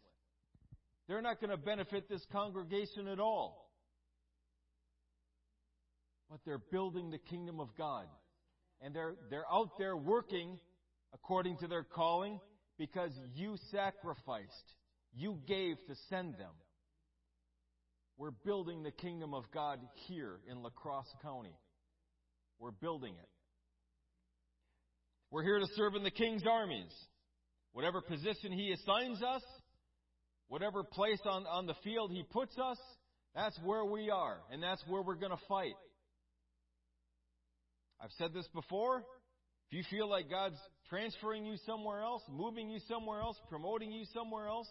They're 1.08 1.22
not 1.22 1.42
going 1.42 1.50
to 1.50 1.58
benefit 1.58 2.08
this 2.08 2.26
congregation 2.32 3.08
at 3.08 3.20
all. 3.20 3.70
But 6.30 6.40
they're 6.46 6.62
building 6.72 7.12
the 7.12 7.18
kingdom 7.18 7.60
of 7.60 7.68
God. 7.78 8.06
And 8.82 8.96
they're, 8.96 9.16
they're 9.30 9.52
out 9.52 9.78
there 9.78 9.98
working 9.98 10.58
according 11.14 11.58
to 11.58 11.68
their 11.68 11.84
calling 11.84 12.40
because 12.78 13.12
you 13.36 13.58
sacrificed. 13.72 14.74
You 15.14 15.38
gave 15.46 15.76
to 15.88 15.96
send 16.10 16.36
them. 16.36 16.54
We're 18.18 18.32
building 18.32 18.84
the 18.84 18.92
kingdom 18.92 19.34
of 19.34 19.52
God 19.54 19.80
here 20.08 20.40
in 20.50 20.64
La 20.64 20.70
Crosse 20.70 21.14
County. 21.22 21.58
We're 22.60 22.72
building 22.72 23.16
it. 23.22 23.30
We're 25.32 25.44
here 25.44 25.60
to 25.60 25.68
serve 25.78 25.96
in 25.96 26.04
the 26.04 26.12
king's 26.12 26.44
armies. 26.46 26.92
Whatever 27.72 28.02
position 28.02 28.52
he 28.52 28.74
assigns 28.74 29.24
us, 29.24 29.42
whatever 30.50 30.84
place 30.84 31.22
on, 31.26 31.46
on 31.48 31.68
the 31.68 31.74
field 31.86 32.12
he 32.12 32.24
puts 32.30 32.58
us, 32.60 32.78
that's 33.34 33.58
where 33.64 33.86
we 33.86 34.10
are, 34.10 34.40
and 34.52 34.62
that's 34.62 34.84
where 34.88 35.02
we're 35.02 35.16
going 35.16 35.32
to 35.32 35.46
fight. 35.48 35.76
I've 38.02 38.12
said 38.18 38.34
this 38.34 38.48
before. 38.54 39.06
If 39.70 39.78
you 39.78 39.84
feel 39.90 40.10
like 40.10 40.30
God's 40.30 40.60
transferring 40.90 41.46
you 41.46 41.56
somewhere 41.66 42.02
else, 42.02 42.24
moving 42.30 42.70
you 42.70 42.80
somewhere 42.90 43.22
else, 43.22 43.38
promoting 43.48 43.94
you 43.94 44.04
somewhere 44.14 44.48
else, 44.48 44.68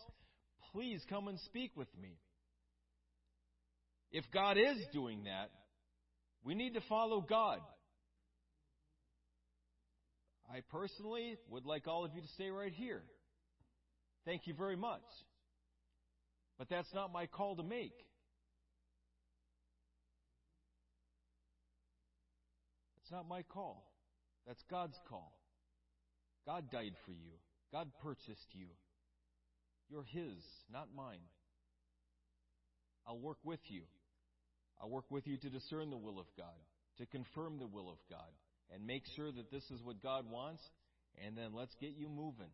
please 0.72 1.02
come 1.08 1.28
and 1.28 1.40
speak 1.46 1.70
with 1.74 1.88
me. 1.98 2.18
If 4.12 4.24
God 4.30 4.58
is 4.58 4.76
doing 4.92 5.24
that, 5.24 5.48
we 6.44 6.54
need 6.54 6.74
to 6.74 6.82
follow 6.86 7.22
God. 7.22 7.60
I 10.52 10.62
personally 10.72 11.36
would 11.48 11.64
like 11.64 11.86
all 11.86 12.04
of 12.04 12.12
you 12.14 12.20
to 12.20 12.28
stay 12.28 12.50
right 12.50 12.72
here. 12.72 13.02
Thank 14.24 14.46
you 14.46 14.54
very 14.54 14.76
much. 14.76 15.02
But 16.58 16.68
that's 16.68 16.92
not 16.92 17.12
my 17.12 17.26
call 17.26 17.56
to 17.56 17.62
make. 17.62 17.94
It's 23.00 23.12
not 23.12 23.28
my 23.28 23.42
call. 23.42 23.92
That's 24.46 24.62
God's 24.68 24.98
call. 25.08 25.32
God 26.46 26.70
died 26.70 26.94
for 27.06 27.12
you. 27.12 27.32
God 27.72 27.88
purchased 28.02 28.48
you. 28.52 28.66
You're 29.88 30.04
His, 30.04 30.42
not 30.72 30.88
mine. 30.94 31.20
I'll 33.06 33.18
work 33.18 33.38
with 33.44 33.60
you. 33.68 33.82
I'll 34.82 34.90
work 34.90 35.10
with 35.10 35.26
you 35.26 35.36
to 35.36 35.48
discern 35.48 35.90
the 35.90 35.96
will 35.96 36.18
of 36.18 36.26
God, 36.36 36.46
to 36.98 37.06
confirm 37.06 37.58
the 37.58 37.66
will 37.66 37.88
of 37.88 37.98
God 38.08 38.30
and 38.72 38.86
make 38.86 39.02
sure 39.16 39.30
that 39.30 39.50
this 39.50 39.64
is 39.70 39.82
what 39.82 40.02
God 40.02 40.30
wants, 40.30 40.62
and 41.24 41.36
then 41.36 41.54
let's 41.54 41.74
get 41.80 41.90
you 41.96 42.08
moving. 42.08 42.50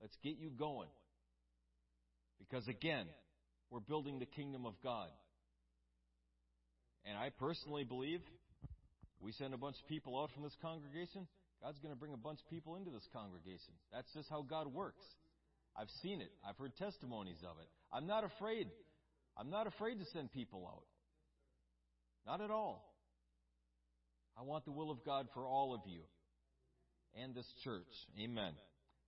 Let's 0.00 0.16
get 0.22 0.36
you 0.38 0.50
going. 0.50 0.88
Because 2.38 2.68
again, 2.68 3.06
we're 3.70 3.80
building 3.80 4.18
the 4.18 4.26
kingdom 4.26 4.66
of 4.66 4.74
God. 4.82 5.08
And 7.04 7.16
I 7.16 7.30
personally 7.30 7.84
believe 7.84 8.20
we 9.20 9.32
send 9.32 9.54
a 9.54 9.56
bunch 9.56 9.76
of 9.82 9.88
people 9.88 10.20
out 10.20 10.30
from 10.34 10.42
this 10.42 10.56
congregation, 10.60 11.26
God's 11.62 11.78
going 11.78 11.94
to 11.94 11.98
bring 11.98 12.12
a 12.12 12.18
bunch 12.18 12.40
of 12.40 12.50
people 12.50 12.76
into 12.76 12.90
this 12.90 13.06
congregation. 13.12 13.72
That's 13.92 14.12
just 14.12 14.28
how 14.28 14.42
God 14.42 14.72
works. 14.72 15.02
I've 15.76 15.90
seen 16.02 16.20
it. 16.20 16.30
I've 16.46 16.56
heard 16.56 16.76
testimonies 16.76 17.38
of 17.42 17.56
it. 17.60 17.68
I'm 17.92 18.06
not 18.06 18.24
afraid. 18.24 18.68
I'm 19.36 19.50
not 19.50 19.66
afraid 19.66 19.98
to 19.98 20.04
send 20.12 20.32
people 20.32 20.66
out. 20.66 20.84
Not 22.26 22.40
at 22.40 22.50
all. 22.50 22.84
I 24.38 24.42
want 24.42 24.64
the 24.64 24.72
will 24.72 24.90
of 24.90 25.04
God 25.04 25.26
for 25.32 25.46
all 25.46 25.74
of 25.74 25.80
you 25.86 26.00
and 27.22 27.34
this 27.34 27.46
church. 27.64 27.86
Amen. 28.22 28.52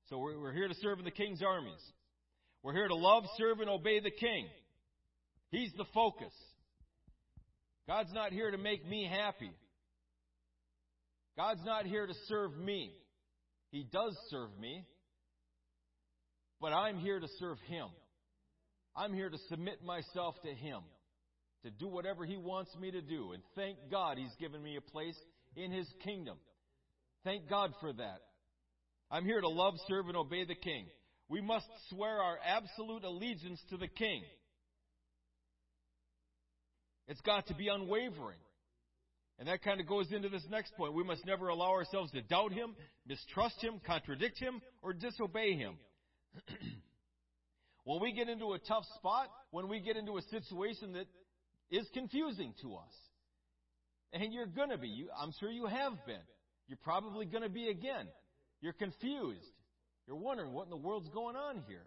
So 0.08 0.18
we're, 0.18 0.40
we're 0.40 0.52
here 0.52 0.68
to 0.68 0.74
serve 0.74 0.98
in 0.98 1.04
the 1.04 1.10
King's 1.10 1.42
armies. 1.42 1.80
We're 2.62 2.72
here 2.72 2.88
to 2.88 2.94
love, 2.94 3.24
serve, 3.36 3.60
and 3.60 3.68
obey 3.68 4.00
the 4.00 4.10
King. 4.10 4.48
He's 5.50 5.72
the 5.76 5.84
focus. 5.94 6.32
God's 7.86 8.12
not 8.12 8.32
here 8.32 8.50
to 8.50 8.58
make 8.58 8.86
me 8.86 9.08
happy. 9.10 9.50
God's 11.36 11.64
not 11.64 11.86
here 11.86 12.06
to 12.06 12.14
serve 12.26 12.56
me. 12.56 12.92
He 13.70 13.86
does 13.92 14.16
serve 14.30 14.50
me. 14.58 14.84
But 16.60 16.72
I'm 16.72 16.98
here 16.98 17.20
to 17.20 17.28
serve 17.38 17.58
Him. 17.68 17.86
I'm 18.96 19.14
here 19.14 19.30
to 19.30 19.38
submit 19.48 19.84
myself 19.84 20.34
to 20.42 20.52
Him 20.52 20.80
to 21.64 21.70
do 21.70 21.88
whatever 21.88 22.24
He 22.24 22.36
wants 22.36 22.70
me 22.80 22.90
to 22.90 23.00
do. 23.00 23.32
And 23.32 23.42
thank 23.54 23.78
God 23.90 24.18
He's 24.18 24.34
given 24.38 24.62
me 24.62 24.76
a 24.76 24.80
place 24.80 25.16
in 25.56 25.72
His 25.72 25.88
kingdom. 26.04 26.38
Thank 27.24 27.48
God 27.48 27.72
for 27.80 27.92
that. 27.92 28.20
I'm 29.10 29.24
here 29.24 29.40
to 29.40 29.48
love, 29.48 29.74
serve, 29.88 30.08
and 30.08 30.16
obey 30.16 30.44
the 30.44 30.54
King. 30.54 30.86
We 31.28 31.40
must 31.40 31.66
swear 31.90 32.22
our 32.22 32.38
absolute 32.44 33.04
allegiance 33.04 33.60
to 33.70 33.76
the 33.76 33.88
King. 33.88 34.22
It's 37.06 37.20
got 37.22 37.46
to 37.48 37.54
be 37.54 37.68
unwavering. 37.68 38.38
And 39.38 39.48
that 39.48 39.62
kind 39.62 39.80
of 39.80 39.86
goes 39.86 40.10
into 40.10 40.28
this 40.28 40.44
next 40.50 40.74
point. 40.76 40.94
We 40.94 41.04
must 41.04 41.24
never 41.24 41.48
allow 41.48 41.70
ourselves 41.70 42.10
to 42.12 42.22
doubt 42.22 42.52
Him, 42.52 42.74
mistrust 43.06 43.62
Him, 43.62 43.80
contradict 43.86 44.38
Him, 44.38 44.60
or 44.82 44.92
disobey 44.92 45.54
Him. 45.54 45.74
when 47.84 48.00
we 48.00 48.12
get 48.12 48.28
into 48.28 48.52
a 48.52 48.58
tough 48.58 48.84
spot, 48.96 49.28
when 49.50 49.68
we 49.68 49.80
get 49.80 49.96
into 49.96 50.16
a 50.18 50.22
situation 50.22 50.92
that 50.94 51.06
is 51.70 51.86
confusing 51.92 52.54
to 52.62 52.74
us. 52.74 52.94
And 54.12 54.32
you're 54.32 54.46
going 54.46 54.70
to 54.70 54.78
be. 54.78 54.88
You, 54.88 55.08
I'm 55.20 55.32
sure 55.38 55.50
you 55.50 55.66
have 55.66 55.92
been. 56.06 56.20
You're 56.66 56.78
probably 56.82 57.26
going 57.26 57.42
to 57.42 57.48
be 57.48 57.68
again. 57.68 58.06
You're 58.60 58.72
confused. 58.72 59.52
You're 60.06 60.16
wondering 60.16 60.52
what 60.52 60.64
in 60.64 60.70
the 60.70 60.76
world's 60.76 61.10
going 61.10 61.36
on 61.36 61.62
here. 61.68 61.86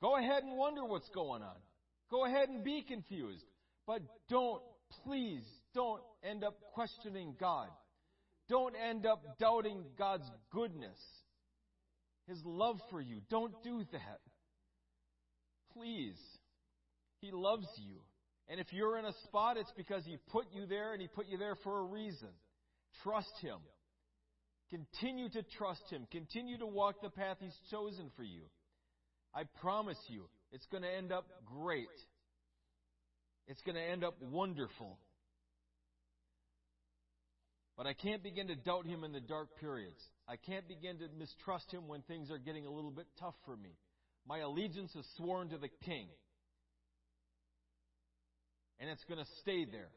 Go 0.00 0.16
ahead 0.16 0.42
and 0.42 0.56
wonder 0.56 0.84
what's 0.84 1.08
going 1.10 1.42
on. 1.42 1.56
Go 2.10 2.24
ahead 2.24 2.48
and 2.48 2.64
be 2.64 2.82
confused. 2.82 3.44
But 3.86 4.02
don't, 4.28 4.62
please, 5.04 5.44
don't 5.74 6.02
end 6.24 6.44
up 6.44 6.54
questioning 6.74 7.34
God. 7.38 7.68
Don't 8.48 8.74
end 8.74 9.06
up 9.06 9.38
doubting 9.38 9.84
God's 9.98 10.28
goodness, 10.50 10.98
His 12.26 12.42
love 12.44 12.80
for 12.90 13.00
you. 13.00 13.20
Don't 13.30 13.54
do 13.62 13.84
that. 13.92 14.20
Please. 15.72 16.18
He 17.22 17.30
loves 17.30 17.68
you. 17.76 18.00
And 18.48 18.60
if 18.60 18.66
you're 18.72 18.98
in 18.98 19.04
a 19.06 19.12
spot, 19.24 19.56
it's 19.56 19.72
because 19.76 20.04
He 20.04 20.18
put 20.30 20.46
you 20.52 20.66
there 20.66 20.92
and 20.92 21.00
He 21.00 21.06
put 21.06 21.28
you 21.28 21.38
there 21.38 21.56
for 21.62 21.78
a 21.78 21.84
reason. 21.84 22.28
Trust 23.02 23.32
Him. 23.40 23.58
Continue 24.68 25.30
to 25.30 25.42
trust 25.56 25.84
Him. 25.88 26.06
Continue 26.10 26.58
to 26.58 26.66
walk 26.66 26.96
the 27.00 27.10
path 27.10 27.36
He's 27.40 27.56
chosen 27.70 28.10
for 28.16 28.24
you. 28.24 28.42
I 29.34 29.44
promise 29.60 29.98
you, 30.08 30.24
it's 30.50 30.66
going 30.66 30.82
to 30.82 30.90
end 30.90 31.12
up 31.12 31.24
great. 31.46 31.86
It's 33.46 33.62
going 33.62 33.76
to 33.76 33.82
end 33.82 34.02
up 34.02 34.16
wonderful. 34.20 34.98
But 37.76 37.86
I 37.86 37.94
can't 37.94 38.22
begin 38.22 38.48
to 38.48 38.56
doubt 38.56 38.84
Him 38.84 39.04
in 39.04 39.12
the 39.12 39.20
dark 39.20 39.48
periods. 39.60 40.02
I 40.28 40.36
can't 40.36 40.66
begin 40.66 40.98
to 40.98 41.06
mistrust 41.16 41.70
Him 41.70 41.86
when 41.86 42.02
things 42.02 42.32
are 42.32 42.38
getting 42.38 42.66
a 42.66 42.70
little 42.70 42.90
bit 42.90 43.06
tough 43.20 43.36
for 43.46 43.56
me. 43.56 43.78
My 44.26 44.40
allegiance 44.40 44.94
is 44.96 45.06
sworn 45.16 45.50
to 45.50 45.58
the 45.58 45.70
King 45.84 46.08
and 48.80 48.90
it's 48.90 49.04
going 49.04 49.18
to 49.18 49.30
stay 49.40 49.64
there. 49.64 49.88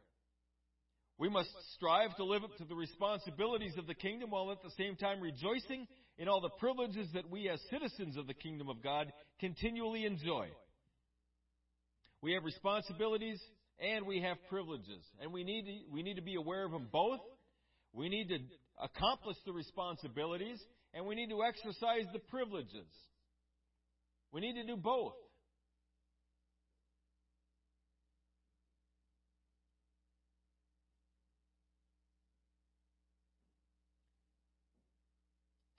We 1.17 1.29
must 1.29 1.49
strive 1.75 2.15
to 2.17 2.25
live 2.25 2.43
up 2.43 2.57
to 2.57 2.65
the 2.65 2.75
responsibilities 2.75 3.73
of 3.77 3.87
the 3.87 3.93
kingdom 3.93 4.31
while 4.31 4.51
at 4.51 4.61
the 4.61 4.71
same 4.77 4.95
time 4.95 5.21
rejoicing 5.21 5.87
in 6.17 6.27
all 6.27 6.41
the 6.41 6.49
privileges 6.59 7.07
that 7.13 7.29
we 7.29 7.49
as 7.49 7.59
citizens 7.69 8.17
of 8.17 8.27
the 8.27 8.33
kingdom 8.33 8.69
of 8.69 8.83
God 8.83 9.11
continually 9.39 10.05
enjoy. 10.05 10.49
We 12.21 12.33
have 12.33 12.43
responsibilities 12.43 13.39
and 13.79 14.05
we 14.05 14.21
have 14.21 14.37
privileges, 14.49 15.03
and 15.21 15.33
we 15.33 15.43
need 15.43 15.63
to, 15.63 15.91
we 15.91 16.01
need 16.01 16.15
to 16.15 16.21
be 16.21 16.35
aware 16.35 16.63
of 16.65 16.71
them 16.71 16.87
both. 16.91 17.19
We 17.91 18.07
need 18.07 18.29
to 18.29 18.37
accomplish 18.81 19.37
the 19.45 19.51
responsibilities 19.51 20.59
and 20.93 21.05
we 21.05 21.15
need 21.15 21.29
to 21.29 21.43
exercise 21.43 22.05
the 22.13 22.19
privileges. 22.19 22.87
We 24.31 24.41
need 24.41 24.53
to 24.53 24.65
do 24.65 24.75
both. 24.75 25.13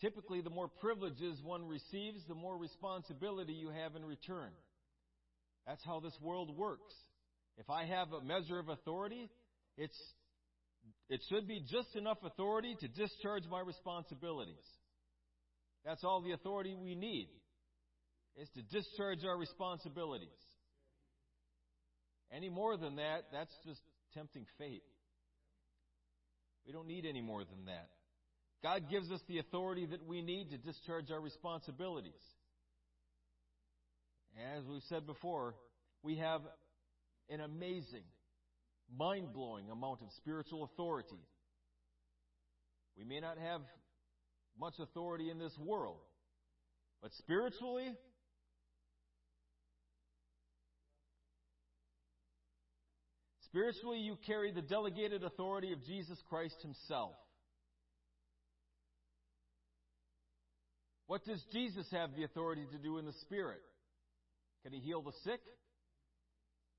Typically, 0.01 0.43
the 0.43 0.51
more 0.51 0.69
privileges 0.69 1.41
one 1.43 1.67
receives, 1.67 2.23
the 2.29 2.35
more 2.35 2.59
responsibility 2.59 3.55
you 3.55 3.71
have 3.71 3.97
in 3.97 4.05
return. 4.05 4.51
That's 5.67 5.83
how 5.85 6.01
this 6.01 6.17
world 6.21 6.57
works. 6.57 6.95
If 7.57 7.71
I 7.71 7.87
have 7.87 8.13
a 8.13 8.23
measure 8.23 8.59
of 8.59 8.69
authority, 8.69 9.31
it's, 9.79 9.99
it 11.09 11.21
should 11.31 11.49
be 11.49 11.61
just 11.61 11.97
enough 11.97 12.19
authority 12.23 12.77
to 12.81 12.89
discharge 12.89 13.45
my 13.51 13.61
responsibilities. 13.61 14.65
That's 15.85 16.05
all 16.05 16.21
the 16.21 16.33
authority 16.33 16.75
we 16.75 16.95
need, 16.95 17.29
is 18.37 18.49
to 18.51 18.63
discharge 18.63 19.25
our 19.25 19.39
responsibilities. 19.39 20.29
Any 22.31 22.51
more 22.51 22.77
than 22.77 22.97
that, 22.97 23.25
that's 23.33 23.55
just 23.65 23.81
tempting 24.13 24.45
fate. 24.59 24.83
We 26.67 26.73
don't 26.73 26.89
need 26.89 27.07
any 27.07 27.23
more 27.23 27.45
than 27.45 27.67
that. 27.67 27.89
God 28.63 28.91
gives 28.91 29.11
us 29.11 29.21
the 29.29 29.39
authority 29.39 29.87
that 29.87 30.07
we 30.07 30.23
need 30.23 30.51
to 30.51 30.59
discharge 30.59 31.11
our 31.11 31.21
responsibilities. 31.21 32.13
As 34.59 34.65
we've 34.65 34.83
said 34.89 35.07
before, 35.07 35.55
we 36.03 36.19
have 36.19 36.43
an 37.31 37.41
amazing, 37.41 38.05
mind 38.95 39.33
blowing 39.33 39.71
amount 39.71 40.03
of 40.03 40.09
spiritual 40.17 40.65
authority. 40.65 41.21
We 42.99 43.05
may 43.05 43.21
not 43.21 43.39
have 43.39 43.63
much 44.59 44.75
authority 44.79 45.31
in 45.31 45.39
this 45.39 45.57
world, 45.59 45.99
but 47.03 47.13
spiritually, 47.15 47.93
spiritually, 53.45 53.99
you 53.99 54.17
carry 54.27 54.53
the 54.53 54.63
delegated 54.63 55.25
authority 55.25 55.73
of 55.73 55.85
Jesus 55.85 56.19
Christ 56.29 56.57
Himself. 56.63 57.15
What 61.07 61.25
does 61.25 61.43
Jesus 61.53 61.87
have 61.93 62.11
the 62.17 62.25
authority 62.25 62.67
to 62.73 62.79
do 62.79 62.99
in 62.99 63.07
the 63.07 63.13
Spirit? 63.23 63.61
Can 64.63 64.73
He 64.73 64.81
heal 64.81 65.03
the 65.03 65.13
sick? 65.25 65.41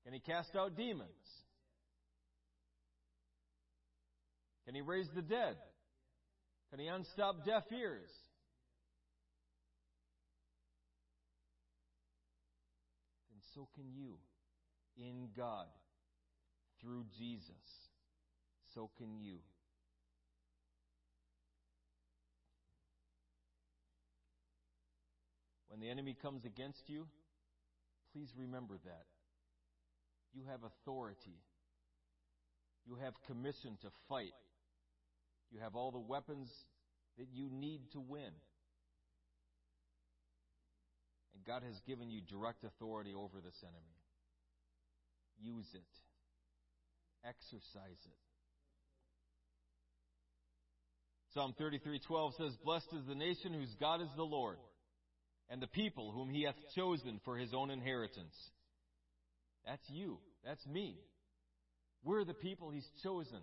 Can 0.04 0.12
He 0.12 0.20
cast 0.20 0.54
out 0.56 0.76
demons? 0.76 1.08
Can 4.66 4.74
He 4.74 4.82
raise 4.82 5.08
the 5.14 5.22
dead? 5.22 5.56
Can 6.70 6.80
He 6.80 6.86
unstop 6.86 7.46
deaf 7.46 7.64
ears? 7.72 8.10
Then 13.30 13.40
so 13.54 13.68
can 13.74 13.90
you 13.90 14.18
in 14.98 15.28
God 15.36 15.66
through 16.80 17.04
Jesus. 17.18 17.54
So 18.74 18.90
can 18.98 19.18
you. 19.18 19.38
When 25.68 25.80
the 25.80 25.90
enemy 25.90 26.16
comes 26.20 26.44
against 26.44 26.82
you, 26.88 27.06
please 28.12 28.28
remember 28.36 28.78
that. 28.84 29.06
You 30.34 30.42
have 30.50 30.60
authority. 30.64 31.40
You 32.86 32.96
have 32.96 33.14
commission 33.26 33.76
to 33.82 33.88
fight. 34.08 34.34
You 35.50 35.60
have 35.60 35.76
all 35.76 35.90
the 35.90 35.98
weapons 35.98 36.50
that 37.18 37.28
you 37.32 37.48
need 37.50 37.80
to 37.92 38.00
win. 38.00 38.32
And 41.34 41.44
God 41.46 41.62
has 41.62 41.80
given 41.86 42.10
you 42.10 42.20
direct 42.20 42.64
authority 42.64 43.14
over 43.14 43.40
this 43.40 43.62
enemy. 43.62 43.96
Use 45.40 45.68
it. 45.74 45.82
Exercise 47.24 48.00
it. 48.06 48.18
Psalm 51.34 51.54
33:12 51.54 52.34
says, 52.34 52.56
"Blessed 52.56 52.92
is 52.94 53.06
the 53.06 53.14
nation 53.14 53.52
whose 53.52 53.74
God 53.76 54.00
is 54.00 54.12
the 54.16 54.24
Lord, 54.24 54.58
and 55.50 55.62
the 55.62 55.66
people 55.66 56.12
whom 56.12 56.30
he 56.30 56.42
hath 56.42 56.56
chosen 56.74 57.20
for 57.24 57.36
his 57.36 57.54
own 57.54 57.70
inheritance." 57.70 58.34
That's 59.64 59.88
you. 59.90 60.18
That's 60.44 60.66
me. 60.66 60.98
We're 62.02 62.24
the 62.24 62.34
people 62.34 62.70
he's 62.70 62.88
chosen. 63.02 63.42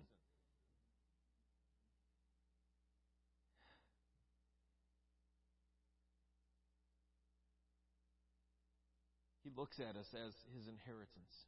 He 9.44 9.50
looks 9.54 9.78
at 9.78 9.94
us 9.94 10.12
as 10.14 10.34
his 10.54 10.66
inheritance. 10.66 11.46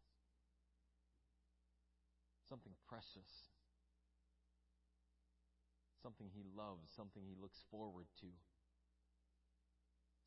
Something 2.49 2.73
precious. 2.89 3.31
Something 6.03 6.31
he 6.31 6.45
loves, 6.57 6.89
something 6.95 7.25
he 7.27 7.35
looks 7.35 7.59
forward 7.73 8.07
to. 8.21 8.29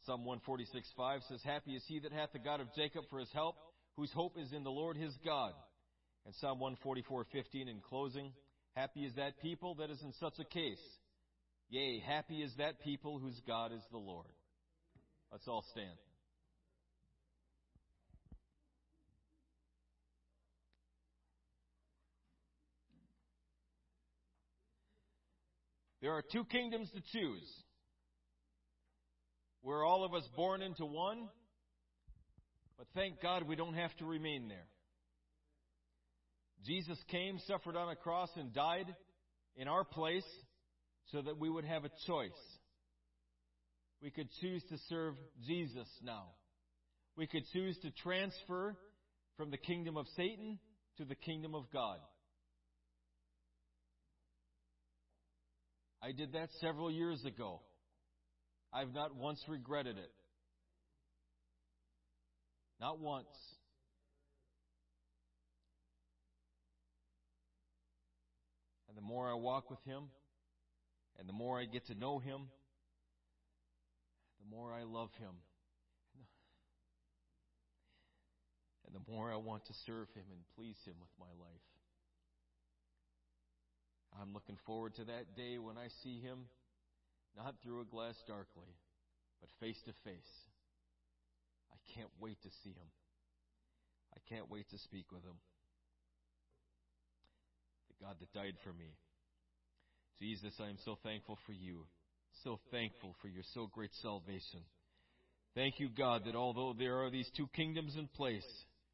Psalm 0.06 0.26
146:5 0.26 1.28
says, 1.28 1.42
Happy 1.44 1.76
is 1.76 1.84
he 1.88 2.00
that 2.00 2.12
hath 2.12 2.34
the 2.34 2.40
God 2.40 2.60
of 2.60 2.74
Jacob 2.76 3.04
for 3.10 3.20
his 3.20 3.32
help, 3.34 3.56
whose 3.96 4.12
hope 4.14 4.38
is 4.38 4.52
in 4.52 4.64
the 4.64 4.72
Lord 4.72 4.98
his 4.98 5.16
God. 5.24 5.54
And 6.26 6.34
Psalm 6.36 6.60
144:15 6.60 7.70
in 7.70 7.80
closing, 7.82 8.34
Happy 8.76 9.06
is 9.06 9.14
that 9.16 9.40
people 9.42 9.76
that 9.76 9.90
is 9.90 10.02
in 10.02 10.14
such 10.14 10.40
a 10.40 10.46
case. 10.46 10.82
Yea, 11.70 12.00
happy 12.00 12.42
is 12.42 12.52
that 12.58 12.82
people 12.82 13.20
whose 13.20 13.40
God 13.46 13.72
is 13.72 13.82
the 13.92 13.98
Lord. 13.98 14.28
Let's 15.32 15.48
all 15.48 15.64
stand. 15.72 15.98
There 26.02 26.14
are 26.14 26.24
two 26.24 26.44
kingdoms 26.46 26.90
to 26.92 27.02
choose. 27.14 27.61
We're 29.64 29.86
all 29.86 30.04
of 30.04 30.14
us 30.14 30.28
born 30.36 30.62
into 30.62 30.86
one, 30.86 31.30
but 32.78 32.88
thank 32.96 33.22
God 33.22 33.44
we 33.48 33.56
don't 33.56 33.76
have 33.76 33.96
to 33.98 34.06
remain 34.06 34.48
there. 34.48 34.68
Jesus 36.66 36.98
came, 37.10 37.40
suffered 37.48 37.76
on 37.76 37.90
a 37.90 37.96
cross, 37.96 38.30
and 38.36 38.54
died 38.54 38.88
in 39.56 39.68
our 39.68 39.84
place 39.84 40.26
so 41.12 41.22
that 41.22 41.38
we 41.38 41.50
would 41.50 41.66
have 41.66 41.86
a 41.86 41.92
choice. 42.08 42.32
We 44.02 44.10
could 44.10 44.30
choose 44.42 44.64
to 44.70 44.78
serve 44.90 45.16
Jesus 45.46 45.88
now. 46.04 46.26
We 47.16 47.28
could 47.28 47.44
choose 47.54 47.78
to 47.84 47.92
transfer 48.04 48.76
from 49.38 49.52
the 49.52 49.58
kingdom 49.58 49.98
of 49.98 50.08
Satan 50.16 50.58
to 50.98 51.06
the 51.06 51.16
kingdom 51.16 51.54
of 51.54 51.66
God. 51.72 51.98
I 56.02 56.14
did 56.14 56.34
that 56.34 56.50
several 56.60 56.90
years 56.90 57.24
ago. 57.26 57.60
I've 58.74 58.94
not 58.94 59.16
once 59.16 59.44
regretted 59.48 59.98
it. 59.98 60.12
Not 62.80 63.00
once. 63.00 63.28
And 68.88 68.98
the 68.98 69.02
more 69.02 69.30
I 69.30 69.36
walk 69.36 69.70
with 69.70 69.84
Him, 69.86 70.04
and 71.20 71.30
the 71.30 71.34
more 71.34 71.60
I 71.60 71.66
get 71.66 71.88
to 71.88 71.96
know 71.96 72.20
Him, 72.20 72.42
the 74.40 74.56
more 74.56 74.74
I 74.74 74.84
love 74.84 75.10
Him. 75.20 75.34
And 78.86 78.96
the 78.96 79.12
more 79.12 79.32
I 79.32 79.38
want 79.38 79.66
to 79.68 79.74
serve 79.86 80.08
Him 80.14 80.26
and 80.32 80.42
please 80.58 80.76
Him 80.86 80.96
with 81.00 81.12
my 81.20 81.32
life. 81.40 81.62
I'm 84.20 84.34
looking 84.34 84.58
forward 84.66 84.96
to 84.96 85.06
that 85.06 85.38
day 85.38 85.58
when 85.58 85.78
I 85.78 85.88
see 86.04 86.20
Him, 86.20 86.40
not 87.38 87.56
through 87.64 87.82
a 87.82 87.86
glass 87.86 88.16
darkly, 88.28 88.72
but 89.40 89.50
face 89.60 89.80
to 89.86 89.94
face. 90.04 90.34
I 91.72 91.78
can't 91.96 92.12
wait 92.20 92.42
to 92.44 92.50
see 92.64 92.72
Him. 92.72 92.92
I 94.16 94.20
can't 94.30 94.50
wait 94.50 94.70
to 94.70 94.78
speak 94.78 95.12
with 95.12 95.24
Him. 95.24 95.40
The 97.90 98.06
God 98.06 98.16
that 98.20 98.34
died 98.34 98.56
for 98.64 98.74
me. 98.74 98.96
Jesus, 100.20 100.54
I 100.60 100.70
am 100.70 100.78
so 100.86 100.98
thankful 101.04 101.38
for 101.46 101.54
you. 101.54 101.86
So 102.44 102.60
thankful 102.72 103.16
for 103.22 103.28
your 103.28 103.44
so 103.54 103.68
great 103.72 103.92
salvation. 104.02 104.62
Thank 105.56 105.80
you, 105.80 105.90
God, 105.90 106.24
that 106.26 106.36
although 106.36 106.74
there 106.78 107.04
are 107.04 107.10
these 107.10 107.30
two 107.36 107.48
kingdoms 107.56 107.96
in 107.98 108.08
place, 108.08 108.48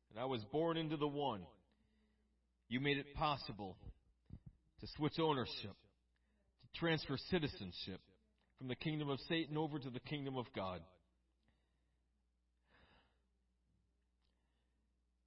and 0.10 0.20
I 0.20 0.26
was 0.26 0.42
born 0.52 0.78
into 0.78 0.98
the 0.98 1.08
one, 1.08 1.42
you 2.70 2.80
made 2.80 2.98
it 2.98 3.14
possible 3.16 3.78
to 4.80 4.88
switch 4.98 5.20
ownership, 5.20 5.54
to 5.64 6.80
transfer 6.80 7.18
citizenship 7.30 8.00
from 8.58 8.68
the 8.68 8.76
kingdom 8.76 9.10
of 9.10 9.20
Satan 9.28 9.58
over 9.58 9.80
to 9.80 9.90
the 9.90 10.00
kingdom 10.00 10.38
of 10.38 10.46
God. 10.56 10.82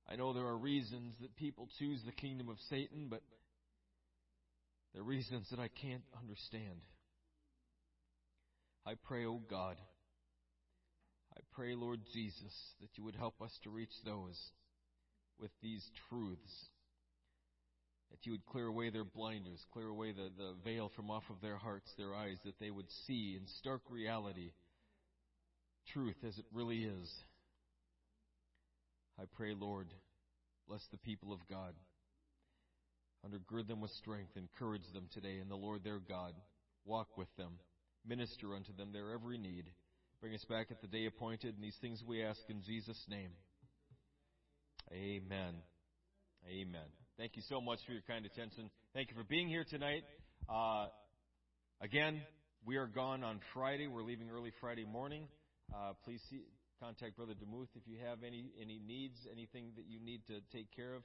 I 0.08 0.16
know 0.16 0.32
there 0.32 0.46
are 0.46 0.58
reasons 0.58 1.14
that 1.20 1.36
people 1.36 1.68
choose 1.78 2.00
the 2.04 2.12
kingdom 2.12 2.48
of 2.48 2.56
Satan, 2.68 3.06
but 3.08 3.22
they're 4.92 5.04
reasons 5.04 5.46
that 5.50 5.60
I 5.60 5.68
can't 5.68 6.02
understand. 6.20 6.80
I 8.84 8.94
pray, 9.06 9.24
O 9.24 9.34
oh 9.34 9.42
God, 9.48 9.76
I 11.36 11.40
pray, 11.52 11.76
Lord 11.76 12.00
Jesus, 12.12 12.52
that 12.80 12.88
you 12.96 13.04
would 13.04 13.14
help 13.14 13.40
us 13.40 13.56
to 13.62 13.70
reach 13.70 13.94
those 14.04 14.36
with 15.38 15.52
these 15.62 15.84
truths 16.08 16.68
that 18.10 18.26
you 18.26 18.32
would 18.32 18.46
clear 18.46 18.66
away 18.66 18.90
their 18.90 19.04
blinders, 19.04 19.64
clear 19.72 19.88
away 19.88 20.12
the, 20.12 20.30
the 20.36 20.54
veil 20.64 20.90
from 20.94 21.10
off 21.10 21.24
of 21.30 21.40
their 21.40 21.56
hearts, 21.56 21.90
their 21.96 22.14
eyes, 22.14 22.38
that 22.44 22.58
they 22.60 22.70
would 22.70 22.90
see 23.06 23.36
in 23.40 23.46
stark 23.58 23.82
reality 23.88 24.50
truth 25.92 26.16
as 26.26 26.36
it 26.38 26.44
really 26.52 26.84
is. 26.84 27.10
I 29.18 29.24
pray, 29.36 29.54
Lord, 29.58 29.88
bless 30.68 30.82
the 30.90 30.98
people 30.98 31.32
of 31.32 31.40
God. 31.48 31.74
Undergird 33.26 33.68
them 33.68 33.80
with 33.80 33.90
strength, 33.92 34.30
encourage 34.36 34.90
them 34.94 35.08
today 35.12 35.38
in 35.40 35.48
the 35.48 35.56
Lord 35.56 35.84
their 35.84 35.98
God. 35.98 36.32
Walk 36.86 37.18
with 37.18 37.28
them, 37.36 37.52
minister 38.06 38.54
unto 38.54 38.72
them 38.74 38.92
their 38.92 39.12
every 39.12 39.36
need. 39.36 39.64
Bring 40.20 40.34
us 40.34 40.44
back 40.48 40.68
at 40.70 40.80
the 40.80 40.86
day 40.86 41.06
appointed, 41.06 41.54
and 41.54 41.64
these 41.64 41.76
things 41.80 42.02
we 42.06 42.22
ask 42.22 42.40
in 42.48 42.62
Jesus' 42.62 43.04
name. 43.08 43.30
Amen. 44.92 45.54
Amen. 46.48 46.99
Thank 47.20 47.36
you 47.36 47.42
so 47.50 47.60
much 47.60 47.80
for 47.84 47.92
your 47.92 48.00
kind 48.08 48.24
attention. 48.24 48.70
Thank 48.94 49.10
you 49.10 49.14
for 49.14 49.24
being 49.24 49.46
here 49.46 49.62
tonight. 49.68 50.04
Uh, 50.48 50.86
again, 51.82 52.22
we 52.64 52.76
are 52.76 52.86
gone 52.86 53.22
on 53.22 53.40
Friday. 53.52 53.88
We're 53.88 54.04
leaving 54.08 54.30
early 54.30 54.52
Friday 54.58 54.86
morning. 54.86 55.28
Uh, 55.68 55.92
please 56.02 56.22
see, 56.30 56.40
contact 56.80 57.18
Brother 57.18 57.34
DeMuth 57.34 57.68
if 57.76 57.82
you 57.84 57.98
have 58.08 58.20
any 58.26 58.46
any 58.58 58.80
needs, 58.80 59.18
anything 59.30 59.72
that 59.76 59.84
you 59.86 60.00
need 60.00 60.22
to 60.28 60.40
take 60.50 60.74
care 60.74 60.94
of. 60.94 61.02